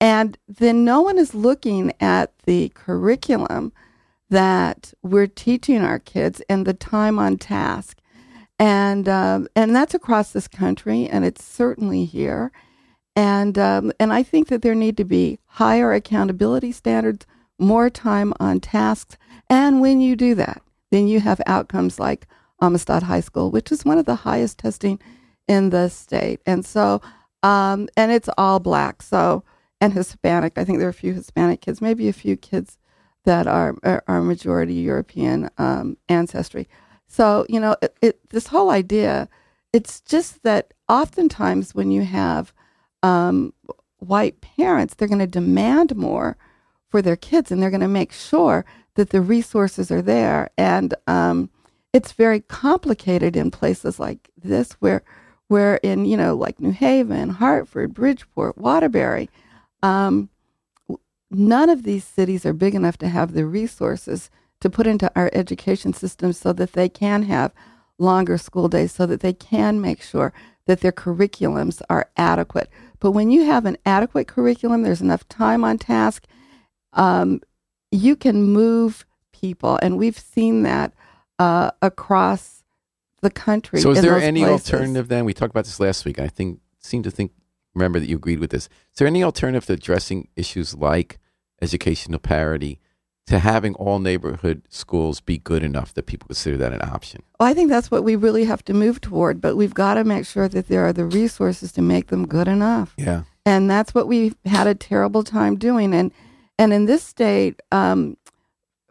and 0.01 0.37
then 0.47 0.85
no 0.85 1.01
one 1.01 1.17
is 1.17 1.35
looking 1.35 1.93
at 2.01 2.37
the 2.41 2.71
curriculum 2.75 3.73
that 4.29 4.93
we're 5.03 5.27
teaching 5.27 5.83
our 5.83 5.99
kids 5.99 6.43
and 6.49 6.67
the 6.67 6.75
time 6.75 7.19
on 7.19 7.39
task. 7.39 8.02
And, 8.63 9.09
um, 9.09 9.49
and 9.57 9.75
that's 9.75 9.93
across 9.93 10.31
this 10.31 10.47
country, 10.47 11.09
and 11.09 11.25
it's 11.25 11.45
certainly 11.45 12.05
here. 12.05 12.53
And, 13.17 13.59
um, 13.59 13.93
and 13.99 14.13
I 14.13 14.23
think 14.23 14.47
that 14.49 14.63
there 14.63 14.77
need 14.77 14.97
to 14.99 15.05
be 15.05 15.41
higher 15.47 15.93
accountability 15.93 16.71
standards, 16.71 17.27
more 17.59 17.91
time 17.91 18.33
on 18.39 18.61
tasks. 18.61 19.17
And 19.51 19.81
when 19.81 20.01
you 20.01 20.15
do 20.15 20.37
that, 20.37 20.63
then 20.93 21.09
you 21.09 21.19
have 21.19 21.41
outcomes 21.45 21.99
like 21.99 22.29
Amistad 22.61 23.03
High 23.03 23.21
School, 23.23 23.51
which 23.51 23.73
is 23.73 23.85
one 23.85 23.99
of 23.99 24.07
the 24.07 24.15
highest 24.15 24.59
testing 24.59 25.01
in 25.49 25.71
the 25.71 25.89
state. 25.89 26.41
And 26.47 26.65
so, 26.65 27.03
um, 27.43 27.89
and 27.97 28.13
it's 28.13 28.31
all 28.39 28.61
black. 28.61 29.03
So, 29.03 29.43
and 29.81 29.93
Hispanic. 29.93 30.57
I 30.57 30.65
think 30.65 30.79
there 30.79 30.87
are 30.87 30.91
a 30.91 30.95
few 30.95 31.15
Hispanic 31.15 31.63
kids, 31.63 31.81
maybe 31.81 32.09
a 32.09 32.13
few 32.13 32.37
kids 32.37 32.79
that 33.25 33.49
are 33.49 33.75
are, 33.83 34.05
are 34.07 34.23
majority 34.23 34.75
European 34.75 35.51
um, 35.59 35.97
ancestry. 36.09 36.69
So, 37.13 37.45
you 37.47 37.61
know, 37.61 37.77
it, 37.83 37.95
it, 38.01 38.31
this 38.31 38.47
whole 38.47 38.71
idea, 38.71 39.29
it's 39.71 40.01
just 40.01 40.45
that 40.45 40.73
oftentimes 40.89 41.75
when 41.75 41.91
you 41.91 42.05
have 42.05 42.55
um, 43.03 43.53
white 43.99 44.41
parents, 44.41 44.95
they're 44.95 45.09
going 45.09 45.19
to 45.19 45.27
demand 45.27 45.95
more 45.95 46.39
for 46.89 47.03
their 47.03 47.17
kids 47.17 47.53
and 47.53 47.63
they're 47.63 47.69
going 47.69 47.83
to 47.83 47.87
make 47.87 48.15
sure 48.15 48.65
that 48.95 49.11
the 49.11 49.21
resources 49.21 49.91
are 49.91 50.01
there. 50.01 50.49
And 50.57 50.95
um, 51.07 51.51
it's 51.93 52.13
very 52.13 52.41
complicated 52.41 53.37
in 53.37 53.51
places 53.51 54.01
like 54.01 54.31
this 54.43 54.73
where 54.81 55.03
where 55.49 55.77
in, 55.83 56.07
you 56.07 56.17
know, 56.17 56.35
like 56.35 56.61
New 56.61 56.73
Haven, 56.73 57.29
Hartford, 57.29 57.93
Bridgeport, 57.93 58.57
Waterbury, 58.57 59.29
um, 59.83 60.31
none 61.31 61.69
of 61.69 61.83
these 61.83 62.05
cities 62.05 62.47
are 62.47 62.55
big 62.55 62.75
enough 62.75 62.97
to 62.99 63.09
have 63.09 63.35
the 63.35 63.45
resources 63.45 64.31
to 64.63 64.71
put 64.71 64.87
into 64.87 65.11
our 65.15 65.29
education 65.33 65.93
system 65.93 66.33
so 66.33 66.53
that 66.53 66.73
they 66.73 66.89
can 66.89 67.25
have 67.25 67.53
longer 67.99 68.39
school 68.39 68.69
days, 68.69 68.93
so 68.93 69.07
that 69.07 69.21
they 69.21 69.33
can 69.33 69.81
make 69.81 70.01
sure 70.01 70.33
that 70.67 70.81
their 70.81 70.93
curriculums 70.93 71.83
are 71.91 72.09
adequate. 72.17 72.71
But 73.01 73.11
when 73.11 73.31
you 73.31 73.45
have 73.45 73.67
an 73.67 73.77
adequate 73.85 74.29
curriculum, 74.29 74.83
there's 74.83 75.01
enough 75.01 75.29
time 75.29 75.65
on 75.65 75.79
task, 75.79 76.27
um, 76.93 77.41
you 77.91 78.15
can 78.15 78.45
move 78.45 79.05
people. 79.33 79.79
And 79.83 79.99
we've 79.99 80.19
seen 80.19 80.63
that 80.63 80.95
uh, 81.39 81.73
across 81.83 82.63
the 83.21 83.31
country. 83.31 83.81
So, 83.81 83.91
is 83.91 84.01
there 84.01 84.19
any 84.19 84.45
places. 84.45 84.73
alternative 84.73 85.09
then? 85.09 85.25
We 85.25 85.35
talked 85.35 85.51
about 85.51 85.65
this 85.65 85.81
last 85.81 86.05
week. 86.05 86.21
I 86.21 86.29
think 86.29 86.61
seem 86.79 87.03
to 87.03 87.11
think 87.11 87.33
remember 87.75 87.99
that 87.99 88.09
you 88.09 88.17
agreed 88.17 88.39
with 88.39 88.51
this. 88.51 88.67
Is 88.67 88.99
there 88.99 89.07
any 89.09 89.25
alternative 89.25 89.67
to 89.67 89.73
addressing 89.73 90.29
issues 90.37 90.75
like 90.75 91.19
educational 91.61 92.21
parity 92.21 92.81
to 93.27 93.39
having 93.39 93.75
all 93.75 93.99
neighborhood 93.99 94.63
schools 94.69 95.21
be 95.21 95.39
good 95.39 95.63
enough 95.63 95.95
that 95.95 96.07
people 96.07 96.27
consider 96.27 96.57
that 96.57 96.73
an 96.73 96.83
option? 96.83 97.23
Well, 97.39 97.49
I 97.49 97.55
think 97.55 97.71
that's 97.71 97.91
what 97.91 98.05
we 98.05 98.17
really 98.17 98.45
have 98.45 98.65
to 98.65 98.75
move 98.75 99.01
toward, 99.01 99.41
but 99.41 99.57
we've 99.57 99.75
got 99.75 99.95
to 99.95 100.05
make 100.05 100.27
sure 100.27 100.49
that 100.49 100.69
there 100.69 100.85
are 100.87 100.93
the 100.93 101.05
resources 101.05 101.73
to 101.73 101.83
make 101.83 102.09
them 102.09 102.27
good 102.27 102.49
enough. 102.49 102.95
Yeah. 102.97 103.23
and 103.47 103.71
that's 103.71 103.95
what 103.95 104.07
we've 104.09 104.37
had 104.45 104.67
a 104.67 104.75
terrible 104.75 105.23
time 105.23 105.57
doing. 105.57 105.95
And 105.95 106.13
and 106.59 106.73
in 106.73 106.85
this 106.87 107.03
state, 107.03 107.61
um, 107.73 108.17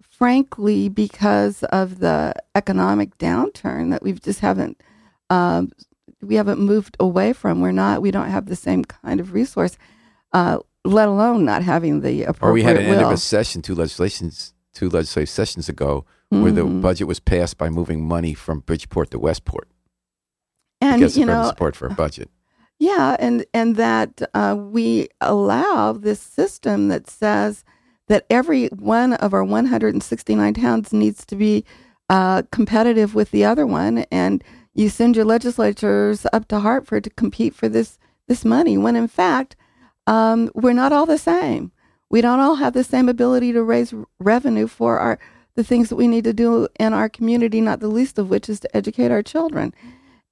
frankly, 0.02 0.90
because 0.90 1.64
of 1.64 2.00
the 2.00 2.34
economic 2.56 3.18
downturn 3.18 3.92
that 3.92 4.04
we've 4.04 4.22
just 4.22 4.40
haven't 4.40 4.82
um, 5.30 5.72
we 6.22 6.36
haven't 6.36 6.60
moved 6.60 6.98
away 7.00 7.34
from. 7.34 7.62
We're 7.62 7.72
not. 7.72 8.02
We 8.02 8.12
don't 8.12 8.30
have 8.30 8.46
the 8.46 8.56
same 8.56 8.84
kind 8.86 9.20
of 9.20 9.34
resource. 9.34 9.78
Uh, 10.34 10.60
let 10.86 11.08
alone 11.08 11.46
not 11.46 11.64
having 11.64 12.02
the 12.02 12.24
appropriate 12.24 12.50
Or 12.50 12.54
we 12.54 12.64
had 12.64 12.78
an 12.78 12.86
end 12.86 13.02
of 13.02 13.12
a 13.12 13.18
session, 13.18 13.62
two 13.62 13.76
legislations, 13.76 14.54
two 14.74 14.90
legislative 14.90 15.30
sessions 15.30 15.70
ago, 15.70 16.06
where 16.30 16.52
the 16.52 16.62
Mhm. 16.62 16.82
budget 16.82 17.08
was 17.08 17.20
passed 17.20 17.58
by 17.58 17.70
moving 17.70 18.06
money 18.08 18.34
from 18.34 18.62
Bridgeport 18.62 19.12
to 19.12 19.20
Westport 19.20 19.68
and 20.80 21.00
because 21.00 21.18
you 21.18 21.26
know, 21.26 21.44
support 21.48 21.76
for 21.76 21.88
a 21.88 21.92
budget. 21.94 22.30
Yeah, 22.80 23.16
and 23.20 23.46
and 23.54 23.76
that 23.76 24.24
uh, 24.34 24.56
we 24.58 25.08
allow 25.22 25.92
this 25.92 26.20
system 26.20 26.88
that 26.88 27.08
says 27.08 27.64
that 28.08 28.26
every 28.28 28.70
one 28.70 29.14
of 29.14 29.36
our 29.36 29.44
169 29.44 30.56
towns 30.56 30.92
needs 30.92 31.24
to 31.28 31.36
be 31.36 31.64
uh, 32.10 32.42
competitive 32.52 33.14
with 33.14 33.30
the 33.30 33.46
other 33.46 33.68
one, 33.68 34.00
and 34.12 34.44
you 34.74 34.90
send 34.90 35.16
your 35.16 35.26
legislators 35.26 36.26
up 36.34 36.48
to 36.48 36.60
Hartford 36.62 37.04
to 37.04 37.12
compete 37.12 37.54
for 37.54 37.70
this 37.70 38.00
this 38.28 38.44
money. 38.44 38.80
When 38.80 38.96
in 38.96 39.08
fact, 39.08 39.56
um, 40.12 40.52
we're 40.54 40.74
not 40.74 40.92
all 40.92 41.06
the 41.06 41.18
same. 41.18 41.72
We 42.10 42.20
don't 42.20 42.42
all 42.42 42.56
have 42.56 42.74
the 42.74 42.84
same 42.84 43.08
ability 43.08 43.54
to 43.54 43.64
raise 43.64 43.94
revenue 44.20 44.68
for 44.68 45.00
our 45.00 45.18
the 45.56 45.64
things 45.64 45.90
that 45.90 45.96
we 45.96 46.08
need 46.08 46.26
to 46.26 46.34
do 46.34 46.68
in 46.80 46.94
our 46.94 47.08
community. 47.08 47.62
Not 47.62 47.80
the 47.80 47.88
least 47.88 48.20
of 48.20 48.30
which 48.30 48.50
is 48.50 48.60
to 48.60 48.76
educate 48.76 49.10
our 49.10 49.24
children. 49.24 49.74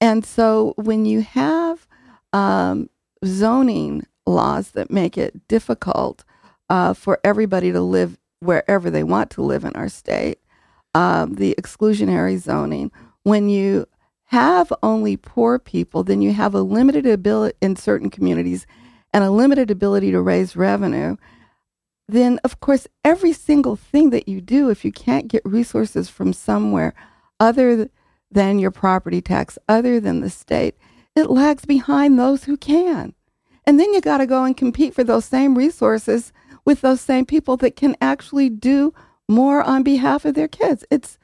And 0.02 0.26
so 0.26 0.74
when 0.76 1.06
you 1.06 1.22
have 1.22 1.88
um, 2.34 2.90
zoning 3.26 4.06
laws 4.26 4.72
that 4.72 4.92
make 4.92 5.18
it 5.18 5.48
difficult 5.48 6.26
uh, 6.70 6.94
for 6.94 7.20
everybody 7.24 7.72
to 7.72 7.82
live 7.82 8.18
wherever 8.42 8.90
they 8.90 9.04
want 9.04 9.30
to 9.32 9.42
live 9.42 9.64
in 9.64 9.74
our 9.76 9.90
state, 9.90 10.40
um, 10.94 11.36
the 11.36 11.56
exclusionary 11.58 12.38
zoning, 12.38 12.92
when 13.24 13.48
you 13.48 13.88
have 14.26 14.74
only 14.84 15.16
poor 15.16 15.58
people, 15.58 16.04
then 16.04 16.22
you 16.22 16.34
have 16.34 16.54
a 16.54 16.62
limited 16.62 17.06
ability 17.06 17.56
in 17.62 17.78
certain 17.78 18.10
communities 18.10 18.68
and 19.14 19.24
a 19.24 19.32
limited 19.32 19.72
ability 19.72 20.12
to 20.12 20.22
raise 20.22 20.56
revenue. 20.56 21.16
Then, 22.08 22.40
of 22.44 22.60
course, 22.60 22.88
every 23.04 23.34
single 23.34 23.76
thing 23.76 24.10
that 24.10 24.28
you 24.28 24.42
do, 24.42 24.70
if 24.70 24.84
you 24.84 24.92
can't 24.92 25.28
get 25.28 25.42
resources 25.46 26.10
from 26.10 26.34
somewhere 26.34 26.94
other 27.40 27.90
than 28.32 28.60
your 28.60 28.72
property 28.72 29.22
tax, 29.22 29.58
other 29.68 30.00
than 30.00 30.22
the 30.22 30.30
state, 30.30 30.76
it 31.16 31.30
lags 31.30 31.66
behind 31.66 32.18
those 32.18 32.46
who 32.46 32.58
can. 32.58 33.14
And 33.66 33.80
then 33.80 33.94
you 33.94 34.02
got 34.02 34.18
to 34.18 34.26
go 34.26 34.44
and 34.44 34.58
compete 34.58 34.96
for 34.96 35.04
those 35.04 35.26
same 35.26 35.58
resources 35.58 36.32
with 36.66 36.82
those 36.82 37.02
same 37.02 37.26
people 37.26 37.58
that 37.58 37.76
can 37.76 37.96
actually 38.02 38.50
do 38.50 38.94
more 39.28 39.62
on 39.62 39.84
behalf 39.84 40.26
of 40.26 40.34
their 40.34 40.48
kids. 40.48 40.84
It's 40.90 41.18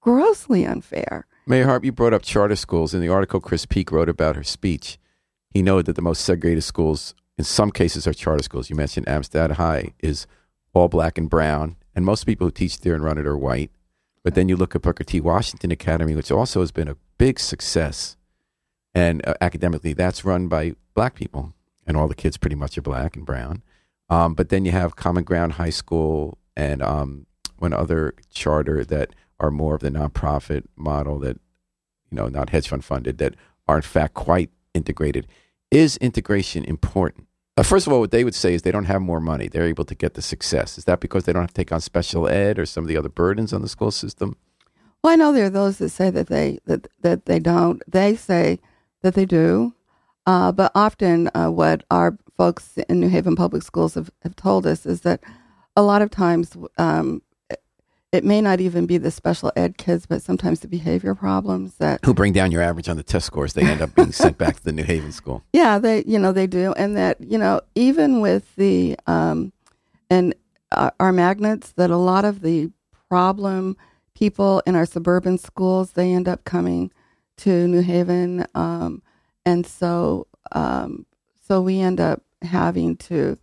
grossly 0.00 0.64
unfair. 0.64 1.26
Mayor 1.46 1.66
Harp, 1.66 1.84
you 1.84 1.92
brought 1.92 2.12
up 2.12 2.22
charter 2.22 2.56
schools. 2.56 2.94
In 2.94 3.00
the 3.00 3.08
article 3.08 3.40
Chris 3.40 3.66
Peak 3.66 3.90
wrote 3.90 4.08
about 4.08 4.36
her 4.36 4.44
speech, 4.44 4.98
he 5.50 5.62
noted 5.62 5.86
that 5.86 5.96
the 5.96 6.02
most 6.02 6.24
segregated 6.24 6.64
schools, 6.64 7.14
in 7.42 7.46
some 7.46 7.72
cases, 7.72 8.06
are 8.06 8.14
charter 8.14 8.40
schools. 8.44 8.70
You 8.70 8.76
mentioned 8.76 9.08
Amistad 9.08 9.52
High 9.52 9.94
is 9.98 10.28
all 10.74 10.86
black 10.86 11.18
and 11.18 11.28
brown, 11.28 11.74
and 11.92 12.04
most 12.04 12.22
people 12.24 12.46
who 12.46 12.52
teach 12.52 12.78
there 12.78 12.94
and 12.94 13.02
run 13.02 13.18
it 13.18 13.26
are 13.26 13.36
white. 13.36 13.72
But 14.22 14.36
then 14.36 14.48
you 14.48 14.54
look 14.56 14.76
at 14.76 14.82
Booker 14.82 15.02
T. 15.02 15.20
Washington 15.20 15.72
Academy, 15.72 16.14
which 16.14 16.30
also 16.30 16.60
has 16.60 16.70
been 16.70 16.86
a 16.86 16.96
big 17.18 17.40
success, 17.40 18.16
and 18.94 19.26
uh, 19.26 19.34
academically, 19.40 19.92
that's 19.92 20.24
run 20.24 20.46
by 20.46 20.76
black 20.94 21.16
people, 21.16 21.52
and 21.84 21.96
all 21.96 22.06
the 22.06 22.14
kids 22.14 22.36
pretty 22.36 22.54
much 22.54 22.78
are 22.78 22.82
black 22.82 23.16
and 23.16 23.26
brown. 23.26 23.64
Um, 24.08 24.34
but 24.34 24.48
then 24.50 24.64
you 24.64 24.70
have 24.70 24.94
Common 24.94 25.24
Ground 25.24 25.54
High 25.54 25.70
School 25.70 26.38
and 26.56 26.80
um, 26.80 27.26
one 27.58 27.72
other 27.72 28.14
charter 28.30 28.84
that 28.84 29.16
are 29.40 29.50
more 29.50 29.74
of 29.74 29.80
the 29.80 29.90
nonprofit 29.90 30.62
model 30.76 31.18
that, 31.18 31.40
you 32.08 32.16
know, 32.16 32.28
not 32.28 32.50
hedge 32.50 32.68
fund 32.68 32.84
funded, 32.84 33.18
that 33.18 33.34
are 33.66 33.78
in 33.78 33.82
fact 33.82 34.14
quite 34.14 34.50
integrated. 34.74 35.26
Is 35.72 35.96
integration 35.96 36.64
important? 36.64 37.26
Uh, 37.56 37.62
first 37.62 37.86
of 37.86 37.92
all, 37.92 38.00
what 38.00 38.10
they 38.10 38.24
would 38.24 38.34
say 38.34 38.54
is 38.54 38.62
they 38.62 38.70
don't 38.70 38.86
have 38.86 39.02
more 39.02 39.20
money. 39.20 39.46
They're 39.46 39.66
able 39.66 39.84
to 39.84 39.94
get 39.94 40.14
the 40.14 40.22
success. 40.22 40.78
Is 40.78 40.84
that 40.84 41.00
because 41.00 41.24
they 41.24 41.32
don't 41.32 41.42
have 41.42 41.50
to 41.50 41.54
take 41.54 41.72
on 41.72 41.80
special 41.80 42.26
ed 42.26 42.58
or 42.58 42.64
some 42.64 42.84
of 42.84 42.88
the 42.88 42.96
other 42.96 43.10
burdens 43.10 43.52
on 43.52 43.60
the 43.60 43.68
school 43.68 43.90
system? 43.90 44.36
Well, 45.02 45.12
I 45.12 45.16
know 45.16 45.32
there 45.32 45.46
are 45.46 45.50
those 45.50 45.78
that 45.78 45.90
say 45.90 46.10
that 46.10 46.28
they 46.28 46.60
that 46.66 46.86
that 47.02 47.26
they 47.26 47.38
don't. 47.38 47.82
They 47.86 48.16
say 48.16 48.60
that 49.02 49.14
they 49.14 49.26
do, 49.26 49.74
uh, 50.26 50.52
but 50.52 50.72
often 50.74 51.28
uh, 51.34 51.50
what 51.50 51.84
our 51.90 52.16
folks 52.36 52.78
in 52.88 53.00
New 53.00 53.08
Haven 53.08 53.36
Public 53.36 53.62
Schools 53.62 53.94
have, 53.94 54.10
have 54.22 54.36
told 54.36 54.66
us 54.66 54.86
is 54.86 55.02
that 55.02 55.20
a 55.76 55.82
lot 55.82 56.02
of 56.02 56.10
times 56.10 56.56
um, 56.78 57.20
it 58.12 58.24
may 58.24 58.42
not 58.42 58.60
even 58.60 58.84
be 58.84 58.98
the 58.98 59.10
special 59.10 59.50
ed 59.56 59.78
kids, 59.78 60.04
but 60.04 60.20
sometimes 60.20 60.60
the 60.60 60.68
behavior 60.68 61.14
problems 61.14 61.76
that 61.76 62.04
who 62.04 62.12
bring 62.12 62.34
down 62.34 62.52
your 62.52 62.60
average 62.60 62.88
on 62.88 62.98
the 62.98 63.02
test 63.02 63.26
scores. 63.26 63.54
They 63.54 63.64
end 63.64 63.80
up 63.80 63.94
being 63.94 64.12
sent 64.12 64.36
back 64.36 64.56
to 64.56 64.64
the 64.64 64.72
New 64.72 64.84
Haven 64.84 65.12
school. 65.12 65.42
Yeah, 65.52 65.78
they 65.78 66.04
you 66.06 66.18
know 66.18 66.32
they 66.32 66.46
do, 66.46 66.72
and 66.74 66.96
that 66.96 67.20
you 67.20 67.38
know 67.38 67.62
even 67.74 68.20
with 68.20 68.54
the 68.56 68.96
um, 69.06 69.52
and 70.10 70.34
uh, 70.70 70.90
our 71.00 71.12
magnets, 71.12 71.72
that 71.72 71.90
a 71.90 71.96
lot 71.96 72.24
of 72.24 72.42
the 72.42 72.70
problem 73.08 73.76
people 74.14 74.62
in 74.66 74.74
our 74.74 74.86
suburban 74.86 75.38
schools 75.38 75.92
they 75.92 76.12
end 76.12 76.28
up 76.28 76.44
coming 76.44 76.90
to 77.38 77.66
New 77.66 77.80
Haven, 77.80 78.46
um, 78.54 79.02
and 79.46 79.66
so 79.66 80.26
um, 80.52 81.06
so 81.40 81.62
we 81.62 81.80
end 81.80 82.00
up 82.00 82.22
having 82.42 82.96
to 82.96 83.38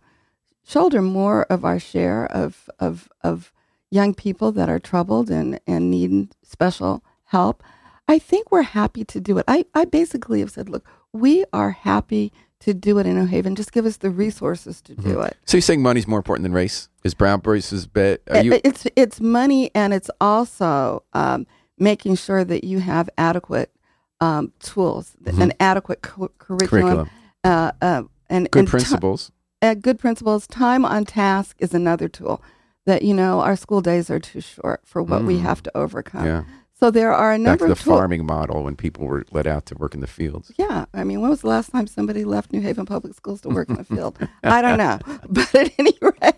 shoulder 0.64 1.02
more 1.02 1.44
of 1.44 1.64
our 1.64 1.80
share 1.80 2.26
of 2.26 2.70
of 2.78 3.08
of 3.22 3.52
young 3.90 4.14
people 4.14 4.52
that 4.52 4.68
are 4.68 4.78
troubled 4.78 5.30
and, 5.30 5.60
and 5.66 5.90
need 5.90 6.34
special 6.42 7.02
help, 7.24 7.62
I 8.08 8.18
think 8.18 8.50
we're 8.50 8.62
happy 8.62 9.04
to 9.04 9.20
do 9.20 9.38
it. 9.38 9.44
I, 9.46 9.64
I 9.74 9.84
basically 9.84 10.40
have 10.40 10.50
said, 10.50 10.68
look, 10.68 10.84
we 11.12 11.44
are 11.52 11.70
happy 11.70 12.32
to 12.60 12.74
do 12.74 12.98
it 12.98 13.06
in 13.06 13.14
New 13.14 13.26
Haven. 13.26 13.56
Just 13.56 13.72
give 13.72 13.86
us 13.86 13.98
the 13.98 14.10
resources 14.10 14.80
to 14.82 14.94
do 14.94 15.02
mm-hmm. 15.02 15.22
it. 15.22 15.36
So 15.46 15.56
you're 15.56 15.62
saying 15.62 15.82
money's 15.82 16.06
more 16.06 16.18
important 16.18 16.44
than 16.44 16.52
race? 16.52 16.88
Is 17.02 17.14
brown 17.14 17.40
versus 17.40 17.86
bet? 17.86 18.20
You- 18.42 18.60
it's 18.62 18.86
it's 18.94 19.20
money, 19.20 19.70
and 19.74 19.94
it's 19.94 20.10
also 20.20 21.02
um, 21.14 21.46
making 21.78 22.16
sure 22.16 22.44
that 22.44 22.62
you 22.62 22.80
have 22.80 23.08
adequate 23.16 23.72
um, 24.20 24.52
tools, 24.60 25.16
mm-hmm. 25.22 25.40
an 25.40 25.52
adequate 25.58 26.02
cu- 26.02 26.30
curriculum, 26.38 26.68
curriculum. 26.68 27.10
Uh, 27.42 27.72
uh, 27.80 28.02
and 28.28 28.50
good 28.50 28.60
and 28.60 28.68
principles. 28.68 29.32
T- 29.62 29.68
uh, 29.68 29.74
good 29.74 29.98
principles. 29.98 30.46
Time 30.46 30.84
on 30.84 31.06
task 31.06 31.56
is 31.58 31.72
another 31.72 32.08
tool 32.08 32.42
that 32.86 33.02
you 33.02 33.14
know 33.14 33.40
our 33.40 33.56
school 33.56 33.80
days 33.80 34.10
are 34.10 34.20
too 34.20 34.40
short 34.40 34.80
for 34.84 35.02
what 35.02 35.22
mm. 35.22 35.26
we 35.26 35.38
have 35.38 35.62
to 35.62 35.76
overcome. 35.76 36.26
Yeah. 36.26 36.44
So 36.80 36.90
there 36.90 37.12
are 37.12 37.32
a 37.32 37.38
number 37.38 37.68
Back 37.68 37.76
to 37.76 37.84
the 37.84 37.90
farming 37.90 38.24
model 38.24 38.64
when 38.64 38.74
people 38.74 39.06
were 39.06 39.26
let 39.32 39.46
out 39.46 39.66
to 39.66 39.74
work 39.74 39.92
in 39.92 40.00
the 40.00 40.06
fields. 40.06 40.50
Yeah, 40.56 40.86
I 40.94 41.04
mean, 41.04 41.20
when 41.20 41.28
was 41.28 41.42
the 41.42 41.48
last 41.48 41.70
time 41.70 41.86
somebody 41.86 42.24
left 42.24 42.52
New 42.52 42.62
Haven 42.62 42.86
Public 42.86 43.14
Schools 43.14 43.42
to 43.42 43.50
work 43.50 43.68
in 43.68 43.76
the 43.76 43.84
field? 43.96 44.16
I 44.42 44.62
don't 44.62 44.78
know, 44.78 44.98
but 45.28 45.54
at 45.54 45.72
any 45.78 45.92
rate, 46.00 46.34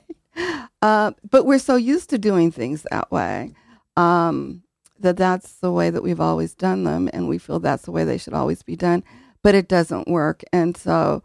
uh, 0.82 1.12
but 1.30 1.46
we're 1.46 1.60
so 1.60 1.76
used 1.76 2.10
to 2.10 2.18
doing 2.18 2.50
things 2.50 2.84
that 2.90 3.10
way 3.12 3.54
um, 3.96 4.62
that 4.98 5.16
that's 5.16 5.54
the 5.54 5.70
way 5.70 5.90
that 5.90 6.02
we've 6.02 6.20
always 6.20 6.54
done 6.54 6.82
them, 6.82 7.08
and 7.12 7.28
we 7.28 7.38
feel 7.38 7.60
that's 7.60 7.84
the 7.84 7.92
way 7.92 8.02
they 8.02 8.18
should 8.18 8.34
always 8.34 8.62
be 8.62 8.74
done. 8.74 9.04
But 9.42 9.54
it 9.54 9.68
doesn't 9.68 10.08
work, 10.08 10.42
and 10.52 10.76
so, 10.76 11.22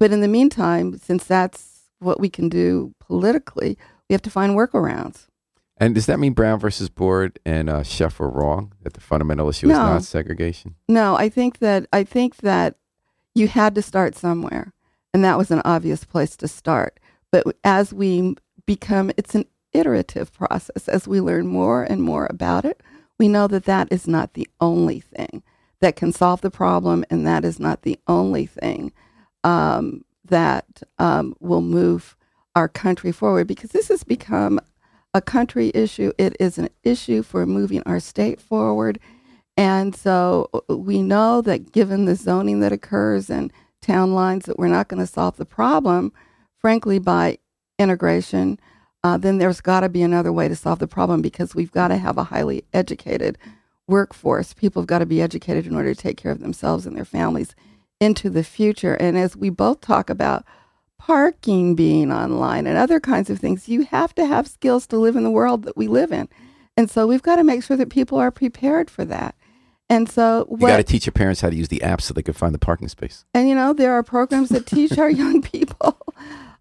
but 0.00 0.12
in 0.12 0.20
the 0.22 0.28
meantime, 0.28 0.98
since 0.98 1.24
that's 1.24 1.82
what 2.00 2.18
we 2.18 2.28
can 2.28 2.48
do 2.48 2.94
politically, 2.98 3.78
we 4.10 4.14
have 4.14 4.22
to 4.22 4.30
find 4.30 4.56
workarounds. 4.56 5.28
And 5.76 5.94
does 5.94 6.06
that 6.06 6.18
mean 6.18 6.32
Brown 6.32 6.58
versus 6.58 6.90
Board 6.90 7.38
and 7.46 7.70
uh, 7.70 7.80
Sheff 7.82 8.18
were 8.18 8.28
wrong 8.28 8.72
that 8.82 8.94
the 8.94 9.00
fundamental 9.00 9.48
issue 9.48 9.68
no. 9.68 9.74
is 9.74 9.78
not 9.78 10.02
segregation? 10.02 10.74
No, 10.88 11.14
I 11.14 11.28
think 11.28 11.60
that 11.60 11.86
I 11.92 12.02
think 12.02 12.38
that 12.38 12.74
you 13.36 13.46
had 13.46 13.76
to 13.76 13.82
start 13.82 14.16
somewhere, 14.16 14.74
and 15.14 15.24
that 15.24 15.38
was 15.38 15.52
an 15.52 15.62
obvious 15.64 16.04
place 16.04 16.36
to 16.38 16.48
start. 16.48 16.98
But 17.30 17.56
as 17.62 17.94
we 17.94 18.34
become, 18.66 19.12
it's 19.16 19.36
an 19.36 19.44
iterative 19.72 20.32
process. 20.32 20.88
As 20.88 21.06
we 21.06 21.20
learn 21.20 21.46
more 21.46 21.84
and 21.84 22.02
more 22.02 22.26
about 22.28 22.64
it, 22.64 22.82
we 23.16 23.28
know 23.28 23.46
that 23.46 23.64
that 23.64 23.92
is 23.92 24.08
not 24.08 24.34
the 24.34 24.48
only 24.60 24.98
thing 24.98 25.44
that 25.80 25.94
can 25.94 26.12
solve 26.12 26.40
the 26.40 26.50
problem, 26.50 27.04
and 27.10 27.24
that 27.28 27.44
is 27.44 27.60
not 27.60 27.82
the 27.82 27.98
only 28.08 28.44
thing 28.44 28.92
um, 29.44 30.04
that 30.24 30.82
um, 30.98 31.36
will 31.38 31.62
move 31.62 32.16
our 32.54 32.68
country 32.68 33.12
forward 33.12 33.46
because 33.46 33.70
this 33.70 33.88
has 33.88 34.04
become 34.04 34.60
a 35.14 35.20
country 35.20 35.70
issue. 35.74 36.12
It 36.18 36.36
is 36.38 36.58
an 36.58 36.68
issue 36.82 37.22
for 37.22 37.46
moving 37.46 37.82
our 37.84 38.00
state 38.00 38.40
forward. 38.40 38.98
And 39.56 39.94
so 39.94 40.48
uh, 40.54 40.76
we 40.76 41.02
know 41.02 41.42
that 41.42 41.72
given 41.72 42.04
the 42.04 42.14
zoning 42.14 42.60
that 42.60 42.72
occurs 42.72 43.28
and 43.28 43.52
town 43.82 44.14
lines, 44.14 44.46
that 44.46 44.58
we're 44.58 44.68
not 44.68 44.88
going 44.88 45.00
to 45.00 45.06
solve 45.06 45.36
the 45.36 45.44
problem, 45.44 46.12
frankly, 46.56 46.98
by 46.98 47.38
integration. 47.78 48.58
Uh, 49.02 49.16
then 49.16 49.38
there's 49.38 49.60
got 49.60 49.80
to 49.80 49.88
be 49.88 50.02
another 50.02 50.32
way 50.32 50.46
to 50.46 50.54
solve 50.54 50.78
the 50.78 50.86
problem 50.86 51.22
because 51.22 51.54
we've 51.54 51.72
got 51.72 51.88
to 51.88 51.96
have 51.96 52.18
a 52.18 52.24
highly 52.24 52.64
educated 52.72 53.38
workforce. 53.88 54.52
People 54.54 54.82
have 54.82 54.86
got 54.86 54.98
to 54.98 55.06
be 55.06 55.22
educated 55.22 55.66
in 55.66 55.74
order 55.74 55.94
to 55.94 56.00
take 56.00 56.16
care 56.16 56.30
of 56.30 56.40
themselves 56.40 56.86
and 56.86 56.96
their 56.96 57.04
families 57.04 57.54
into 58.00 58.30
the 58.30 58.44
future. 58.44 58.94
And 58.94 59.16
as 59.18 59.36
we 59.36 59.50
both 59.50 59.80
talk 59.80 60.10
about 60.10 60.44
parking 61.00 61.74
being 61.74 62.12
online 62.12 62.66
and 62.66 62.76
other 62.76 63.00
kinds 63.00 63.30
of 63.30 63.38
things. 63.38 63.70
You 63.70 63.84
have 63.84 64.14
to 64.16 64.26
have 64.26 64.46
skills 64.46 64.86
to 64.88 64.98
live 64.98 65.16
in 65.16 65.24
the 65.24 65.30
world 65.30 65.62
that 65.62 65.74
we 65.74 65.88
live 65.88 66.12
in. 66.12 66.28
And 66.76 66.90
so 66.90 67.06
we've 67.06 67.22
got 67.22 67.36
to 67.36 67.42
make 67.42 67.62
sure 67.64 67.76
that 67.78 67.88
people 67.88 68.18
are 68.18 68.30
prepared 68.30 68.90
for 68.90 69.06
that. 69.06 69.34
And 69.88 70.10
so 70.10 70.44
what, 70.46 70.60
you 70.60 70.66
got 70.68 70.76
to 70.76 70.82
teach 70.82 71.06
your 71.06 71.12
parents 71.12 71.40
how 71.40 71.48
to 71.48 71.56
use 71.56 71.68
the 71.68 71.82
app 71.82 72.02
so 72.02 72.12
they 72.12 72.22
can 72.22 72.34
find 72.34 72.54
the 72.54 72.58
parking 72.58 72.88
space. 72.88 73.24
And 73.32 73.48
you 73.48 73.54
know, 73.54 73.72
there 73.72 73.94
are 73.94 74.02
programs 74.02 74.50
that 74.50 74.66
teach 74.66 74.98
our 74.98 75.08
young 75.22 75.40
people, 75.40 75.98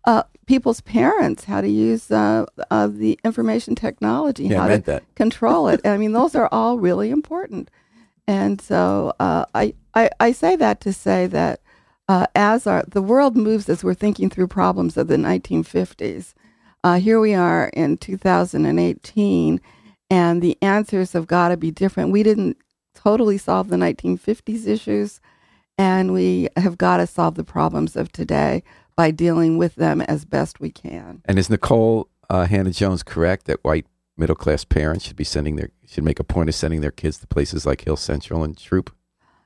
uh, 0.06 0.24
people's 0.46 0.80
parents, 0.82 1.44
how 1.44 1.60
to 1.60 1.70
use 1.70 2.10
uh, 2.10 2.46
uh, 2.72 2.88
the 2.88 3.20
information 3.26 3.76
technology, 3.76 4.46
yeah, 4.46 4.62
how 4.62 4.68
to 4.70 4.78
that. 4.80 5.16
control 5.16 5.68
it. 5.68 5.86
I 5.86 5.98
mean, 5.98 6.14
those 6.14 6.34
are 6.34 6.48
all 6.50 6.80
really 6.80 7.10
important. 7.10 7.70
And 8.26 8.62
so 8.62 9.14
uh, 9.20 9.46
I, 9.54 9.74
I, 9.94 10.10
I 10.22 10.32
say 10.32 10.56
that 10.56 10.80
to 10.82 10.94
say 10.94 11.28
that 11.28 11.60
uh, 12.10 12.26
as 12.36 12.68
our 12.68 12.84
the 12.88 13.04
world 13.04 13.38
moves 13.38 13.70
as 13.70 13.84
we're 13.84 13.94
thinking 13.94 14.30
through 14.30 14.48
problems 14.48 14.98
of 14.98 15.08
the 15.08 15.16
1950s. 15.16 16.34
Uh, 16.84 17.00
here 17.00 17.20
we 17.20 17.34
are 17.34 17.70
in 17.74 17.98
2018, 17.98 19.62
and 20.10 20.42
the 20.42 20.58
answers 20.62 21.14
have 21.14 21.28
got 21.28 21.50
to 21.50 21.58
be 21.58 21.72
different. 21.72 22.12
We 22.12 22.24
didn't 22.24 22.58
totally 22.96 23.38
solve 23.38 23.70
the 23.70 23.76
1950s 23.76 24.66
issues, 24.66 25.22
and 25.78 26.12
we 26.12 26.50
have 26.58 26.78
got 26.78 26.98
to 26.98 27.08
solve 27.08 27.36
the 27.36 27.44
problems 27.44 27.96
of 27.96 28.12
today 28.12 28.64
by 28.96 29.12
dealing 29.12 29.58
with 29.58 29.76
them 29.76 30.02
as 30.02 30.26
best 30.26 30.60
we 30.60 30.72
can. 30.72 31.22
And 31.26 31.38
is 31.38 31.48
Nikole 31.48 32.06
uh, 32.30 32.46
Hannah 32.46 32.72
Jones 32.72 33.04
correct 33.04 33.46
that 33.46 33.64
white 33.64 33.86
middle 34.18 34.36
class 34.36 34.66
parents 34.66 35.06
should 35.06 35.16
be 35.16 35.24
sending 35.24 35.58
their 35.58 35.70
should 35.88 36.04
make 36.04 36.20
a 36.20 36.24
point 36.24 36.50
of 36.50 36.56
sending 36.56 36.82
their 36.82 36.92
kids 36.92 37.20
to 37.20 37.28
places 37.28 37.66
like 37.68 37.82
Hill 37.82 37.98
Central 37.98 38.44
and 38.44 38.58
Troup? 38.58 38.96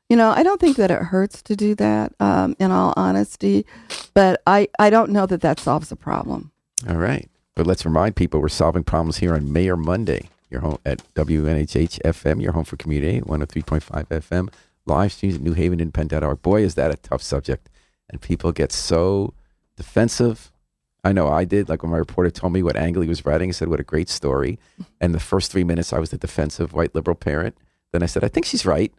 You 0.10 0.18
know, 0.18 0.32
I 0.32 0.44
don't 0.44 0.60
think 0.60 0.78
that 0.78 0.92
it 0.92 1.02
hurts 1.02 1.42
to 1.44 1.56
do 1.56 1.76
that, 1.76 2.14
um, 2.20 2.56
in 2.60 2.72
all 2.72 2.94
honesty, 2.96 3.66
but 4.14 4.42
I, 4.46 4.68
I 4.78 4.90
don't 4.90 5.12
know 5.12 5.26
that 5.26 5.42
that 5.42 5.60
solves 5.60 5.90
the 5.90 5.96
problem. 5.96 6.52
All 6.88 6.98
right. 6.98 7.30
But 7.56 7.68
let's 7.68 7.86
remind 7.86 8.16
people 8.16 8.42
we're 8.42 8.50
solving 8.50 8.84
problems 8.84 9.18
here 9.18 9.34
on 9.34 9.52
Mayor 9.52 9.78
Monday. 9.78 10.30
Your 10.50 10.62
home 10.62 10.78
at 10.86 11.02
WNHH 11.16 12.02
FM, 12.02 12.42
your 12.42 12.52
home 12.52 12.64
for 12.64 12.78
community, 12.78 13.22
103.5 13.22 14.08
FM, 14.08 14.54
live 14.86 15.12
streams 15.12 15.36
at 15.36 15.42
newhavenindependent.org. 15.42 16.42
Boy, 16.42 16.62
is 16.62 16.76
that 16.76 16.92
a 16.92 16.98
tough 16.98 17.24
subject. 17.24 17.70
And 18.10 18.22
people 18.22 18.52
get 18.52 18.72
so 18.72 19.34
defensive. 19.76 20.52
I 21.04 21.12
know 21.12 21.28
I 21.28 21.44
did. 21.46 21.70
Like 21.70 21.82
when 21.82 21.92
my 21.92 21.98
reporter 21.98 22.30
told 22.30 22.54
me 22.54 22.62
what 22.62 22.76
angle 22.76 23.02
he 23.02 23.10
was 23.10 23.26
writing, 23.26 23.50
I 23.50 23.52
said, 23.52 23.68
What 23.68 23.80
a 23.80 23.84
great 23.84 24.10
story. 24.10 24.60
And 25.02 25.14
the 25.14 25.20
first 25.20 25.52
three 25.52 25.64
minutes, 25.64 25.92
I 25.92 26.00
was 26.00 26.12
the 26.12 26.18
defensive 26.18 26.74
white 26.74 26.94
liberal 26.94 27.16
parent. 27.16 27.58
Then 27.92 28.04
I 28.04 28.08
said, 28.08 28.24
I 28.24 28.28
think 28.28 28.46
she's 28.46 28.66
right. 28.66 28.94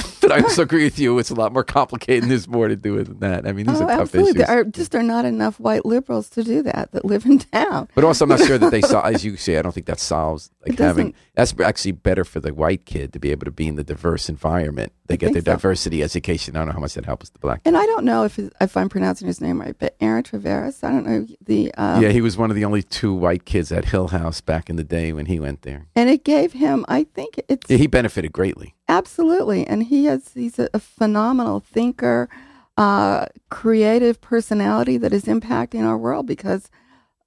but 0.20 0.32
I 0.32 0.40
also 0.40 0.62
agree 0.62 0.84
with 0.84 0.98
you. 0.98 1.18
It's 1.18 1.30
a 1.30 1.34
lot 1.34 1.52
more 1.52 1.64
complicated 1.64 2.24
and 2.24 2.30
there's 2.30 2.48
more 2.48 2.68
to 2.68 2.76
do 2.76 2.94
with 2.94 3.20
that. 3.20 3.46
I 3.46 3.52
mean, 3.52 3.66
these 3.66 3.80
oh, 3.80 3.84
are 3.84 3.88
tough 3.88 4.00
absolutely. 4.00 4.30
issues. 4.30 4.46
There 4.46 4.58
are 4.60 4.64
just 4.64 4.94
are 4.94 5.02
not 5.02 5.24
enough 5.24 5.58
white 5.60 5.84
liberals 5.84 6.28
to 6.30 6.42
do 6.42 6.62
that 6.62 6.92
that 6.92 7.04
live 7.04 7.26
in 7.26 7.38
town. 7.38 7.88
But 7.94 8.04
also, 8.04 8.24
I'm 8.24 8.30
not 8.30 8.40
sure 8.40 8.58
that 8.58 8.70
they 8.70 8.80
saw, 8.82 9.02
as 9.02 9.24
you 9.24 9.36
say, 9.36 9.56
I 9.58 9.62
don't 9.62 9.72
think 9.72 9.86
that 9.86 10.00
solves 10.00 10.50
like 10.66 10.78
having. 10.78 11.14
That's 11.34 11.54
actually 11.60 11.92
better 11.92 12.24
for 12.24 12.40
the 12.40 12.52
white 12.52 12.84
kid 12.84 13.12
to 13.12 13.18
be 13.18 13.30
able 13.30 13.46
to 13.46 13.50
be 13.50 13.66
in 13.66 13.76
the 13.76 13.84
diverse 13.84 14.28
environment. 14.28 14.92
They 15.06 15.14
I 15.14 15.16
get 15.16 15.32
their 15.32 15.42
so. 15.42 15.52
diversity 15.52 16.02
education. 16.02 16.56
I 16.56 16.60
don't 16.60 16.68
know 16.68 16.74
how 16.74 16.80
much 16.80 16.94
that 16.94 17.04
helps 17.04 17.30
the 17.30 17.38
black. 17.38 17.62
And 17.64 17.76
I 17.76 17.86
don't 17.86 18.04
know 18.04 18.24
if 18.24 18.38
if 18.38 18.76
I'm 18.76 18.88
pronouncing 18.88 19.26
his 19.26 19.40
name 19.40 19.60
right, 19.60 19.76
but 19.78 19.96
Aaron 20.00 20.22
Traveris. 20.22 20.84
I 20.84 20.90
don't 20.90 21.06
know 21.06 21.26
the. 21.44 21.74
Um, 21.74 22.02
yeah, 22.02 22.10
he 22.10 22.20
was 22.20 22.36
one 22.36 22.50
of 22.50 22.56
the 22.56 22.64
only 22.64 22.82
two 22.82 23.14
white 23.14 23.44
kids 23.44 23.72
at 23.72 23.86
Hill 23.86 24.08
House 24.08 24.40
back 24.40 24.70
in 24.70 24.76
the 24.76 24.84
day 24.84 25.12
when 25.12 25.26
he 25.26 25.40
went 25.40 25.62
there. 25.62 25.86
and 25.96 26.10
it 26.10 26.24
gave 26.24 26.52
him. 26.52 26.84
I 26.88 27.04
think 27.04 27.40
it's 27.48 27.68
Yeah, 27.68 27.78
he 27.78 27.86
benefited 27.86 28.32
greatly. 28.32 28.74
Absolutely, 28.90 29.64
and 29.64 29.84
he 29.84 30.06
has 30.06 30.32
he's 30.34 30.58
a, 30.58 30.68
a 30.74 30.80
phenomenal 30.80 31.60
thinker, 31.60 32.28
uh, 32.76 33.26
creative 33.48 34.20
personality 34.20 34.96
that 34.96 35.12
is 35.12 35.26
impacting 35.26 35.86
our 35.86 35.96
world 35.96 36.26
because 36.26 36.68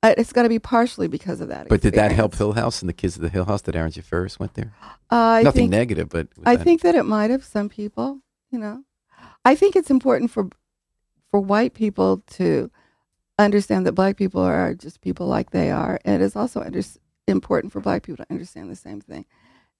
uh, 0.03 0.13
it's 0.17 0.33
got 0.33 0.43
to 0.43 0.49
be 0.49 0.59
partially 0.59 1.07
because 1.07 1.39
of 1.39 1.47
that. 1.47 1.69
But 1.69 1.79
did 1.79 1.93
that 1.93 2.11
help. 2.11 2.35
Hill 2.35 2.51
House 2.51 2.81
and 2.81 2.89
the 2.89 2.93
kids 2.93 3.15
of 3.15 3.21
the 3.21 3.29
Hill 3.29 3.45
House 3.45 3.61
that 3.61 3.77
Aaron 3.77 3.93
Jafaris 3.93 4.39
went 4.39 4.55
there? 4.55 4.73
Uh, 5.09 5.39
Nothing 5.41 5.61
think, 5.61 5.71
negative, 5.71 6.09
but 6.09 6.27
I 6.45 6.57
that- 6.57 6.65
think 6.65 6.81
that 6.81 6.95
it 6.95 7.03
might 7.03 7.31
have 7.31 7.45
some 7.45 7.69
people. 7.69 8.19
You 8.51 8.59
know, 8.59 8.83
I 9.45 9.55
think 9.55 9.77
it's 9.77 9.89
important 9.89 10.31
for 10.31 10.49
for 11.31 11.39
white 11.39 11.73
people 11.73 12.23
to 12.31 12.69
understand 13.39 13.85
that 13.87 13.93
black 13.93 14.17
people 14.17 14.41
are 14.41 14.73
just 14.73 14.99
people 14.99 15.27
like 15.27 15.51
they 15.51 15.71
are, 15.71 15.97
and 16.03 16.21
it's 16.21 16.35
also 16.35 16.59
under, 16.59 16.81
important 17.25 17.71
for 17.71 17.79
black 17.79 18.03
people 18.03 18.25
to 18.25 18.31
understand 18.31 18.69
the 18.69 18.75
same 18.75 18.99
thing. 18.99 19.25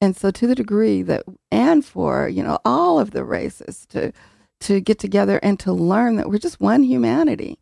And 0.02 0.16
so, 0.18 0.32
to 0.32 0.48
the 0.48 0.56
degree 0.56 1.02
that, 1.04 1.24
and 1.52 1.84
for 1.86 2.28
you 2.28 2.44
know 2.44 2.60
all 2.66 3.00
of 3.00 3.12
the 3.12 3.24
races 3.24 3.86
to 3.89 4.12
to 4.62 4.80
get 4.82 5.00
together 5.00 5.39
and 5.44 5.60
to 5.60 5.74
learn 5.74 6.16
that 6.18 6.30
we're 6.30 6.38
just 6.38 6.60
one 6.60 6.84
humanity, 6.84 7.60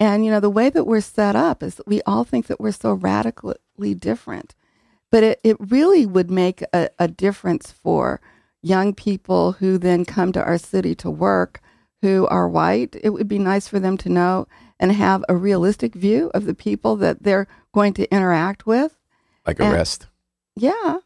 and 0.00 0.24
you 0.24 0.30
know 0.30 0.40
the 0.40 0.50
way 0.50 0.70
that 0.70 0.86
we're 0.86 1.00
set 1.00 1.36
up 1.36 1.62
is 1.62 1.74
that 1.76 1.86
we 1.86 2.00
all 2.02 2.24
think 2.24 2.46
that 2.46 2.60
we're 2.60 2.72
so 2.72 2.94
radically 2.94 3.94
different, 3.94 4.54
but 5.10 5.22
it, 5.22 5.40
it 5.44 5.56
really 5.60 6.06
would 6.06 6.30
make 6.30 6.62
a, 6.72 6.88
a 6.98 7.08
difference 7.08 7.70
for 7.70 8.20
young 8.62 8.94
people 8.94 9.52
who 9.52 9.76
then 9.76 10.04
come 10.04 10.32
to 10.32 10.42
our 10.42 10.58
city 10.58 10.94
to 10.94 11.10
work 11.10 11.60
who 12.02 12.26
are 12.26 12.48
white. 12.48 12.96
It 13.02 13.10
would 13.10 13.28
be 13.28 13.38
nice 13.38 13.68
for 13.68 13.78
them 13.78 13.96
to 13.98 14.08
know 14.08 14.46
and 14.78 14.92
have 14.92 15.24
a 15.28 15.36
realistic 15.36 15.94
view 15.94 16.30
of 16.34 16.44
the 16.44 16.54
people 16.54 16.96
that 16.96 17.22
they're 17.22 17.46
going 17.72 17.94
to 17.94 18.12
interact 18.12 18.66
with. 18.66 18.98
like 19.46 19.60
and- 19.60 19.72
arrest, 19.72 20.08
Yeah. 20.56 20.98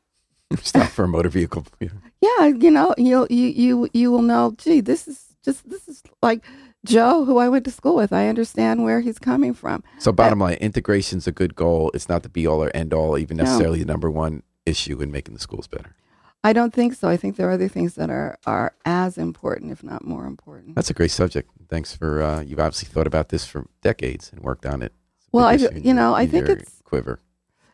Stop 0.56 0.88
for 0.90 1.04
a 1.04 1.08
motor 1.08 1.28
vehicle. 1.28 1.64
Yeah. 1.80 1.88
Yeah, 2.22 2.46
you 2.46 2.70
know, 2.70 2.94
you'll 2.98 3.26
you 3.30 3.46
you 3.48 3.88
you 3.92 4.10
will 4.10 4.22
know, 4.22 4.54
gee, 4.56 4.80
this 4.80 5.06
is 5.06 5.36
just 5.44 5.68
this 5.68 5.86
is 5.86 6.02
like 6.22 6.42
Joe 6.84 7.24
who 7.24 7.38
I 7.38 7.48
went 7.48 7.64
to 7.66 7.70
school 7.70 7.94
with. 7.94 8.12
I 8.12 8.28
understand 8.28 8.84
where 8.84 9.00
he's 9.00 9.18
coming 9.18 9.52
from. 9.54 9.84
So, 9.98 10.12
bottom 10.12 10.38
line, 10.40 10.54
integration's 10.54 11.26
a 11.26 11.32
good 11.32 11.54
goal. 11.54 11.90
It's 11.94 12.08
not 12.08 12.22
the 12.22 12.28
be 12.28 12.46
all 12.46 12.62
or 12.64 12.70
end 12.74 12.92
all, 12.94 13.18
even 13.18 13.36
No. 13.36 13.44
necessarily 13.44 13.80
the 13.80 13.84
number 13.84 14.10
one 14.10 14.42
issue 14.64 15.00
in 15.02 15.12
making 15.12 15.34
the 15.34 15.40
schools 15.40 15.66
better. 15.68 15.94
I 16.42 16.52
don't 16.52 16.72
think 16.72 16.94
so. 16.94 17.08
I 17.08 17.16
think 17.16 17.36
there 17.36 17.48
are 17.48 17.52
other 17.52 17.68
things 17.68 17.94
that 17.94 18.08
are 18.10 18.38
are 18.46 18.74
as 18.84 19.18
important, 19.18 19.72
if 19.72 19.82
not 19.84 20.04
more 20.04 20.26
important. 20.26 20.74
That's 20.74 20.90
a 20.90 20.94
great 20.94 21.10
subject. 21.10 21.50
Thanks 21.68 21.94
for 21.94 22.22
uh, 22.22 22.40
you've 22.40 22.60
obviously 22.60 22.88
thought 22.88 23.06
about 23.06 23.28
this 23.28 23.44
for 23.46 23.66
decades 23.82 24.30
and 24.32 24.42
worked 24.42 24.64
on 24.66 24.82
it. 24.82 24.92
Well, 25.32 25.44
I- 25.46 25.54
you 25.54 25.92
know, 25.92 26.14
I 26.14 26.26
think 26.26 26.48
it's- 26.48 26.80
quiver. 26.84 27.20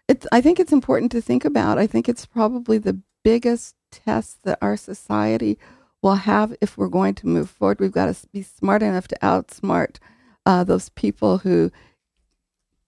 It's 0.09 0.27
I 0.33 0.41
think 0.41 0.59
it's 0.61 0.73
important 0.73 1.13
to 1.13 1.21
think 1.21 1.45
about. 1.45 1.79
I 1.79 1.87
think 1.87 2.09
it's 2.09 2.27
probably 2.27 2.79
the 2.79 2.99
biggest 3.23 3.75
test 3.91 4.43
that 4.45 4.59
our 4.61 4.77
society 4.77 5.59
will 6.03 6.17
have 6.17 6.55
if 6.61 6.77
we're 6.77 6.89
going 6.89 7.15
to 7.15 7.27
move 7.27 7.49
forward. 7.51 7.79
We've 7.81 7.93
got 7.93 8.13
to 8.15 8.27
be 8.33 8.43
smart 8.43 8.83
enough 8.83 9.07
to 9.09 9.17
outsmart 9.23 9.99
uh, 10.45 10.65
those 10.65 10.89
people 10.91 11.39
who 11.39 11.71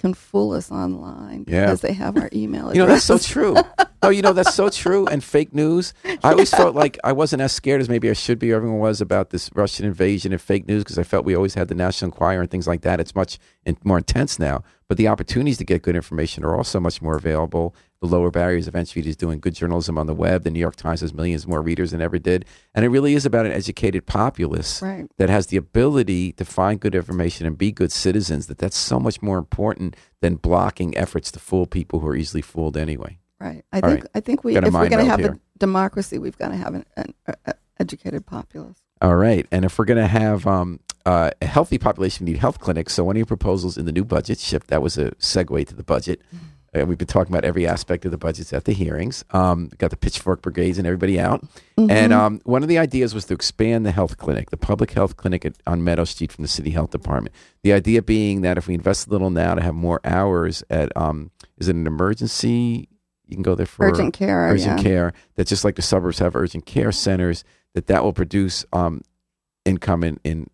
can 0.00 0.12
fool 0.12 0.52
us 0.52 0.70
online 0.72 1.44
Yeah. 1.46 1.66
because 1.66 1.80
they 1.80 1.92
have 1.92 2.16
our 2.18 2.28
email 2.32 2.68
address. 2.68 2.76
You 2.76 2.82
know, 2.82 2.88
that's 2.88 3.04
so 3.04 3.16
true. 3.18 3.54
No, 4.02 4.10
you 4.10 4.20
know, 4.20 4.32
that's 4.34 4.52
so 4.54 4.68
true. 4.68 5.06
And 5.06 5.22
fake 5.24 5.54
news. 5.54 5.94
I 6.04 6.32
always 6.32 6.50
felt 6.50 6.74
like 6.74 6.98
I 7.04 7.12
wasn't 7.12 7.40
as 7.40 7.52
scared 7.52 7.80
as 7.80 7.88
maybe 7.88 8.10
I 8.10 8.12
should 8.12 8.38
be. 8.38 8.52
or 8.52 8.56
Everyone 8.56 8.80
was 8.80 9.00
about 9.00 9.30
this 9.30 9.48
Russian 9.54 9.86
invasion 9.86 10.32
and 10.32 10.42
fake 10.42 10.66
news 10.68 10.82
because 10.84 10.98
I 10.98 11.04
felt 11.04 11.24
we 11.24 11.34
always 11.34 11.54
had 11.54 11.68
the 11.68 11.74
National 11.74 12.10
Enquirer 12.10 12.42
and 12.42 12.50
things 12.50 12.66
like 12.66 12.82
that. 12.82 13.00
It's 13.00 13.14
much 13.14 13.38
in, 13.64 13.78
more 13.84 13.98
intense 13.98 14.38
now. 14.38 14.62
But 14.94 14.98
the 14.98 15.08
opportunities 15.08 15.58
to 15.58 15.64
get 15.64 15.82
good 15.82 15.96
information 15.96 16.44
are 16.44 16.54
also 16.54 16.78
much 16.78 17.02
more 17.02 17.16
available. 17.16 17.74
The 18.00 18.06
lower 18.06 18.30
barriers 18.30 18.68
of 18.68 18.76
entry 18.76 19.02
is 19.04 19.16
doing 19.16 19.40
good 19.40 19.52
journalism 19.52 19.98
on 19.98 20.06
the 20.06 20.14
web. 20.14 20.44
The 20.44 20.52
New 20.52 20.60
York 20.60 20.76
Times 20.76 21.00
has 21.00 21.12
millions 21.12 21.48
more 21.48 21.60
readers 21.60 21.90
than 21.90 22.00
ever 22.00 22.16
did. 22.16 22.44
And 22.76 22.84
it 22.84 22.90
really 22.90 23.14
is 23.14 23.26
about 23.26 23.44
an 23.44 23.50
educated 23.50 24.06
populace 24.06 24.80
Right. 24.80 25.06
that 25.16 25.28
has 25.28 25.48
the 25.48 25.56
ability 25.56 26.30
to 26.34 26.44
find 26.44 26.78
good 26.78 26.94
information 26.94 27.44
and 27.44 27.58
be 27.58 27.72
good 27.72 27.90
citizens. 27.90 28.46
That 28.46 28.58
that's 28.58 28.76
so 28.76 29.00
much 29.00 29.20
more 29.20 29.36
important 29.36 29.96
than 30.20 30.36
blocking 30.36 30.96
efforts 30.96 31.32
to 31.32 31.40
fool 31.40 31.66
people 31.66 31.98
who 31.98 32.06
are 32.06 32.14
easily 32.14 32.40
fooled 32.40 32.76
anyway. 32.76 33.18
Right. 33.40 33.64
I 33.72 33.80
All 33.80 33.88
think 33.90 34.02
right. 34.04 34.10
I 34.14 34.20
think 34.20 34.44
we 34.44 34.56
if 34.56 34.62
we're 34.62 34.70
going 34.88 35.04
to 35.04 35.10
have 35.10 35.18
here. 35.18 35.32
a 35.32 35.58
democracy, 35.58 36.20
we've 36.20 36.38
got 36.38 36.50
to 36.50 36.56
have 36.56 36.74
an, 36.74 36.84
an 36.96 37.14
educated 37.80 38.26
populace. 38.26 38.78
All 39.02 39.16
right. 39.16 39.44
And 39.50 39.64
if 39.64 39.76
we're 39.76 39.86
going 39.86 39.98
to 40.00 40.06
have 40.06 40.46
um, 40.46 40.78
uh, 41.06 41.30
a 41.40 41.46
healthy 41.46 41.78
population, 41.78 42.26
need 42.26 42.38
health 42.38 42.60
clinics. 42.60 42.94
So, 42.94 43.04
one 43.04 43.16
of 43.16 43.18
your 43.18 43.26
proposals 43.26 43.76
in 43.76 43.84
the 43.86 43.92
new 43.92 44.04
budget 44.04 44.38
shift, 44.38 44.68
that 44.68 44.82
was 44.82 44.96
a 44.98 45.10
segue 45.12 45.66
to 45.68 45.74
the 45.74 45.82
budget. 45.82 46.22
Uh, 46.74 46.84
we've 46.84 46.98
been 46.98 47.06
talking 47.06 47.32
about 47.32 47.44
every 47.44 47.66
aspect 47.66 48.04
of 48.04 48.10
the 48.10 48.18
budgets 48.18 48.52
at 48.52 48.64
the 48.64 48.72
hearings. 48.72 49.24
Um, 49.30 49.70
got 49.78 49.90
the 49.90 49.96
pitchfork 49.96 50.42
brigades 50.42 50.76
and 50.76 50.86
everybody 50.86 51.20
out. 51.20 51.44
And 51.76 52.12
um, 52.12 52.40
one 52.44 52.62
of 52.62 52.68
the 52.68 52.78
ideas 52.78 53.14
was 53.14 53.26
to 53.26 53.34
expand 53.34 53.86
the 53.86 53.92
health 53.92 54.16
clinic, 54.16 54.50
the 54.50 54.56
public 54.56 54.90
health 54.92 55.16
clinic 55.16 55.44
at, 55.44 55.54
on 55.66 55.84
Meadow 55.84 56.04
Street 56.04 56.32
from 56.32 56.42
the 56.42 56.48
city 56.48 56.70
health 56.70 56.90
department. 56.90 57.34
The 57.62 57.72
idea 57.72 58.02
being 58.02 58.40
that 58.40 58.58
if 58.58 58.66
we 58.66 58.74
invest 58.74 59.06
a 59.06 59.10
little 59.10 59.30
now 59.30 59.54
to 59.54 59.62
have 59.62 59.74
more 59.74 60.00
hours 60.04 60.64
at, 60.68 60.96
um, 60.96 61.30
is 61.58 61.68
it 61.68 61.76
an 61.76 61.86
emergency? 61.86 62.88
You 63.26 63.36
can 63.36 63.42
go 63.42 63.54
there 63.54 63.66
for 63.66 63.86
Urgent 63.86 64.12
care. 64.14 64.48
urgent 64.48 64.78
yeah. 64.78 64.82
care 64.82 65.12
that 65.36 65.46
just 65.46 65.64
like 65.64 65.76
the 65.76 65.82
suburbs 65.82 66.18
have 66.18 66.36
urgent 66.36 66.66
care 66.66 66.92
centers 66.92 67.44
that 67.74 67.86
that 67.86 68.02
will 68.02 68.12
produce 68.12 68.64
um, 68.72 69.00
income 69.64 70.04
in, 70.04 70.18
in 70.24 70.48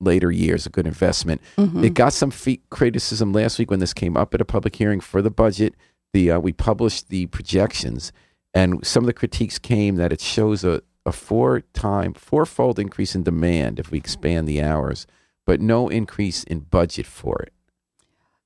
later 0.00 0.30
years 0.30 0.66
a 0.66 0.70
good 0.70 0.86
investment. 0.86 1.40
Mhm. 1.56 1.84
it 1.84 1.94
got 1.94 2.12
some 2.12 2.32
criticism 2.70 3.32
last 3.32 3.58
week 3.58 3.70
when 3.70 3.80
this 3.80 3.94
came 3.94 4.16
up 4.16 4.34
at 4.34 4.40
a 4.40 4.44
public 4.44 4.76
hearing 4.76 5.00
for 5.00 5.22
the 5.22 5.30
budget. 5.30 5.74
The 6.12 6.32
uh, 6.32 6.38
we 6.40 6.52
published 6.52 7.08
the 7.08 7.26
projections 7.26 8.12
and 8.54 8.86
some 8.86 9.02
of 9.02 9.06
the 9.06 9.12
critiques 9.12 9.58
came 9.58 9.96
that 9.96 10.12
it 10.12 10.20
shows 10.20 10.64
a, 10.64 10.82
a 11.04 11.12
four 11.12 11.60
time 11.72 12.14
fourfold 12.14 12.78
increase 12.78 13.14
in 13.14 13.22
demand 13.22 13.78
if 13.78 13.90
we 13.90 13.98
expand 13.98 14.46
the 14.48 14.62
hours 14.62 15.06
but 15.46 15.60
no 15.60 15.88
increase 15.88 16.42
in 16.44 16.58
budget 16.58 17.06
for 17.06 17.40
it. 17.40 17.52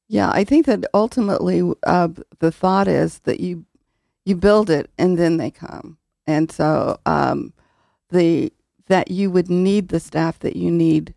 Yeah, 0.07 0.31
I 0.31 0.45
think 0.45 0.67
that 0.67 0.85
ultimately 0.93 1.63
uh, 1.85 2.09
the 2.41 2.53
thought 2.53 2.87
is 2.89 3.21
that 3.21 3.41
you 3.41 3.65
you 4.25 4.37
build 4.37 4.69
it 4.71 4.91
and 4.99 5.19
then 5.19 5.39
they 5.39 5.51
come, 5.51 5.97
and 6.27 6.53
so 6.53 6.99
um, 7.07 7.53
the 8.11 8.53
that 8.89 9.11
you 9.11 9.31
would 9.31 9.49
need 9.49 9.89
the 9.89 10.01
staff 10.01 10.41
that 10.41 10.57
you 10.57 10.71
need 10.71 11.15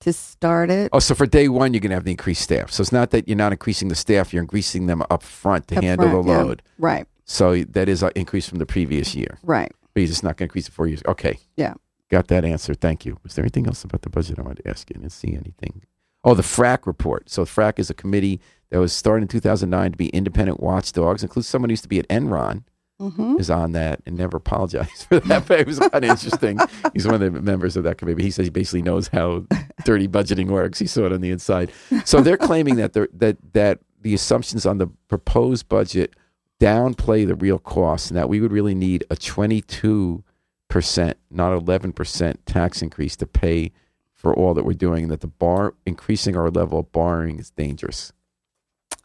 to 0.00 0.12
start 0.12 0.70
it. 0.70 0.90
Oh, 0.92 0.98
so 0.98 1.14
for 1.14 1.26
day 1.26 1.48
one, 1.48 1.72
you're 1.72 1.80
going 1.80 1.90
to 1.90 1.96
have 1.96 2.04
the 2.04 2.10
increased 2.10 2.42
staff. 2.42 2.70
So 2.70 2.80
it's 2.82 2.92
not 2.92 3.10
that 3.10 3.28
you're 3.28 3.36
not 3.36 3.52
increasing 3.52 3.88
the 3.88 3.94
staff; 3.94 4.32
you're 4.32 4.42
increasing 4.42 4.86
them 4.86 5.02
up 5.10 5.22
front 5.22 5.68
to 5.68 5.76
up 5.76 5.84
handle 5.84 6.08
front, 6.08 6.26
the 6.26 6.32
yeah. 6.32 6.42
load. 6.42 6.62
Right, 6.78 7.06
So 7.24 7.62
that 7.64 7.88
is 7.88 8.02
an 8.02 8.10
increase 8.16 8.48
from 8.48 8.58
the 8.58 8.66
previous 8.66 9.14
year. 9.14 9.38
right. 9.42 9.72
But 9.92 10.00
you're 10.02 10.08
just 10.08 10.22
not 10.22 10.36
going 10.36 10.48
to 10.48 10.50
increase 10.50 10.68
it 10.68 10.72
four 10.72 10.86
years. 10.86 11.02
Okay. 11.06 11.38
Yeah. 11.56 11.74
Got 12.10 12.28
that 12.28 12.44
answer. 12.44 12.74
Thank 12.74 13.04
you. 13.04 13.18
Was 13.24 13.34
there 13.34 13.42
anything 13.44 13.66
else 13.66 13.82
about 13.82 14.02
the 14.02 14.10
budget 14.10 14.38
I 14.38 14.42
wanted 14.42 14.62
to 14.62 14.70
ask 14.70 14.88
you? 14.88 14.94
I 14.96 15.00
didn't 15.00 15.12
see 15.12 15.32
anything. 15.34 15.82
Oh, 16.22 16.34
the 16.34 16.42
FRAC 16.42 16.86
report. 16.86 17.28
So 17.28 17.44
FRAC 17.44 17.78
is 17.80 17.90
a 17.90 17.94
committee 17.94 18.40
that 18.70 18.78
was 18.78 18.92
started 18.92 19.22
in 19.22 19.28
2009 19.28 19.90
to 19.92 19.96
be 19.96 20.08
independent 20.10 20.60
watchdogs. 20.60 21.22
Includes 21.24 21.48
someone 21.48 21.70
who 21.70 21.72
used 21.72 21.82
to 21.82 21.88
be 21.88 21.98
at 21.98 22.06
Enron 22.08 22.62
hmm 23.00 23.36
is 23.38 23.48
on 23.50 23.72
that 23.72 24.00
and 24.04 24.16
never 24.18 24.36
apologized 24.36 25.04
for 25.08 25.18
that. 25.20 25.46
But 25.48 25.60
it 25.60 25.66
was 25.66 25.78
kind 25.78 26.04
of 26.04 26.04
interesting. 26.10 26.58
He's 26.92 27.06
one 27.06 27.14
of 27.14 27.20
the 27.20 27.30
members 27.40 27.76
of 27.76 27.84
that 27.84 27.96
committee. 27.98 28.22
He 28.22 28.30
says 28.30 28.46
he 28.46 28.50
basically 28.50 28.82
knows 28.82 29.08
how 29.08 29.44
dirty 29.84 30.06
budgeting 30.06 30.48
works. 30.48 30.78
He 30.78 30.86
saw 30.86 31.06
it 31.06 31.12
on 31.12 31.20
the 31.22 31.30
inside. 31.30 31.72
So 32.04 32.20
they're 32.20 32.36
claiming 32.50 32.76
that 32.76 32.92
they're, 32.92 33.08
that 33.14 33.38
that 33.54 33.78
the 34.02 34.12
assumptions 34.14 34.66
on 34.66 34.78
the 34.78 34.86
proposed 35.08 35.68
budget 35.68 36.14
downplay 36.60 37.26
the 37.26 37.34
real 37.34 37.58
costs, 37.58 38.10
and 38.10 38.16
that 38.18 38.28
we 38.28 38.40
would 38.40 38.52
really 38.52 38.74
need 38.74 39.02
a 39.10 39.16
22 39.16 40.22
percent, 40.68 41.16
not 41.30 41.52
11 41.54 41.92
percent 41.94 42.44
tax 42.46 42.82
increase 42.82 43.16
to 43.16 43.26
pay 43.26 43.72
for 44.14 44.34
all 44.34 44.52
that 44.52 44.64
we're 44.64 44.74
doing, 44.74 45.04
and 45.04 45.10
that 45.10 45.20
the 45.22 45.26
bar 45.26 45.74
increasing 45.86 46.36
our 46.36 46.50
level 46.50 46.78
of 46.80 46.92
borrowing 46.92 47.38
is 47.38 47.50
dangerous. 47.50 48.12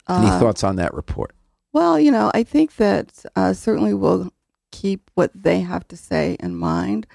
Any 0.10 0.28
Uh, 0.28 0.40
thoughts 0.40 0.64
on 0.64 0.76
that 0.76 0.94
report? 0.94 1.34
Well, 1.76 2.00
you 2.00 2.12
know, 2.12 2.32
I 2.34 2.44
think 2.44 2.78
that 2.78 3.26
uh, 3.36 3.54
certainly 3.54 3.94
we'll 3.96 4.32
keep 4.72 5.12
what 5.16 5.32
they 5.36 5.62
have 5.62 5.88
to 5.90 5.98
say 5.98 6.38
in 6.42 6.56
mind. 6.58 7.08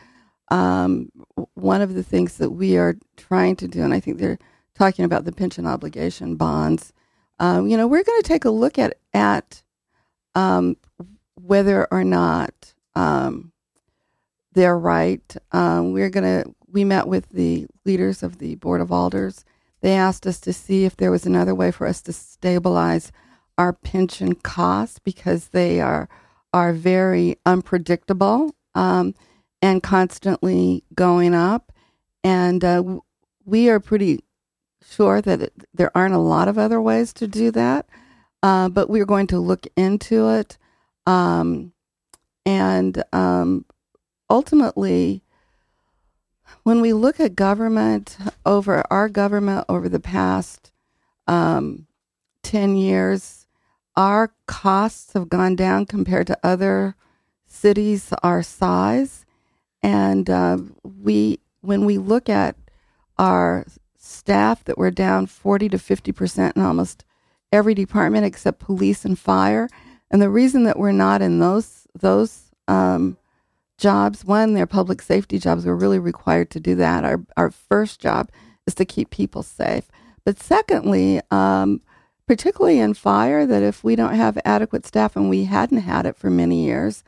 um, 0.51 1.11
one 1.55 1.83
of 1.83 1.95
the 1.95 2.05
things 2.05 2.39
that 2.39 2.51
we 2.53 2.79
are 2.79 2.97
trying 3.17 3.57
to 3.57 3.69
do, 3.69 3.83
and 3.83 3.95
I 3.95 4.01
think 4.01 4.19
they're 4.19 4.39
talking 4.75 5.05
about 5.07 5.25
the 5.27 5.33
pension 5.33 5.67
obligation 5.67 6.37
bonds. 6.37 6.93
Um, 7.41 7.69
you 7.69 7.77
know, 7.79 7.89
we're 7.89 8.05
going 8.05 8.23
to 8.23 8.29
take 8.29 8.47
a 8.47 8.51
look 8.51 8.79
at 8.79 8.97
at 9.15 9.63
um, 10.37 10.77
whether 11.37 11.89
or 11.93 12.05
not 12.05 12.75
um, 12.97 13.53
they're 14.55 14.79
right. 14.79 15.37
Um, 15.53 15.93
we're 15.95 16.11
going 16.11 16.45
to. 16.45 16.55
We 16.73 16.85
met 16.85 17.09
with 17.09 17.31
the 17.31 17.69
leaders 17.87 18.23
of 18.23 18.39
the 18.39 18.57
board 18.57 18.83
of 18.83 18.93
alders. 18.93 19.45
They 19.83 19.95
asked 19.95 20.27
us 20.27 20.41
to 20.43 20.53
see 20.55 20.87
if 20.87 20.97
there 20.97 21.13
was 21.13 21.27
another 21.27 21.55
way 21.55 21.73
for 21.73 21.87
us 21.87 22.03
to 22.05 22.15
stabilize 22.15 23.13
our 23.61 23.75
pension 23.75 24.35
costs 24.35 24.99
because 24.99 25.49
they 25.49 25.83
are 25.83 26.09
are 26.55 26.73
very 26.73 27.37
unpredictable 27.45 28.55
um, 28.75 29.15
and 29.61 29.83
constantly 29.83 30.83
going 30.95 31.35
up. 31.35 31.71
And 32.25 32.65
uh, 32.65 32.83
we 33.45 33.69
are 33.69 33.79
pretty 33.79 34.25
sure 34.83 35.21
that 35.21 35.43
it, 35.43 35.53
there 35.75 35.95
aren't 35.95 36.15
a 36.15 36.19
lot 36.19 36.49
of 36.49 36.57
other 36.57 36.81
ways 36.81 37.13
to 37.13 37.29
do 37.29 37.51
that, 37.51 37.87
uh, 38.43 38.71
but 38.71 38.89
we're 38.89 39.05
going 39.05 39.27
to 39.29 39.39
look 39.39 39.67
into 39.77 40.31
it. 40.31 40.57
Um, 41.07 41.75
and 42.47 43.05
um, 43.13 43.67
ultimately, 44.31 45.23
when 46.63 46.81
we 46.81 46.95
look 46.95 47.21
at 47.21 47.37
government 47.37 48.17
over 48.47 48.83
our 48.91 49.11
government 49.11 49.67
over 49.69 49.87
the 49.89 50.01
past 50.01 50.73
um, 51.29 51.87
10 52.43 52.77
years, 52.77 53.40
our 54.01 54.33
costs 54.47 55.13
have 55.13 55.29
gone 55.29 55.55
down 55.55 55.85
compared 55.85 56.27
to 56.27 56.39
other 56.43 56.97
cities 57.47 58.15
our 58.23 58.43
size. 58.43 59.27
And 59.83 60.31
uh, 60.31 60.57
we, 60.83 61.39
when 61.61 61.85
we 61.85 61.99
look 61.99 62.31
at 62.31 62.57
our 63.19 63.67
staff 63.99 64.65
that 64.65 64.79
we're 64.79 64.91
down 64.91 65.27
40 65.27 65.69
to 65.69 65.79
50 65.79 66.13
percent 66.13 66.57
in 66.57 66.63
almost 66.63 67.05
every 67.53 67.75
department 67.75 68.25
except 68.25 68.59
police 68.59 69.05
and 69.05 69.19
fire, 69.19 69.69
and 70.11 70.23
the 70.23 70.31
reason 70.31 70.65
that 70.65 70.79
we're 70.79 70.93
not 70.93 71.21
in 71.21 71.39
those 71.39 71.87
those 71.95 72.53
um, 72.69 73.19
jobs, 73.77 74.25
one, 74.25 74.55
they're 74.55 74.67
public 74.67 75.03
safety 75.03 75.39
jobs. 75.39 75.67
We're 75.67 75.75
really 75.75 75.99
required 75.99 76.49
to 76.53 76.61
do 76.61 76.75
that. 76.77 77.05
Our 77.05 77.21
our 77.37 77.51
first 77.51 78.01
job 78.01 78.31
is 78.67 78.75
to 78.77 78.87
keep 78.87 79.11
people 79.11 79.43
safe. 79.43 79.91
But 80.25 80.41
secondly, 80.41 81.21
um, 81.31 81.83
particularly 82.31 82.79
in 82.79 82.95
fire, 82.95 83.45
that 83.45 83.61
if 83.61 83.83
we 83.83 83.97
don't 83.97 84.15
have 84.15 84.39
adequate 84.45 84.87
staff, 84.87 85.17
and 85.17 85.29
we 85.29 85.47
hadn't 85.47 85.81
had 85.81 86.07
it 86.07 86.17
for 86.17 86.31
many 86.31 86.65
years, 86.65 87.03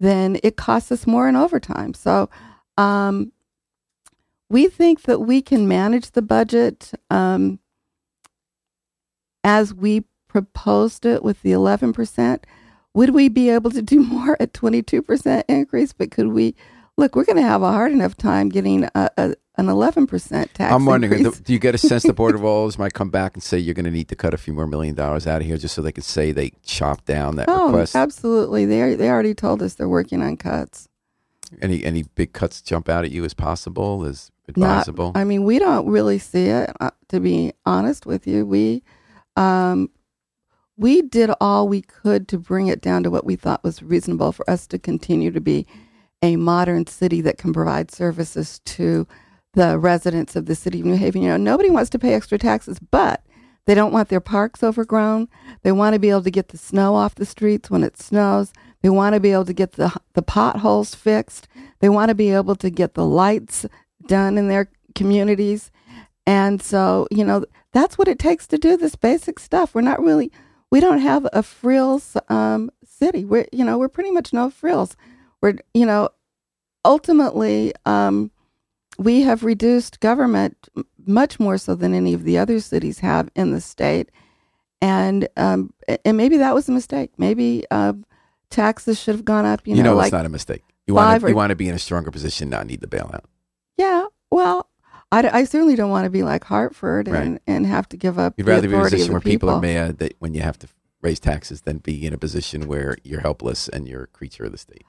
then 0.00 0.38
it 0.42 0.56
costs 0.56 0.90
us 0.90 1.06
more 1.06 1.28
in 1.28 1.36
overtime. 1.36 1.92
So 1.92 2.30
um, 2.78 3.32
we 4.48 4.68
think 4.68 5.02
that 5.02 5.18
we 5.18 5.42
can 5.42 5.68
manage 5.68 6.12
the 6.12 6.22
budget 6.22 6.90
um, 7.10 7.58
as 9.44 9.74
we 9.74 10.04
proposed 10.26 11.04
it 11.04 11.22
with 11.22 11.42
the 11.42 11.52
11%. 11.52 12.42
Would 12.94 13.10
we 13.10 13.28
be 13.28 13.50
able 13.50 13.72
to 13.72 13.82
do 13.82 14.00
more 14.02 14.38
at 14.40 14.54
22% 14.54 15.42
increase? 15.50 15.92
But 15.92 16.10
could 16.10 16.28
we? 16.28 16.54
Look, 16.96 17.14
we're 17.14 17.26
going 17.26 17.36
to 17.36 17.42
have 17.42 17.60
a 17.60 17.72
hard 17.72 17.92
enough 17.92 18.16
time 18.16 18.48
getting 18.48 18.84
a, 18.94 19.10
a 19.18 19.34
an 19.56 19.66
11% 19.66 20.52
tax 20.52 20.72
I'm 20.72 20.86
wondering, 20.86 21.24
increase. 21.24 21.40
do 21.40 21.52
you 21.52 21.58
get 21.58 21.74
a 21.74 21.78
sense 21.78 22.04
the 22.04 22.12
Board 22.12 22.34
of 22.34 22.78
might 22.78 22.94
come 22.94 23.10
back 23.10 23.34
and 23.34 23.42
say 23.42 23.58
you're 23.58 23.74
going 23.74 23.84
to 23.84 23.90
need 23.90 24.08
to 24.08 24.16
cut 24.16 24.32
a 24.32 24.38
few 24.38 24.54
more 24.54 24.66
million 24.66 24.94
dollars 24.94 25.26
out 25.26 25.42
of 25.42 25.46
here 25.46 25.58
just 25.58 25.74
so 25.74 25.82
they 25.82 25.92
could 25.92 26.04
say 26.04 26.32
they 26.32 26.52
chopped 26.62 27.04
down 27.04 27.36
that 27.36 27.48
oh, 27.48 27.66
request? 27.66 27.94
absolutely. 27.94 28.64
They 28.64 28.94
they 28.94 29.10
already 29.10 29.34
told 29.34 29.62
us 29.62 29.74
they're 29.74 29.88
working 29.88 30.22
on 30.22 30.36
cuts. 30.36 30.88
Any 31.60 31.84
any 31.84 32.04
big 32.14 32.32
cuts 32.32 32.62
jump 32.62 32.88
out 32.88 33.04
at 33.04 33.10
you 33.10 33.24
as 33.24 33.34
possible, 33.34 34.04
as 34.04 34.30
Not- 34.56 34.80
advisable? 34.80 35.12
I 35.14 35.24
mean, 35.24 35.44
we 35.44 35.58
don't 35.58 35.86
really 35.86 36.18
see 36.18 36.46
it. 36.46 36.70
Uh, 36.80 36.90
to 37.08 37.20
be 37.20 37.52
honest 37.66 38.06
with 38.06 38.26
you, 38.26 38.46
we 38.46 38.82
um, 39.36 39.90
we 40.78 41.02
did 41.02 41.30
all 41.40 41.68
we 41.68 41.82
could 41.82 42.26
to 42.28 42.38
bring 42.38 42.68
it 42.68 42.80
down 42.80 43.02
to 43.02 43.10
what 43.10 43.26
we 43.26 43.36
thought 43.36 43.62
was 43.62 43.82
reasonable 43.82 44.32
for 44.32 44.48
us 44.48 44.66
to 44.68 44.78
continue 44.78 45.30
to 45.30 45.40
be 45.40 45.66
a 46.22 46.36
modern 46.36 46.86
city 46.86 47.20
that 47.20 47.36
can 47.36 47.52
provide 47.52 47.90
services 47.90 48.60
to 48.64 49.06
the 49.54 49.78
residents 49.78 50.36
of 50.36 50.46
the 50.46 50.54
city 50.54 50.80
of 50.80 50.86
New 50.86 50.96
Haven. 50.96 51.22
You 51.22 51.30
know, 51.30 51.36
nobody 51.36 51.70
wants 51.70 51.90
to 51.90 51.98
pay 51.98 52.14
extra 52.14 52.38
taxes, 52.38 52.78
but 52.78 53.24
they 53.66 53.74
don't 53.74 53.92
want 53.92 54.08
their 54.08 54.20
parks 54.20 54.62
overgrown. 54.62 55.28
They 55.62 55.72
want 55.72 55.94
to 55.94 56.00
be 56.00 56.10
able 56.10 56.22
to 56.22 56.30
get 56.30 56.48
the 56.48 56.58
snow 56.58 56.94
off 56.94 57.14
the 57.14 57.26
streets 57.26 57.70
when 57.70 57.84
it 57.84 57.98
snows. 57.98 58.52
They 58.82 58.88
want 58.88 59.14
to 59.14 59.20
be 59.20 59.30
able 59.30 59.44
to 59.44 59.52
get 59.52 59.72
the 59.72 59.94
the 60.14 60.22
potholes 60.22 60.94
fixed. 60.94 61.46
They 61.80 61.88
want 61.88 62.08
to 62.08 62.14
be 62.14 62.30
able 62.30 62.56
to 62.56 62.70
get 62.70 62.94
the 62.94 63.06
lights 63.06 63.66
done 64.06 64.38
in 64.38 64.48
their 64.48 64.70
communities. 64.94 65.70
And 66.26 66.62
so, 66.62 67.06
you 67.10 67.24
know, 67.24 67.44
that's 67.72 67.98
what 67.98 68.08
it 68.08 68.18
takes 68.18 68.46
to 68.48 68.58
do 68.58 68.76
this 68.76 68.96
basic 68.96 69.38
stuff. 69.38 69.74
We're 69.74 69.80
not 69.80 70.02
really, 70.02 70.30
we 70.70 70.80
don't 70.80 71.00
have 71.00 71.26
a 71.32 71.42
frills 71.42 72.16
um, 72.28 72.70
city. 72.84 73.24
We're, 73.24 73.46
you 73.52 73.64
know, 73.64 73.78
we're 73.78 73.88
pretty 73.88 74.10
much 74.10 74.32
no 74.32 74.50
frills. 74.50 74.96
We're, 75.40 75.58
you 75.74 75.86
know, 75.86 76.10
ultimately, 76.84 77.72
um, 77.86 78.30
we 78.98 79.22
have 79.22 79.44
reduced 79.44 80.00
government 80.00 80.68
much 81.06 81.40
more 81.40 81.58
so 81.58 81.74
than 81.74 81.94
any 81.94 82.14
of 82.14 82.24
the 82.24 82.38
other 82.38 82.60
cities 82.60 82.98
have 83.00 83.30
in 83.34 83.52
the 83.52 83.60
state. 83.60 84.10
And 84.80 85.28
um, 85.36 85.72
and 86.04 86.16
maybe 86.16 86.36
that 86.38 86.54
was 86.54 86.68
a 86.68 86.72
mistake. 86.72 87.12
Maybe 87.16 87.64
uh, 87.70 87.92
taxes 88.50 89.00
should 89.00 89.14
have 89.14 89.24
gone 89.24 89.44
up. 89.46 89.66
You, 89.66 89.76
you 89.76 89.82
know, 89.82 89.94
like 89.94 90.06
it's 90.06 90.12
not 90.12 90.26
a 90.26 90.28
mistake. 90.28 90.62
You 90.86 90.94
want 90.94 91.20
to 91.20 91.28
you 91.28 91.36
want 91.36 91.50
to 91.50 91.56
be 91.56 91.68
in 91.68 91.74
a 91.74 91.78
stronger 91.78 92.10
position, 92.10 92.50
not 92.50 92.66
need 92.66 92.80
the 92.80 92.88
bailout. 92.88 93.24
Yeah, 93.76 94.06
well, 94.30 94.68
I, 95.12 95.28
I 95.40 95.44
certainly 95.44 95.76
don't 95.76 95.90
want 95.90 96.04
to 96.04 96.10
be 96.10 96.22
like 96.22 96.42
Hartford 96.44 97.06
and, 97.06 97.32
Right. 97.32 97.40
and 97.46 97.66
have 97.66 97.88
to 97.90 97.96
give 97.96 98.18
up 98.18 98.34
You'd 98.36 98.46
the 98.46 98.50
rather 98.52 98.68
be 98.68 98.74
in 98.74 98.80
a 98.80 98.84
position 98.84 99.12
where 99.12 99.20
people 99.20 99.48
are 99.50 99.60
mad 99.60 99.98
that 99.98 100.14
when 100.18 100.34
you 100.34 100.40
have 100.40 100.58
to 100.60 100.68
raise 101.00 101.20
taxes 101.20 101.62
than 101.62 101.78
be 101.78 102.04
in 102.04 102.12
a 102.12 102.18
position 102.18 102.66
where 102.66 102.96
you're 103.04 103.20
helpless 103.20 103.68
and 103.68 103.86
you're 103.88 104.04
a 104.04 104.06
creature 104.08 104.44
of 104.44 104.52
the 104.52 104.58
state. 104.58 104.84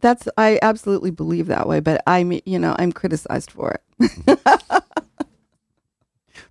That's 0.00 0.28
I 0.36 0.58
absolutely 0.62 1.10
believe 1.10 1.46
that 1.46 1.68
way, 1.68 1.80
but 1.80 2.02
I'm 2.06 2.32
you 2.44 2.58
know 2.58 2.74
I'm 2.78 2.92
criticized 2.92 3.50
for 3.50 3.78
it. 4.00 4.38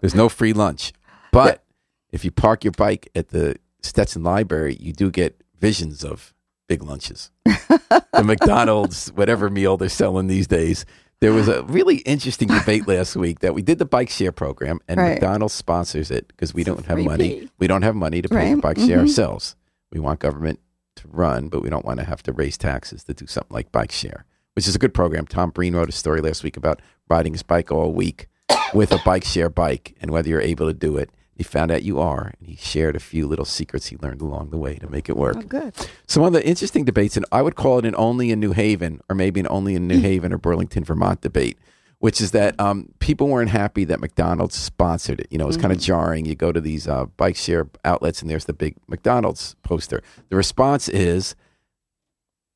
There's 0.01 0.15
no 0.15 0.29
free 0.29 0.53
lunch. 0.53 0.93
But 1.31 1.63
if 2.11 2.23
you 2.25 2.31
park 2.31 2.63
your 2.63 2.71
bike 2.71 3.09
at 3.15 3.29
the 3.29 3.55
Stetson 3.81 4.23
Library, 4.23 4.75
you 4.79 4.93
do 4.93 5.09
get 5.09 5.41
visions 5.59 6.03
of 6.03 6.33
big 6.67 6.83
lunches. 6.83 7.31
the 7.45 8.23
McDonald's, 8.23 9.09
whatever 9.09 9.49
meal 9.49 9.77
they're 9.77 9.89
selling 9.89 10.27
these 10.27 10.47
days. 10.47 10.85
There 11.21 11.31
was 11.33 11.47
a 11.47 11.63
really 11.63 11.97
interesting 11.97 12.49
debate 12.49 12.85
last 12.87 13.15
week 13.15 13.39
that 13.39 13.53
we 13.53 13.61
did 13.61 13.79
the 13.79 13.85
bike 13.85 14.09
share 14.09 14.33
program 14.33 14.79
and 14.89 14.99
Right. 14.99 15.11
McDonald's 15.11 15.53
sponsors 15.53 16.11
it 16.11 16.27
because 16.27 16.53
we 16.53 16.61
It's 16.61 16.67
don't 16.67 16.85
have 16.85 16.99
money. 16.99 17.49
We 17.59 17.67
don't 17.67 17.81
have 17.83 17.95
money 17.95 18.21
to 18.21 18.27
pay 18.29 18.35
for 18.49 18.53
Right. 18.55 18.61
bike 18.61 18.77
share 18.79 18.97
Mhm. 18.97 19.01
ourselves. 19.01 19.55
We 19.91 19.99
want 20.01 20.19
government 20.19 20.59
to 21.03 21.07
run, 21.09 21.49
but 21.49 21.61
we 21.61 21.69
don't 21.69 21.85
want 21.85 21.99
to 21.99 22.05
have 22.05 22.23
to 22.23 22.33
raise 22.33 22.57
taxes 22.57 23.03
to 23.05 23.13
do 23.13 23.27
something 23.27 23.53
like 23.53 23.71
bike 23.71 23.91
share, 23.91 24.25
which 24.55 24.67
is 24.67 24.75
a 24.75 24.79
good 24.79 24.93
program. 24.93 25.25
Tom 25.25 25.51
Breen 25.51 25.75
wrote 25.75 25.89
a 25.89 25.93
story 25.93 26.21
last 26.21 26.43
week 26.43 26.57
about 26.57 26.81
riding 27.09 27.33
his 27.33 27.43
bike 27.43 27.71
all 27.71 27.93
week 27.93 28.27
with 28.73 28.91
a 28.91 28.99
bike 29.05 29.23
share 29.23 29.49
bike 29.49 29.95
and 30.01 30.11
whether 30.11 30.29
you're 30.29 30.41
able 30.41 30.67
to 30.67 30.73
do 30.73 30.97
it. 30.97 31.09
He 31.35 31.43
found 31.43 31.71
out 31.71 31.81
you 31.81 31.99
are, 31.99 32.31
and 32.37 32.47
he 32.47 32.55
shared 32.55 32.95
a 32.95 32.99
few 32.99 33.25
little 33.25 33.45
secrets 33.45 33.87
he 33.87 33.97
learned 33.97 34.21
along 34.21 34.51
the 34.51 34.57
way 34.57 34.75
to 34.75 34.87
make 34.87 35.09
it 35.09 35.17
work. 35.17 35.35
Oh, 35.37 35.41
good. 35.41 35.73
So 36.07 36.21
one 36.21 36.27
of 36.27 36.33
the 36.33 36.47
interesting 36.47 36.85
debates, 36.85 37.17
and 37.17 37.25
I 37.31 37.41
would 37.41 37.55
call 37.55 37.79
it 37.79 37.85
an 37.85 37.95
only 37.97 38.29
in 38.29 38.39
New 38.39 38.51
Haven, 38.51 39.01
or 39.09 39.15
maybe 39.15 39.39
an 39.39 39.47
only 39.49 39.73
in 39.73 39.87
New 39.87 39.99
Haven 40.09 40.31
or 40.31 40.37
Burlington, 40.37 40.83
Vermont 40.83 41.21
debate, 41.21 41.57
which 42.03 42.19
is 42.19 42.31
that 42.31 42.59
um, 42.59 42.89
people 42.99 43.29
weren't 43.29 43.49
happy 43.49 43.85
that 43.85 44.01
McDonald's 44.01 44.57
sponsored 44.57 45.21
it. 45.21 45.27
You 45.31 45.37
know, 45.37 45.45
it 45.45 45.47
was 45.47 45.55
kind 45.55 45.71
of 45.71 45.79
jarring. 45.79 46.25
You 46.25 46.35
go 46.35 46.51
to 46.51 46.59
these 46.59 46.85
uh, 46.85 47.05
bike 47.05 47.37
share 47.37 47.69
outlets, 47.85 48.21
and 48.21 48.29
there's 48.29 48.43
the 48.43 48.51
big 48.51 48.75
McDonald's 48.89 49.55
poster. 49.63 50.03
The 50.27 50.35
response 50.35 50.89
is, 50.89 51.33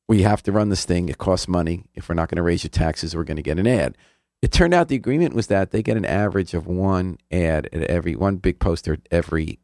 we 0.06 0.20
have 0.20 0.42
to 0.42 0.52
run 0.52 0.68
this 0.68 0.84
thing. 0.84 1.08
It 1.08 1.16
costs 1.16 1.48
money. 1.48 1.86
If 1.94 2.10
we're 2.10 2.14
not 2.14 2.28
going 2.28 2.36
to 2.36 2.42
raise 2.42 2.62
your 2.62 2.68
taxes, 2.68 3.16
we're 3.16 3.24
going 3.24 3.38
to 3.38 3.42
get 3.42 3.58
an 3.58 3.66
ad. 3.66 3.96
It 4.42 4.52
turned 4.52 4.74
out 4.74 4.88
the 4.88 4.96
agreement 4.96 5.32
was 5.32 5.46
that 5.46 5.70
they 5.70 5.82
get 5.82 5.96
an 5.96 6.04
average 6.04 6.52
of 6.52 6.66
one 6.66 7.16
ad 7.32 7.70
at 7.72 7.84
every 7.84 8.16
one 8.16 8.36
big 8.36 8.58
poster 8.58 8.92
at 8.92 9.08
every 9.10 9.60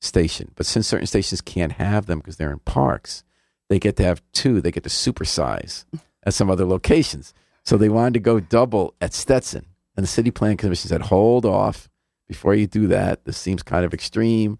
station. 0.00 0.52
But 0.54 0.66
since 0.66 0.86
certain 0.86 1.08
stations 1.08 1.40
can't 1.40 1.72
have 1.72 2.06
them 2.06 2.20
because 2.20 2.36
they're 2.36 2.52
in 2.52 2.60
parks, 2.60 3.24
they 3.68 3.80
get 3.80 3.96
to 3.96 4.04
have 4.04 4.22
two. 4.30 4.60
They 4.60 4.70
get 4.70 4.84
to 4.84 4.90
supersize 4.90 5.86
at 6.22 6.34
some 6.34 6.48
other 6.48 6.64
locations. 6.64 7.34
So 7.64 7.76
they 7.76 7.88
wanted 7.88 8.14
to 8.14 8.20
go 8.20 8.40
double 8.40 8.94
at 9.00 9.14
Stetson. 9.14 9.66
And 9.96 10.04
the 10.04 10.08
city 10.08 10.30
plan 10.30 10.56
commission 10.56 10.88
said, 10.88 11.02
hold 11.02 11.44
off 11.44 11.88
before 12.28 12.54
you 12.54 12.66
do 12.66 12.86
that. 12.86 13.24
This 13.24 13.36
seems 13.36 13.62
kind 13.62 13.84
of 13.84 13.92
extreme. 13.92 14.58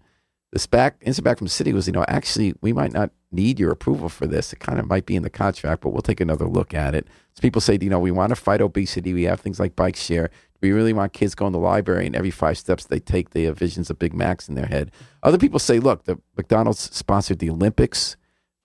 This 0.51 0.67
back 0.67 1.01
answer 1.03 1.21
back 1.21 1.37
from 1.37 1.47
the 1.47 1.51
city 1.51 1.71
was, 1.71 1.87
you 1.87 1.93
know, 1.93 2.05
actually 2.07 2.53
we 2.61 2.73
might 2.73 2.91
not 2.91 3.11
need 3.31 3.59
your 3.59 3.71
approval 3.71 4.09
for 4.09 4.27
this. 4.27 4.51
It 4.51 4.59
kind 4.59 4.79
of 4.79 4.87
might 4.87 5.05
be 5.05 5.15
in 5.15 5.23
the 5.23 5.29
contract, 5.29 5.81
but 5.81 5.91
we'll 5.91 6.01
take 6.01 6.19
another 6.19 6.45
look 6.45 6.73
at 6.73 6.93
it. 6.93 7.07
So 7.33 7.41
people 7.41 7.61
say, 7.61 7.77
you 7.81 7.89
know, 7.89 7.99
we 7.99 8.11
want 8.11 8.31
to 8.31 8.35
fight 8.35 8.59
obesity. 8.59 9.13
We 9.13 9.23
have 9.23 9.39
things 9.39 9.59
like 9.59 9.77
bike 9.77 9.95
share. 9.95 10.29
We 10.61 10.73
really 10.73 10.91
want 10.93 11.13
kids 11.13 11.33
going 11.33 11.53
to 11.53 11.57
the 11.57 11.63
library, 11.63 12.05
and 12.05 12.15
every 12.15 12.29
five 12.29 12.57
steps 12.57 12.85
they 12.85 12.99
take, 12.99 13.31
they 13.31 13.43
have 13.43 13.57
visions 13.57 13.89
of 13.89 13.97
Big 13.97 14.13
Macs 14.13 14.47
in 14.47 14.55
their 14.55 14.67
head. 14.67 14.91
Other 15.23 15.39
people 15.39 15.57
say, 15.57 15.79
look, 15.79 16.03
the 16.03 16.19
McDonald's 16.37 16.93
sponsored 16.95 17.39
the 17.39 17.49
Olympics, 17.49 18.15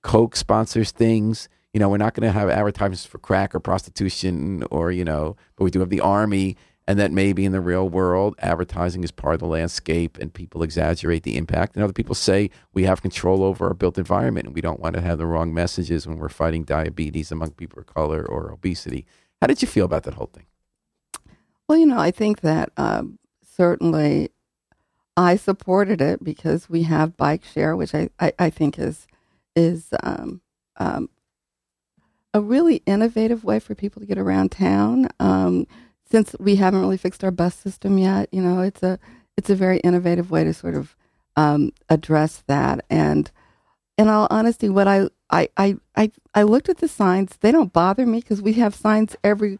Coke 0.02 0.36
sponsors 0.36 0.90
things. 0.90 1.48
You 1.76 1.80
know, 1.80 1.90
we're 1.90 1.98
not 1.98 2.14
going 2.14 2.26
to 2.26 2.32
have 2.32 2.48
advertisements 2.48 3.04
for 3.04 3.18
crack 3.18 3.54
or 3.54 3.60
prostitution 3.60 4.64
or, 4.70 4.90
you 4.90 5.04
know, 5.04 5.36
but 5.56 5.64
we 5.64 5.70
do 5.70 5.80
have 5.80 5.90
the 5.90 6.00
army. 6.00 6.56
And 6.88 6.98
that 6.98 7.12
maybe 7.12 7.44
in 7.44 7.52
the 7.52 7.60
real 7.60 7.86
world, 7.86 8.34
advertising 8.38 9.04
is 9.04 9.10
part 9.10 9.34
of 9.34 9.40
the 9.40 9.46
landscape 9.46 10.16
and 10.16 10.32
people 10.32 10.62
exaggerate 10.62 11.24
the 11.24 11.36
impact. 11.36 11.74
And 11.74 11.84
other 11.84 11.92
people 11.92 12.14
say 12.14 12.48
we 12.72 12.84
have 12.84 13.02
control 13.02 13.44
over 13.44 13.66
our 13.66 13.74
built 13.74 13.98
environment 13.98 14.46
and 14.46 14.54
we 14.54 14.62
don't 14.62 14.80
want 14.80 14.94
to 14.94 15.02
have 15.02 15.18
the 15.18 15.26
wrong 15.26 15.52
messages 15.52 16.06
when 16.06 16.16
we're 16.16 16.30
fighting 16.30 16.64
diabetes 16.64 17.30
among 17.30 17.50
people 17.50 17.80
of 17.80 17.84
color 17.84 18.24
or 18.24 18.50
obesity. 18.50 19.04
How 19.42 19.46
did 19.46 19.60
you 19.60 19.68
feel 19.68 19.84
about 19.84 20.04
that 20.04 20.14
whole 20.14 20.30
thing? 20.32 20.46
Well, 21.68 21.76
you 21.76 21.84
know, 21.84 21.98
I 21.98 22.10
think 22.10 22.40
that 22.40 22.70
um, 22.78 23.18
certainly 23.44 24.30
I 25.14 25.36
supported 25.36 26.00
it 26.00 26.24
because 26.24 26.70
we 26.70 26.84
have 26.84 27.18
bike 27.18 27.44
share, 27.44 27.76
which 27.76 27.94
I, 27.94 28.08
I, 28.18 28.32
I 28.38 28.48
think 28.48 28.78
is 28.78 29.06
is 29.54 29.88
um, 30.02 30.40
um, 30.78 31.10
a 32.36 32.40
really 32.40 32.82
innovative 32.84 33.44
way 33.44 33.58
for 33.58 33.74
people 33.74 34.00
to 34.00 34.06
get 34.06 34.18
around 34.18 34.52
town. 34.52 35.08
Um, 35.18 35.66
since 36.04 36.36
we 36.38 36.56
haven't 36.56 36.80
really 36.80 36.98
fixed 36.98 37.24
our 37.24 37.30
bus 37.30 37.54
system 37.54 37.96
yet, 37.96 38.28
you 38.30 38.42
know, 38.42 38.60
it's 38.60 38.82
a 38.82 38.98
it's 39.38 39.48
a 39.48 39.54
very 39.54 39.78
innovative 39.78 40.30
way 40.30 40.44
to 40.44 40.52
sort 40.52 40.74
of 40.74 40.94
um, 41.36 41.72
address 41.88 42.42
that. 42.46 42.84
And 42.90 43.30
in 43.96 44.08
all 44.08 44.28
honesty, 44.30 44.68
what 44.68 44.86
I 44.86 45.08
I, 45.30 45.48
I 45.56 45.76
I 45.96 46.12
I 46.34 46.42
looked 46.42 46.68
at 46.68 46.76
the 46.78 46.88
signs. 46.88 47.38
They 47.40 47.52
don't 47.52 47.72
bother 47.72 48.04
me 48.04 48.20
because 48.20 48.42
we 48.42 48.52
have 48.54 48.74
signs 48.74 49.16
every 49.24 49.58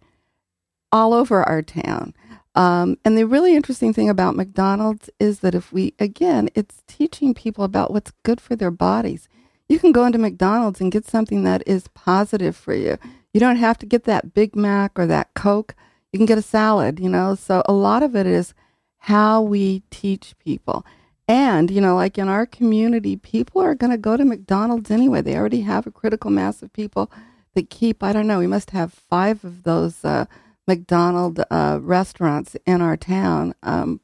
all 0.93 1.15
over 1.15 1.43
our 1.43 1.63
town. 1.63 2.15
Um, 2.55 2.99
and 3.07 3.17
the 3.17 3.27
really 3.27 3.57
interesting 3.57 3.95
thing 3.95 4.09
about 4.11 4.37
McDonald's 4.37 5.11
is 5.19 5.41
that 5.41 5.55
if 5.55 5.73
we, 5.73 5.93
again, 5.99 6.49
it's 6.55 6.83
teaching 6.87 7.35
people 7.35 7.65
about 7.65 7.91
what's 7.93 8.13
good 8.23 8.41
for 8.41 8.57
their 8.57 8.71
bodies. 8.71 9.29
You 9.69 9.79
can 9.79 9.93
go 9.93 10.05
into 10.05 10.19
McDonald's 10.19 10.81
and 10.81 10.93
get 10.93 11.07
something 11.07 11.45
that 11.45 11.63
is 11.67 11.89
positive 11.89 12.57
for 12.57 12.75
you. 12.75 12.99
You 13.33 13.41
don't 13.41 13.57
have 13.57 13.79
to 13.79 13.87
get 13.87 14.05
that 14.05 14.33
Big 14.33 14.55
Mac 14.55 14.99
or 14.99 15.07
that 15.07 15.35
Coke. 15.35 15.75
You 16.13 16.19
can 16.19 16.27
get 16.27 16.39
a 16.39 16.43
salad, 16.43 17.01
you 17.01 17.09
know. 17.09 17.35
So 17.35 17.63
a 17.67 17.73
lot 17.73 18.03
of 18.03 18.15
it 18.15 18.27
is 18.27 18.55
how 18.99 19.43
we 19.43 19.83
teach 19.91 20.35
people. 20.39 20.87
And, 21.29 21.71
you 21.71 21.81
know, 21.81 21.97
like 21.97 22.19
in 22.19 22.29
our 22.29 22.47
community, 22.47 23.17
people 23.17 23.61
are 23.61 23.75
going 23.75 23.91
to 23.91 23.99
go 23.99 24.17
to 24.17 24.25
McDonald's 24.25 24.91
anyway. 24.91 25.23
They 25.23 25.37
already 25.37 25.63
have 25.63 25.87
a 25.87 25.91
critical 25.91 26.31
mass 26.31 26.63
of 26.63 26.73
people 26.73 27.11
that 27.55 27.69
keep, 27.69 28.03
I 28.03 28.13
don't 28.13 28.27
know, 28.27 28.39
we 28.39 28.47
must 28.47 28.71
have 28.71 28.93
five 28.93 29.45
of 29.45 29.65
those 29.65 30.05
uh, 30.05 30.27
uh, 30.69 31.79
restaurants 31.83 32.57
in 32.65 32.81
our 32.81 32.97
town. 32.97 33.55
Um, 33.63 34.01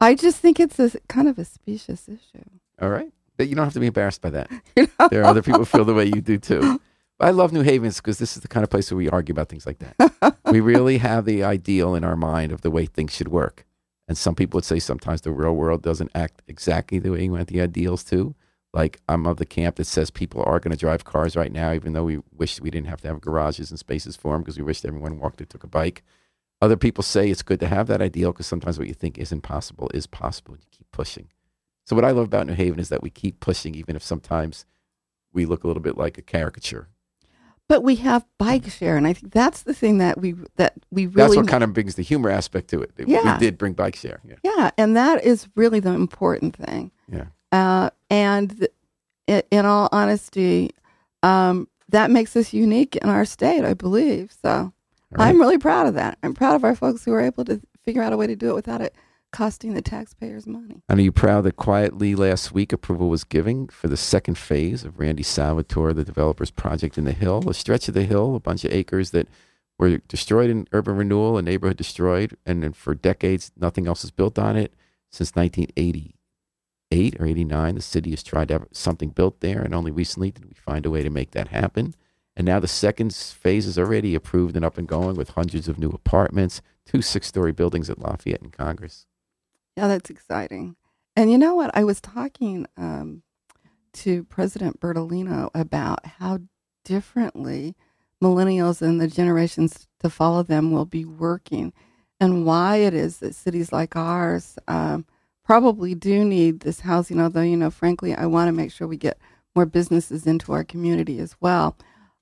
I 0.00 0.14
just 0.14 0.38
think 0.38 0.58
it's 0.58 0.78
a 0.78 0.98
kind 1.08 1.28
of 1.28 1.38
a 1.38 1.44
specious 1.44 2.08
issue. 2.08 2.44
All 2.80 2.88
right. 2.88 3.12
But 3.40 3.48
you 3.48 3.54
don't 3.54 3.64
have 3.64 3.72
to 3.72 3.80
be 3.80 3.86
embarrassed 3.86 4.20
by 4.20 4.28
that. 4.28 4.50
You 4.76 4.86
know? 4.98 5.08
There 5.08 5.22
are 5.22 5.24
other 5.24 5.40
people 5.40 5.60
who 5.60 5.64
feel 5.64 5.86
the 5.86 5.94
way 5.94 6.04
you 6.04 6.20
do 6.20 6.36
too. 6.36 6.78
I 7.18 7.30
love 7.30 7.54
New 7.54 7.62
Havens 7.62 7.96
because 7.96 8.18
this 8.18 8.36
is 8.36 8.42
the 8.42 8.48
kind 8.48 8.62
of 8.62 8.68
place 8.68 8.90
where 8.90 8.98
we 8.98 9.08
argue 9.08 9.32
about 9.32 9.48
things 9.48 9.64
like 9.64 9.78
that. 9.78 10.36
we 10.52 10.60
really 10.72 10.98
have 10.98 11.24
the 11.24 11.42
ideal 11.42 11.94
in 11.94 12.04
our 12.04 12.16
mind 12.16 12.52
of 12.52 12.60
the 12.60 12.70
way 12.70 12.84
things 12.84 13.14
should 13.14 13.28
work. 13.28 13.64
And 14.06 14.18
some 14.18 14.34
people 14.34 14.58
would 14.58 14.66
say 14.66 14.78
sometimes 14.78 15.22
the 15.22 15.32
real 15.32 15.54
world 15.54 15.80
doesn't 15.80 16.10
act 16.14 16.42
exactly 16.48 16.98
the 16.98 17.12
way 17.12 17.24
you 17.24 17.32
want 17.32 17.48
the 17.48 17.62
ideals 17.62 18.04
to. 18.04 18.34
Like 18.74 19.00
I'm 19.08 19.26
of 19.26 19.38
the 19.38 19.46
camp 19.46 19.76
that 19.76 19.86
says 19.86 20.10
people 20.10 20.42
are 20.44 20.60
going 20.60 20.72
to 20.72 20.76
drive 20.76 21.04
cars 21.04 21.34
right 21.34 21.50
now, 21.50 21.72
even 21.72 21.94
though 21.94 22.04
we 22.04 22.20
wish 22.36 22.60
we 22.60 22.70
didn't 22.70 22.88
have 22.88 23.00
to 23.00 23.08
have 23.08 23.22
garages 23.22 23.70
and 23.70 23.78
spaces 23.78 24.16
for 24.16 24.34
them 24.34 24.42
because 24.42 24.58
we 24.58 24.64
wished 24.64 24.84
everyone 24.84 25.18
walked 25.18 25.40
or 25.40 25.46
took 25.46 25.64
a 25.64 25.66
bike. 25.66 26.02
Other 26.60 26.76
people 26.76 27.02
say 27.02 27.30
it's 27.30 27.40
good 27.40 27.60
to 27.60 27.68
have 27.68 27.86
that 27.86 28.02
ideal 28.02 28.32
because 28.32 28.46
sometimes 28.46 28.78
what 28.78 28.86
you 28.88 28.92
think 28.92 29.16
is 29.16 29.32
impossible 29.32 29.90
is 29.94 30.06
possible. 30.06 30.56
You 30.56 30.66
keep 30.70 30.92
pushing. 30.92 31.28
So 31.90 31.96
what 31.96 32.04
I 32.04 32.12
love 32.12 32.26
about 32.26 32.46
New 32.46 32.52
Haven 32.52 32.78
is 32.78 32.88
that 32.90 33.02
we 33.02 33.10
keep 33.10 33.40
pushing, 33.40 33.74
even 33.74 33.96
if 33.96 34.02
sometimes 34.04 34.64
we 35.32 35.44
look 35.44 35.64
a 35.64 35.66
little 35.66 35.82
bit 35.82 35.98
like 35.98 36.18
a 36.18 36.22
caricature. 36.22 36.86
But 37.66 37.82
we 37.82 37.96
have 37.96 38.24
bike 38.38 38.70
share, 38.70 38.96
and 38.96 39.08
I 39.08 39.12
think 39.12 39.32
that's 39.32 39.62
the 39.62 39.74
thing 39.74 39.98
that 39.98 40.16
we 40.16 40.36
that 40.54 40.74
we 40.92 41.06
really. 41.06 41.16
That's 41.16 41.36
what 41.36 41.48
kind 41.48 41.64
of 41.64 41.72
brings 41.72 41.96
the 41.96 42.04
humor 42.04 42.30
aspect 42.30 42.70
to 42.70 42.80
it. 42.80 42.92
Yeah. 42.96 43.34
we 43.34 43.40
did 43.40 43.58
bring 43.58 43.72
bike 43.72 43.96
share. 43.96 44.20
Yeah, 44.24 44.36
yeah, 44.44 44.70
and 44.78 44.96
that 44.96 45.24
is 45.24 45.48
really 45.56 45.80
the 45.80 45.90
important 45.90 46.54
thing. 46.54 46.92
Yeah, 47.08 47.24
uh, 47.50 47.90
and 48.08 48.56
th- 49.26 49.44
in 49.50 49.66
all 49.66 49.88
honesty, 49.90 50.70
um, 51.24 51.66
that 51.88 52.12
makes 52.12 52.36
us 52.36 52.52
unique 52.52 52.94
in 52.94 53.08
our 53.08 53.24
state, 53.24 53.64
I 53.64 53.74
believe. 53.74 54.32
So 54.40 54.72
right. 55.10 55.26
I'm 55.26 55.40
really 55.40 55.58
proud 55.58 55.88
of 55.88 55.94
that. 55.94 56.18
I'm 56.22 56.34
proud 56.34 56.54
of 56.54 56.62
our 56.62 56.76
folks 56.76 57.04
who 57.04 57.10
were 57.10 57.20
able 57.20 57.44
to 57.46 57.60
figure 57.84 58.04
out 58.04 58.12
a 58.12 58.16
way 58.16 58.28
to 58.28 58.36
do 58.36 58.50
it 58.50 58.54
without 58.54 58.80
it 58.80 58.94
costing 59.32 59.74
the 59.74 59.82
taxpayers 59.82 60.46
money. 60.46 60.82
And 60.88 60.98
are 60.98 61.02
you 61.02 61.12
proud 61.12 61.42
that 61.42 61.56
quietly 61.56 62.14
last 62.14 62.52
week 62.52 62.72
approval 62.72 63.08
was 63.08 63.24
given 63.24 63.68
for 63.68 63.88
the 63.88 63.96
second 63.96 64.36
phase 64.36 64.84
of 64.84 64.98
Randy 64.98 65.22
Salvatore, 65.22 65.92
the 65.92 66.04
developer's 66.04 66.50
project 66.50 66.98
in 66.98 67.04
the 67.04 67.12
Hill, 67.12 67.48
a 67.48 67.54
stretch 67.54 67.88
of 67.88 67.94
the 67.94 68.04
Hill, 68.04 68.34
a 68.34 68.40
bunch 68.40 68.64
of 68.64 68.72
acres 68.72 69.10
that 69.10 69.28
were 69.78 69.98
destroyed 69.98 70.50
in 70.50 70.68
urban 70.72 70.96
renewal, 70.96 71.38
a 71.38 71.42
neighborhood 71.42 71.76
destroyed, 71.76 72.36
and 72.44 72.62
then 72.62 72.72
for 72.72 72.94
decades 72.94 73.52
nothing 73.56 73.86
else 73.86 74.04
is 74.04 74.10
built 74.10 74.38
on 74.38 74.56
it. 74.56 74.74
Since 75.10 75.34
1988 75.34 77.20
or 77.20 77.26
89, 77.26 77.74
the 77.74 77.82
city 77.82 78.10
has 78.10 78.22
tried 78.22 78.48
to 78.48 78.54
have 78.54 78.68
something 78.72 79.08
built 79.08 79.40
there, 79.40 79.62
and 79.62 79.74
only 79.74 79.90
recently 79.90 80.30
did 80.30 80.44
we 80.44 80.54
find 80.54 80.86
a 80.86 80.90
way 80.90 81.02
to 81.02 81.10
make 81.10 81.30
that 81.32 81.48
happen. 81.48 81.94
And 82.36 82.46
now 82.46 82.60
the 82.60 82.68
second 82.68 83.14
phase 83.14 83.66
is 83.66 83.78
already 83.78 84.14
approved 84.14 84.54
and 84.54 84.64
up 84.64 84.78
and 84.78 84.86
going 84.86 85.16
with 85.16 85.30
hundreds 85.30 85.66
of 85.66 85.78
new 85.78 85.90
apartments, 85.90 86.62
two 86.86 87.02
six 87.02 87.26
story 87.26 87.52
buildings 87.52 87.90
at 87.90 87.98
Lafayette 87.98 88.42
and 88.42 88.52
Congress. 88.52 89.06
Yeah, 89.76 89.88
that's 89.88 90.10
exciting. 90.10 90.76
And 91.16 91.30
you 91.30 91.38
know 91.38 91.54
what? 91.54 91.70
I 91.74 91.84
was 91.84 92.00
talking 92.00 92.66
um, 92.76 93.22
to 93.94 94.24
President 94.24 94.80
Bertolino 94.80 95.50
about 95.54 96.06
how 96.06 96.40
differently 96.84 97.74
millennials 98.22 98.82
and 98.82 99.00
the 99.00 99.08
generations 99.08 99.88
to 100.00 100.10
follow 100.10 100.42
them 100.42 100.70
will 100.70 100.84
be 100.84 101.04
working 101.04 101.72
and 102.20 102.44
why 102.44 102.76
it 102.76 102.94
is 102.94 103.18
that 103.18 103.34
cities 103.34 103.72
like 103.72 103.96
ours 103.96 104.58
um, 104.68 105.06
probably 105.44 105.94
do 105.94 106.24
need 106.24 106.60
this 106.60 106.80
housing. 106.80 107.20
Although, 107.20 107.40
you 107.40 107.56
know, 107.56 107.70
frankly, 107.70 108.14
I 108.14 108.26
want 108.26 108.48
to 108.48 108.52
make 108.52 108.70
sure 108.70 108.86
we 108.86 108.96
get 108.98 109.18
more 109.56 109.66
businesses 109.66 110.26
into 110.26 110.52
our 110.52 110.64
community 110.64 111.18
as 111.18 111.34
well. 111.40 111.76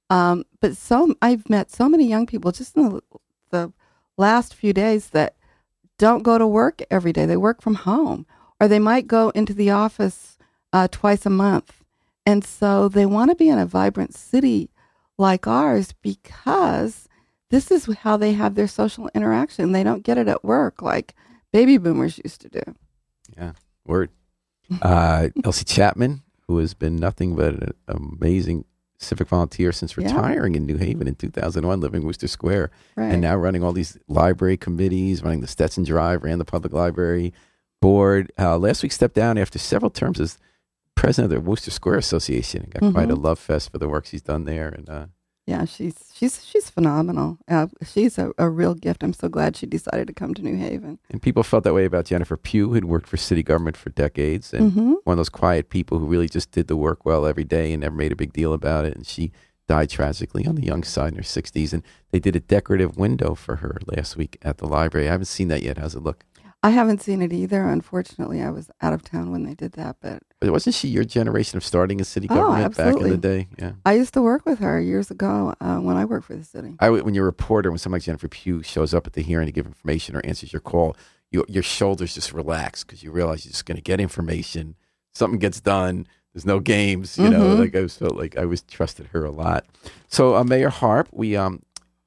Um, 0.09 0.45
but 0.61 0.77
so 0.77 1.15
I've 1.21 1.51
met 1.51 1.71
so 1.71 1.89
many 1.89 2.07
young 2.07 2.27
people 2.27 2.53
just 2.53 2.77
in 2.77 2.89
the, 2.89 3.03
the 3.51 3.73
last 4.17 4.55
few 4.55 4.73
days 4.73 5.11
that 5.11 5.35
don't 5.99 6.23
go 6.23 6.39
to 6.39 6.47
work 6.47 6.81
every 6.91 7.13
day. 7.13 7.27
They 7.27 7.37
work 7.37 7.61
from 7.61 7.75
home, 7.75 8.27
or 8.61 8.69
they 8.69 8.79
might 8.79 9.07
go 9.07 9.31
into 9.31 9.53
the 9.53 9.71
office 9.71 10.39
uh, 10.73 10.89
twice 10.91 11.27
a 11.27 11.31
month. 11.31 11.85
And 12.25 12.45
so 12.45 12.89
they 12.89 13.07
want 13.07 13.31
to 13.31 13.37
be 13.37 13.49
in 13.49 13.59
a 13.59 13.67
vibrant 13.67 14.15
city 14.15 14.71
like 15.17 15.47
ours 15.47 15.93
because 16.03 17.09
this 17.51 17.71
is 17.71 17.87
how 17.87 18.17
they 18.17 18.35
have 18.35 18.55
their 18.55 18.69
social 18.69 19.11
interaction. 19.15 19.73
They 19.73 19.83
don't 19.83 20.03
get 20.03 20.19
it 20.19 20.29
at 20.29 20.45
work 20.45 20.83
like 20.83 21.15
baby 21.53 21.79
boomers 21.79 22.21
used 22.23 22.41
to 22.43 22.49
do. 22.49 22.63
Yeah, 23.37 23.53
word. 23.85 24.11
Uh, 24.83 25.31
Elsie 25.45 25.65
Chapman, 25.65 26.21
who 26.47 26.59
has 26.59 26.75
been 26.75 26.95
nothing 26.95 27.35
but 27.35 27.55
an 27.55 27.73
amazing 27.89 28.67
civic 28.99 29.29
volunteer 29.29 29.73
since 29.73 29.97
retiring 29.97 30.55
yeah. 30.55 30.59
in 30.59 30.67
New 30.67 30.77
Haven 30.77 31.07
in 31.07 31.15
2001, 31.15 31.81
living 31.81 32.01
in 32.03 32.07
Wooster 32.07 32.29
Square, 32.29 32.71
right. 32.97 33.13
and 33.13 33.21
now 33.23 33.37
running 33.37 33.63
all 33.63 33.73
these 33.73 33.97
library 34.09 34.57
committees, 34.57 35.23
running 35.23 35.41
the 35.41 35.47
Stetson 35.47 35.85
Drive, 35.85 36.25
ran 36.25 36.39
the 36.39 36.45
public 36.45 36.73
library 36.73 37.33
board. 37.81 38.33
Uh, 38.39 38.59
last 38.59 38.83
week, 38.83 38.93
stepped 38.93 39.15
down 39.15 39.39
after 39.39 39.59
several 39.59 39.91
terms 39.91 40.21
as 40.21 40.39
president 40.95 41.33
of 41.33 41.45
the 41.45 41.49
Wooster 41.49 41.71
Square 41.71 41.99
Association. 41.99 42.69
Got 42.73 42.83
mm-hmm. 42.83 42.93
quite 42.93 43.11
a 43.11 43.15
love 43.15 43.39
fest 43.39 43.71
for 43.71 43.79
the 43.79 43.89
work 43.89 44.05
she's 44.07 44.23
done 44.23 44.45
there, 44.45 44.69
and 44.69 44.89
uh, 44.89 45.07
yeah, 45.49 45.65
she's 45.65 45.95
she's 46.13 46.45
she's 46.45 46.69
phenomenal. 46.69 47.39
Uh, 47.49 47.69
she's 47.83 48.19
a, 48.19 48.33
a 48.37 48.51
real 48.51 48.75
gift. 48.75 49.03
I'm 49.03 49.15
so 49.15 49.31
glad 49.31 49.57
she 49.57 49.65
decided 49.65 50.07
to 50.09 50.13
come 50.13 50.35
to 50.35 50.43
New 50.43 50.59
Haven. 50.59 50.99
And 51.09 51.23
people 51.23 51.43
felt 51.43 51.65
that 51.65 51.73
way 51.73 51.87
about 51.87 52.05
Jennifer 52.05 52.37
Pugh, 52.37 52.75
who'd 52.75 52.85
worked 52.85 53.09
for 53.09 53.17
city 53.17 53.43
government 53.43 53.75
for 53.75 53.89
decades, 53.89 54.53
and 54.53 54.73
mm-hmm. 54.73 54.93
one 55.05 55.15
of 55.15 55.17
those 55.17 55.31
quiet 55.31 55.71
people 55.71 55.99
who 55.99 56.05
really 56.05 56.29
just 56.29 56.51
did 56.51 56.69
the 56.69 56.77
work 56.77 57.07
well 57.07 57.25
every 57.25 57.45
day 57.45 57.73
and 57.73 57.81
never 57.81 57.95
made 57.95 58.13
a 58.13 58.17
big 58.17 58.35
deal 58.35 58.53
about 58.53 58.85
it. 58.85 58.95
And 58.95 59.07
she 59.07 59.33
died 59.69 59.89
tragically 59.89 60.47
on 60.47 60.57
the 60.57 60.67
young 60.67 60.83
side 60.83 61.13
in 61.13 61.17
her 61.17 61.23
60s. 61.23 61.73
And 61.73 61.83
they 62.11 62.19
did 62.19 62.37
a 62.37 62.41
decorative 62.41 62.99
window 62.99 63.35
for 63.35 63.57
her 63.57 63.79
last 63.87 64.19
week 64.19 64.37
at 64.43 64.59
the 64.59 64.67
library. 64.67 65.09
I 65.09 65.13
haven't 65.13 65.27
seen 65.27 65.49
that 65.49 65.63
yet. 65.63 65.79
How's 65.79 65.95
it 65.95 66.03
look? 66.03 66.25
I 66.63 66.71
haven't 66.71 67.03
seen 67.03 67.23
it 67.23 67.33
either. 67.33 67.69
Unfortunately, 67.69 68.43
I 68.43 68.51
was 68.51 68.71
out 68.81 68.93
of 68.93 69.05
town 69.05 69.31
when 69.31 69.45
they 69.45 69.55
did 69.55 69.73
that. 69.73 69.97
But 70.01 70.23
but 70.41 70.51
wasn't 70.51 70.75
she 70.75 70.89
your 70.89 71.05
generation 71.05 71.57
of 71.57 71.65
starting 71.65 72.01
a 72.01 72.05
city 72.05 72.27
oh, 72.31 72.35
government 72.35 72.75
oh, 72.79 72.85
back 72.85 73.01
in 73.01 73.11
the 73.11 73.17
day? 73.17 73.49
Yeah, 73.59 73.73
I 73.87 73.95
used 73.95 74.15
to 74.15 74.23
work 74.23 74.45
with 74.45 74.59
her 74.59 74.81
years 74.81 75.11
ago 75.11 75.55
uh, 75.61 75.77
when 75.77 75.97
I 75.97 76.05
worked 76.05 76.27
for 76.27 76.35
the 76.35 76.45
city. 76.45 76.75
I, 76.81 76.91
when 76.91 77.15
you're 77.15 77.25
a 77.25 77.27
reporter, 77.27 77.71
when 77.71 77.79
somebody 77.79 78.01
like 78.01 78.07
Jennifer 78.07 78.29
Pugh 78.29 78.63
shows 78.63 78.93
up 78.93 79.07
at 79.07 79.13
the 79.13 79.23
hearing 79.23 79.47
to 79.47 79.53
give 79.53 79.67
information 79.67 80.17
or 80.17 80.27
answers 80.27 80.53
your 80.53 80.61
call, 80.61 80.97
you, 81.31 81.45
your 81.49 81.63
shoulders 81.63 82.15
just 82.15 82.33
relax 82.33 82.83
because 82.83 83.03
you 83.03 83.13
realize 83.13 83.45
you're 83.45 83.53
just 83.53 83.67
going 83.67 83.77
to 83.77 83.83
get 83.83 84.01
information. 84.01 84.75
Something 85.15 85.39
gets 85.39 85.61
done. 85.61 86.07
There's 86.35 86.47
no 86.47 86.61
games. 86.61 87.19
You 87.19 87.25
mm-hmm. 87.25 87.33
know, 87.33 87.55
like 87.55 87.75
I 87.75 87.87
felt 87.87 88.17
like 88.17 88.37
I 88.37 88.45
was 88.45 88.63
trusted 88.63 89.07
her 89.09 89.25
a 89.25 89.31
lot. 89.31 89.65
So 90.09 90.37
uh, 90.37 90.45
Mayor 90.45 90.71
Harp, 90.71 91.09
we 91.13 91.37
um 91.37 91.63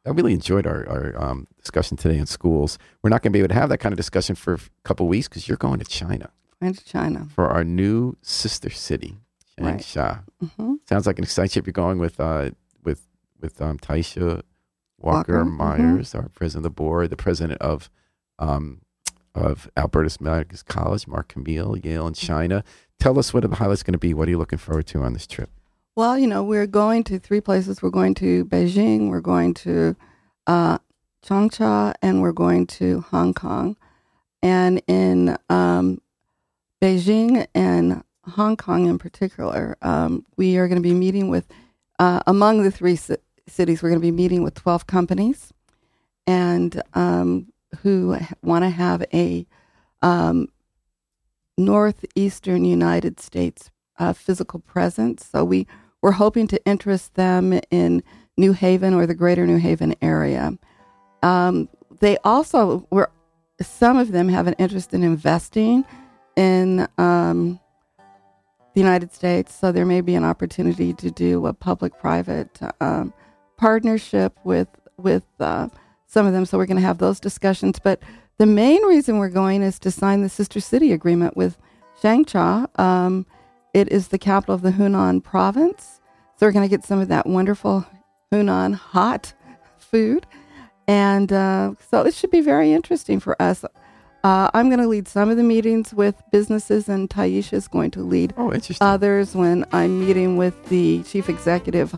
I 0.06 0.10
really 0.10 0.34
enjoyed 0.34 0.66
our, 0.66 0.88
our 0.90 1.24
um, 1.24 1.48
discussion 1.60 1.96
today 1.96 2.18
in 2.18 2.26
schools. 2.26 2.80
We're 3.02 3.10
not 3.10 3.22
going 3.22 3.32
to 3.32 3.38
be 3.38 3.40
able 3.40 3.50
to 3.50 3.56
have 3.56 3.70
that 3.70 3.78
kind 3.78 3.94
of 3.94 3.98
discussion 3.98 4.36
for 4.36 4.56
a 4.56 4.60
couple 4.84 5.08
weeks 5.08 5.28
because 5.28 5.48
you're 5.48 5.58
going 5.58 5.80
to 5.80 5.86
China. 5.86 6.32
Going 6.60 6.74
to 6.74 6.86
China 6.86 7.28
for 7.34 7.48
our 7.48 7.64
new 7.64 8.18
sister 8.22 8.70
city, 8.70 9.18
Changsha. 9.60 9.96
Right. 9.96 10.20
Mm-hmm. 10.44 10.74
Sounds 10.88 11.08
like 11.08 11.18
an 11.18 11.24
exciting 11.24 11.52
trip. 11.52 11.66
You're 11.68 11.74
going 11.74 12.00
with 12.00 12.20
uh, 12.20 12.52
with 13.42 13.62
um, 13.62 13.78
Tyisha 13.80 14.42
Walker, 15.00 15.34
Walker, 15.34 15.46
mhm. 15.46 15.52
Myers, 15.52 16.16
our 16.16 16.30
president 16.30 16.66
of 16.66 16.72
the 16.72 16.76
board, 16.76 17.10
the 17.10 17.18
president 17.18 17.60
of 17.62 17.90
um, 18.40 18.82
of 19.34 19.70
Albertus 19.76 20.22
Magnus 20.22 20.64
College, 20.64 21.08
Mark 21.08 21.30
Camille, 21.30 21.78
Yale, 21.78 22.08
and 22.08 22.16
China. 22.16 22.64
Tell 23.00 23.18
us 23.18 23.34
what 23.34 23.44
are 23.44 23.48
the 23.48 23.56
highlights 23.56 23.84
going 23.84 23.94
to 23.94 24.00
be. 24.00 24.14
What 24.14 24.28
are 24.28 24.32
you 24.32 24.38
looking 24.38 24.60
forward 24.60 24.88
to 24.88 25.02
on 25.02 25.14
this 25.14 25.26
trip? 25.26 25.50
Well, 25.94 26.18
you 26.18 26.26
know, 26.26 26.42
we're 26.42 26.68
going 26.68 27.04
to 27.06 27.20
three 27.20 27.42
places. 27.42 27.82
We're 27.82 27.90
going 27.90 28.14
to 28.16 28.46
Beijing, 28.46 29.10
we're 29.10 29.20
going 29.20 29.54
to 29.56 29.98
uh, 30.48 30.78
Changsha, 31.22 31.94
and 32.02 32.22
we're 32.22 32.32
going 32.32 32.66
to 32.68 33.02
Hong 33.02 33.34
Kong. 33.34 33.76
And 34.42 34.82
in 34.88 35.38
um, 35.50 36.02
Beijing 36.82 37.46
and 37.54 38.06
Hong 38.24 38.56
Kong 38.56 38.88
in 38.88 39.00
particular, 39.00 39.78
um, 39.82 40.26
we 40.38 40.56
are 40.56 40.70
going 40.70 40.82
to 40.82 40.88
be 40.88 40.94
meeting 40.94 41.28
with, 41.28 41.46
uh, 42.00 42.22
among 42.26 42.64
the 42.64 42.72
three 42.72 42.96
ci- 42.96 43.18
cities, 43.46 43.84
we're 43.84 43.90
going 43.90 44.00
to 44.00 44.08
be 44.08 44.12
meeting 44.12 44.44
with 44.44 44.54
12 44.54 44.88
companies 44.88 45.52
and 46.26 46.82
um, 46.94 47.52
who 47.82 48.18
want 48.42 48.64
to 48.64 48.70
have 48.70 49.04
a 49.14 49.46
um, 50.02 50.48
northeastern 51.58 52.64
United 52.64 53.20
States 53.20 53.70
uh, 54.00 54.14
physical 54.14 54.62
presence. 54.62 55.26
So 55.26 55.44
we 55.44 55.68
we're 56.02 56.12
hoping 56.12 56.48
to 56.48 56.66
interest 56.66 57.16
them 57.16 57.60
in 57.70 58.04
New 58.38 58.54
Haven 58.54 58.94
or 58.94 59.06
the 59.06 59.16
greater 59.16 59.46
New 59.46 59.58
Haven 59.58 59.96
area. 60.02 60.58
Um, 61.22 61.70
they 62.00 62.18
also 62.24 62.88
were 62.90 63.12
some 63.62 63.98
of 63.98 64.12
them 64.12 64.28
have 64.30 64.48
an 64.48 64.56
interest 64.58 64.94
in 64.94 65.04
investing 65.04 65.86
in 66.36 66.88
um, 66.98 67.60
the 68.74 68.82
United 68.82 69.14
States. 69.14 69.54
So 69.54 69.72
there 69.72 69.86
may 69.86 70.02
be 70.02 70.16
an 70.16 70.24
opportunity 70.24 70.94
to 70.94 71.12
do 71.12 71.46
a 71.46 71.54
public-private 71.54 72.60
um, 72.80 73.14
partnership 73.58 74.38
with 74.44 74.68
with 74.98 75.24
uh, 75.40 75.68
some 76.08 76.26
of 76.26 76.34
them. 76.34 76.46
So 76.46 76.58
we're 76.58 76.66
going 76.66 76.82
to 76.82 76.88
have 76.88 76.98
those 76.98 77.20
discussions. 77.20 77.80
But 77.80 78.02
the 78.38 78.46
main 78.46 78.84
reason 78.84 79.18
we're 79.18 79.30
going 79.30 79.62
is 79.62 79.78
to 79.80 79.92
sign 79.92 80.22
the 80.22 80.30
sister 80.30 80.60
city 80.60 80.92
agreement 80.92 81.38
with 81.38 81.58
Changsha. 82.02 82.68
Um, 82.80 83.26
it 83.74 83.90
is 83.92 84.10
the 84.10 84.18
capital 84.18 84.56
of 84.56 84.62
the 84.62 84.72
Hunan 84.72 85.24
province. 85.24 86.00
So 86.38 86.46
we're 86.46 86.52
going 86.52 86.68
to 86.68 86.76
get 86.76 86.84
some 86.86 87.00
of 87.00 87.08
that 87.10 87.28
wonderful 87.28 87.86
Hunan 88.32 88.74
hot 88.74 89.34
food. 89.78 90.26
And 90.88 91.32
uh, 91.32 91.74
so 91.90 92.02
it 92.06 92.14
should 92.14 92.32
be 92.32 92.42
very 92.42 92.74
interesting 92.74 93.20
for 93.20 93.40
us. 93.42 93.64
Uh, 94.24 94.50
I'm 94.54 94.70
going 94.70 94.82
to 94.82 94.88
lead 94.88 95.08
some 95.08 95.30
of 95.30 95.38
the 95.38 95.44
meetings 95.44 95.94
with 95.94 96.22
businesses, 96.32 96.88
and 96.88 97.10
Tyisha 97.10 97.54
is 97.54 97.68
going 97.68 97.90
to 97.92 98.02
lead 98.02 98.34
Oh, 98.38 98.54
others 98.80 99.36
when 99.36 99.66
I'm 99.72 100.00
meeting 100.06 100.38
with 100.38 100.66
the 100.70 101.02
chief 101.04 101.28
executive 101.30 101.98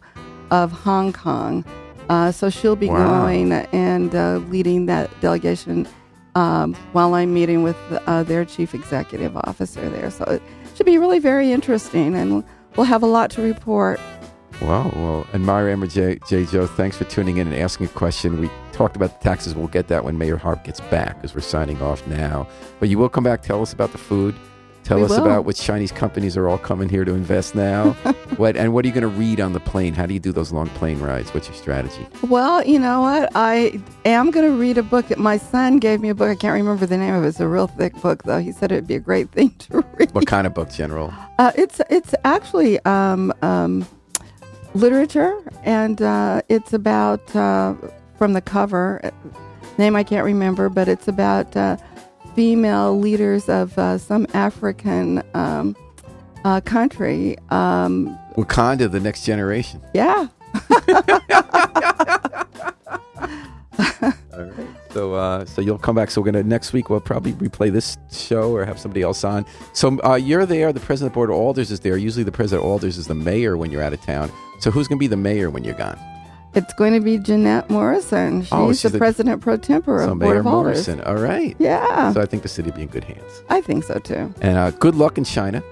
of 0.52 0.72
Hong 0.72 1.12
Kong. 1.12 1.66
Uh, 2.10 2.32
so 2.32 2.50
she'll 2.50 2.76
be 2.76 2.88
Wow. 2.88 3.26
going 3.26 3.52
and 3.52 4.14
uh, 4.14 4.38
leading 4.50 4.86
that 4.86 5.10
delegation 5.22 5.88
um, 6.36 6.74
while 6.94 7.14
I'm 7.14 7.34
meeting 7.34 7.62
with 7.64 7.78
uh, 8.08 8.24
their 8.24 8.46
chief 8.46 8.74
executive 8.74 9.36
officer 9.38 9.90
there. 9.90 10.10
So 10.10 10.40
should 10.76 10.86
be 10.86 10.98
really 10.98 11.20
very 11.20 11.52
interesting, 11.52 12.16
and 12.16 12.44
we'll 12.76 12.86
have 12.86 13.04
a 13.04 13.08
lot 13.08 13.30
to 13.32 13.42
report. 13.42 14.00
Wow. 14.62 14.92
Well, 14.96 15.28
and 15.34 15.46
Myra 15.46 15.72
Emmer 15.72 15.88
J, 15.88 16.20
J. 16.28 16.46
Joe, 16.46 16.68
thanks 16.68 16.98
for 16.98 17.04
tuning 17.06 17.38
in 17.38 17.48
and 17.48 17.56
asking 17.56 17.88
a 17.88 17.90
question. 17.90 18.40
We 18.40 18.50
talked 18.72 18.96
about 18.96 19.20
the 19.20 19.24
taxes. 19.24 19.56
We'll 19.56 19.68
get 19.68 19.88
that 19.88 20.06
when 20.06 20.18
Mayor 20.18 20.38
Harp 20.38 20.64
gets 20.64 20.80
back 20.80 21.16
because 21.16 21.36
we're 21.36 21.42
signing 21.42 21.82
off 21.82 22.06
now. 22.08 22.48
But 22.80 22.90
you 22.90 22.98
will 22.98 23.10
come 23.10 23.24
back, 23.24 23.42
tell 23.42 23.62
us 23.62 23.74
about 23.74 23.92
the 23.92 23.98
food. 23.98 24.36
Tell 24.84 24.98
We 24.98 25.06
us 25.06 25.12
will. 25.12 25.26
about 25.26 25.46
which 25.46 25.62
Chinese 25.62 25.92
companies 25.92 26.36
are 26.36 26.50
all 26.50 26.58
coming 26.58 26.90
here 26.90 27.06
to 27.06 27.14
invest 27.14 27.56
now. 27.56 27.92
what 28.38 28.58
and 28.58 28.74
what 28.74 28.84
are 28.84 28.88
you 28.88 28.94
going 28.94 29.02
to 29.04 29.08
read 29.08 29.40
on 29.40 29.54
the 29.54 29.60
plane? 29.60 29.94
How 29.94 30.06
do 30.06 30.14
you 30.14 30.20
do 30.20 30.32
those 30.32 30.52
long 30.52 30.68
plane 30.70 31.00
rides? 31.00 31.34
What's 31.34 31.48
your 31.48 31.56
strategy? 31.56 32.06
Well, 32.24 32.66
you 32.66 32.80
know 32.80 33.02
what? 33.02 33.32
I 33.34 33.82
am 34.04 34.30
going 34.32 34.46
to 34.46 34.58
read 34.58 34.78
a 34.78 34.84
book. 34.84 35.18
My 35.18 35.38
son 35.38 35.78
gave 35.78 36.02
me 36.02 36.10
a 36.10 36.16
book. 36.16 36.30
I 36.30 36.36
can't 36.36 36.54
remember 36.54 36.86
the 36.86 36.98
name 36.98 37.14
of 37.14 37.24
it. 37.24 37.28
It's 37.28 37.40
a 37.40 37.48
real 37.48 37.68
thick 37.68 37.94
book, 38.02 38.24
though. 38.24 38.40
He 38.40 38.52
said 38.52 38.72
it'd 38.72 38.88
be 38.88 38.96
a 38.96 39.00
great 39.00 39.32
thing 39.32 39.52
to 39.60 39.86
read. 39.98 40.12
What 40.14 40.28
kind 40.28 40.46
of 40.46 40.54
book, 40.54 40.70
General? 40.70 41.14
Uh, 41.40 41.52
it's 41.56 41.80
it's 41.90 42.14
actually 42.26 42.84
um, 42.86 43.34
um, 43.42 43.88
literature, 44.76 45.38
and 45.64 46.02
uh, 46.02 46.42
it's 46.50 46.74
about 46.74 47.34
uh, 47.36 47.74
from 48.18 48.34
the 48.34 48.42
cover 48.42 49.12
name 49.78 49.96
I 49.96 50.04
can't 50.04 50.26
remember, 50.26 50.70
but 50.70 50.88
it's 50.88 51.08
about 51.08 51.56
uh, 51.56 51.78
female 52.36 53.00
leaders 53.00 53.50
of 53.50 53.78
uh, 53.78 53.98
some 53.98 54.28
African 54.34 55.24
um, 55.34 55.76
uh, 56.44 56.62
country. 56.62 57.38
Um, 57.50 58.18
Wakanda, 58.36 58.92
the 58.92 59.00
next 59.00 59.26
generation. 59.26 59.82
yeah, 59.94 60.28
All 64.34 64.42
right. 64.42 64.68
So, 64.92 65.14
uh, 65.16 65.46
so 65.46 65.62
you'll 65.62 65.80
come 65.80 65.96
back. 65.96 66.12
So 66.12 66.22
we're 66.22 66.32
gonna 66.32 66.44
next 66.44 66.74
week. 66.74 66.90
We'll 66.90 67.00
probably 67.00 67.34
replay 67.34 67.72
this 67.72 67.98
show 68.12 68.52
or 68.56 68.66
have 68.66 68.78
somebody 68.80 69.02
else 69.02 69.24
on. 69.24 69.46
So 69.74 70.00
uh, 70.04 70.16
you're 70.16 70.46
there. 70.46 70.72
The 70.74 70.80
president 70.80 71.10
of 71.10 71.14
the 71.14 71.16
board 71.16 71.30
of 71.30 71.36
Alders 71.36 71.72
is 71.72 71.80
there. 71.80 71.98
Usually, 71.98 72.24
the 72.24 72.32
president 72.32 72.66
of 72.66 72.72
Alders 72.72 72.98
is 72.98 73.08
the 73.08 73.16
mayor 73.16 73.58
when 73.58 73.72
you're 73.72 73.82
out 73.82 73.94
of 73.94 74.02
town. 74.02 74.32
So 74.60 74.70
who's 74.72 74.88
gonna 74.88 75.00
be 75.00 75.08
the 75.08 75.18
mayor 75.18 75.50
when 75.50 75.64
you're 75.64 75.74
gone? 75.76 76.00
It's 76.56 76.74
going 76.74 76.94
to 76.94 77.00
be 77.00 77.18
Jeanette 77.18 77.70
Morrison. 77.70 78.42
She's, 78.44 78.50
Oh, 78.52 78.70
she's 78.72 78.82
the 78.84 78.90
the- 78.90 78.98
president 79.00 79.42
pro 79.42 79.58
tempore 79.58 80.00
So 80.00 80.12
of 80.12 80.20
Board 80.20 80.32
Mayor 80.32 80.40
of 80.40 80.48
Alders. 80.48 80.88
Morrison. 80.88 81.02
All 81.02 81.16
right. 81.16 81.56
Yeah, 81.60 82.12
So 82.14 82.22
I 82.22 82.26
think 82.26 82.44
the 82.44 82.50
city 82.50 82.70
will 82.70 82.78
be 82.78 82.84
in 82.84 82.88
good 82.90 83.04
hands. 83.04 83.44
I 83.50 83.62
think 83.62 83.84
so 83.84 84.00
too. 84.00 84.34
And 84.42 84.58
uh, 84.58 84.72
good 84.72 84.96
luck 84.96 85.18
in 85.18 85.24
China. 85.24 85.64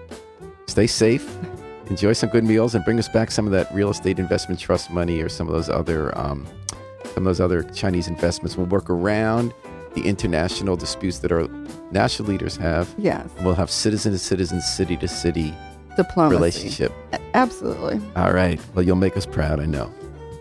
Stay 0.67 0.87
safe. 0.87 1.27
Enjoy 1.89 2.13
some 2.13 2.29
good 2.29 2.43
meals 2.45 2.73
and 2.75 2.85
bring 2.85 2.97
us 2.99 3.09
back 3.09 3.31
some 3.31 3.45
of 3.45 3.51
that 3.51 3.73
real 3.73 3.89
estate 3.89 4.17
investment 4.19 4.59
trust 4.59 4.89
money 4.91 5.21
or 5.21 5.27
some 5.29 5.47
of 5.47 5.53
those 5.53 5.67
other 5.69 6.17
um, 6.17 6.45
some 7.13 7.17
of 7.17 7.23
those 7.25 7.41
other 7.41 7.63
Chinese 7.63 8.07
investments. 8.07 8.55
We'll 8.55 8.67
work 8.67 8.89
around 8.89 9.53
the 9.95 10.01
international 10.07 10.77
disputes 10.77 11.19
that 11.19 11.33
our 11.33 11.49
national 11.91 12.29
leaders 12.29 12.55
have. 12.55 12.87
Yes, 12.97 13.27
We'll 13.43 13.55
have 13.55 13.69
citizen 13.69 14.13
to 14.13 14.17
citizen, 14.19 14.61
city 14.61 14.95
to 14.97 15.07
city 15.09 15.53
diplomacy. 15.97 16.33
relationship. 16.37 16.93
Absolutely. 17.33 17.99
All 18.15 18.31
right. 18.31 18.57
Well, 18.73 18.85
you'll 18.85 18.95
make 18.95 19.17
us 19.17 19.25
proud, 19.25 19.59
I 19.59 19.65
know. 19.65 19.91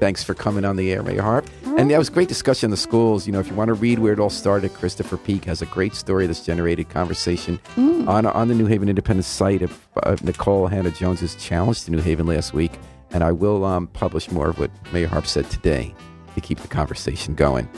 Thanks 0.01 0.25
for 0.25 0.33
coming 0.33 0.65
on 0.65 0.77
the 0.77 0.91
air, 0.91 1.03
Mayor 1.03 1.21
Harp. 1.21 1.47
And 1.77 1.91
that 1.91 1.99
was 1.99 2.09
great 2.09 2.27
discussion 2.29 2.69
in 2.69 2.71
the 2.71 2.77
schools. 2.79 3.27
You 3.27 3.33
know, 3.35 3.39
if 3.41 3.49
you 3.49 3.55
want 3.55 3.69
to 3.69 3.75
read 3.75 3.99
where 3.99 4.15
it 4.15 4.19
all 4.19 4.31
started, 4.31 4.73
Christopher 4.73 5.19
Peak 5.19 5.45
has 5.45 5.61
a 5.61 5.67
great 5.67 5.95
story 5.95 6.27
that's 6.27 6.45
generated 6.45 6.89
conversation 6.89 7.61
Mm. 7.77 8.09
on 8.09 8.25
on 8.27 8.49
the 8.49 8.55
New 8.55 8.65
Haven 8.67 8.89
Independent 8.89 9.27
site 9.27 9.61
of, 9.61 9.79
of 10.03 10.21
Nikole 10.21 10.71
Hannah 10.71 10.91
Jones's 10.91 11.35
challenge 11.37 11.85
to 11.85 11.91
New 11.91 12.01
Haven 12.01 12.27
last 12.27 12.55
week. 12.55 12.73
And 13.11 13.23
I 13.23 13.31
will 13.33 13.65
um, 13.65 13.89
publish 13.89 14.31
more 14.31 14.49
of 14.49 14.59
what 14.59 14.71
Mayor 14.93 15.07
Harp 15.07 15.27
said 15.27 15.51
today 15.51 15.95
to 16.35 16.41
keep 16.41 16.59
the 16.61 16.69
conversation 16.69 17.35
going. 17.35 17.69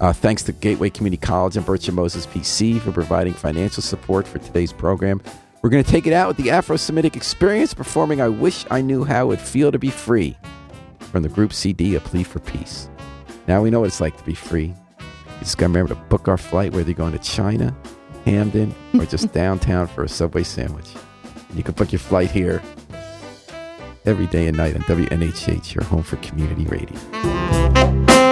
Uh, 0.00 0.12
thanks 0.12 0.42
to 0.42 0.52
Gateway 0.52 0.90
Community 0.90 1.20
College 1.20 1.56
and 1.56 1.64
Berchem 1.64 1.94
Moses 1.94 2.26
PC 2.26 2.78
for 2.80 2.92
providing 2.92 3.32
financial 3.32 3.82
support 3.82 4.26
for 4.28 4.38
today's 4.38 4.72
program. 4.72 5.22
We're 5.62 5.70
going 5.70 5.84
to 5.84 5.90
take 5.90 6.06
it 6.06 6.12
out 6.12 6.28
with 6.28 6.36
the 6.38 6.50
Afro 6.50 6.76
Semitic 6.76 7.16
Experience 7.16 7.72
performing 7.72 8.20
I 8.20 8.28
Wish 8.28 8.66
I 8.70 8.80
Knew 8.82 9.04
How 9.04 9.24
It 9.24 9.26
Would 9.28 9.40
Feel 9.40 9.72
to 9.72 9.78
Be 9.78 9.90
Free 9.90 10.36
from 11.10 11.22
the 11.22 11.28
group 11.28 11.52
CD, 11.52 11.96
A 11.96 12.00
Plea 12.00 12.22
for 12.22 12.38
Peace. 12.40 12.88
Now 13.48 13.62
we 13.62 13.70
know 13.70 13.80
what 13.80 13.86
it's 13.86 14.00
like 14.00 14.16
to 14.16 14.24
be 14.24 14.34
free. 14.34 14.66
You 14.98 15.40
just 15.40 15.58
got 15.58 15.66
to 15.66 15.72
remember 15.72 15.94
to 15.94 16.00
book 16.02 16.28
our 16.28 16.36
flight, 16.36 16.72
whether 16.72 16.88
you're 16.88 16.94
going 16.94 17.12
to 17.12 17.18
China, 17.18 17.76
Hamden, 18.24 18.74
or 18.94 19.06
just 19.06 19.32
downtown 19.34 19.86
for 19.88 20.04
a 20.04 20.08
Subway 20.08 20.44
sandwich. 20.44 20.88
And 21.48 21.56
you 21.58 21.64
can 21.64 21.74
book 21.74 21.92
your 21.92 21.98
flight 21.98 22.30
here 22.30 22.62
every 24.06 24.26
day 24.26 24.46
and 24.46 24.56
night 24.56 24.74
on 24.74 24.82
WNHH, 24.82 25.74
your 25.74 25.84
home 25.84 26.02
for 26.02 26.16
community 26.16 26.64
radio. 26.66 28.29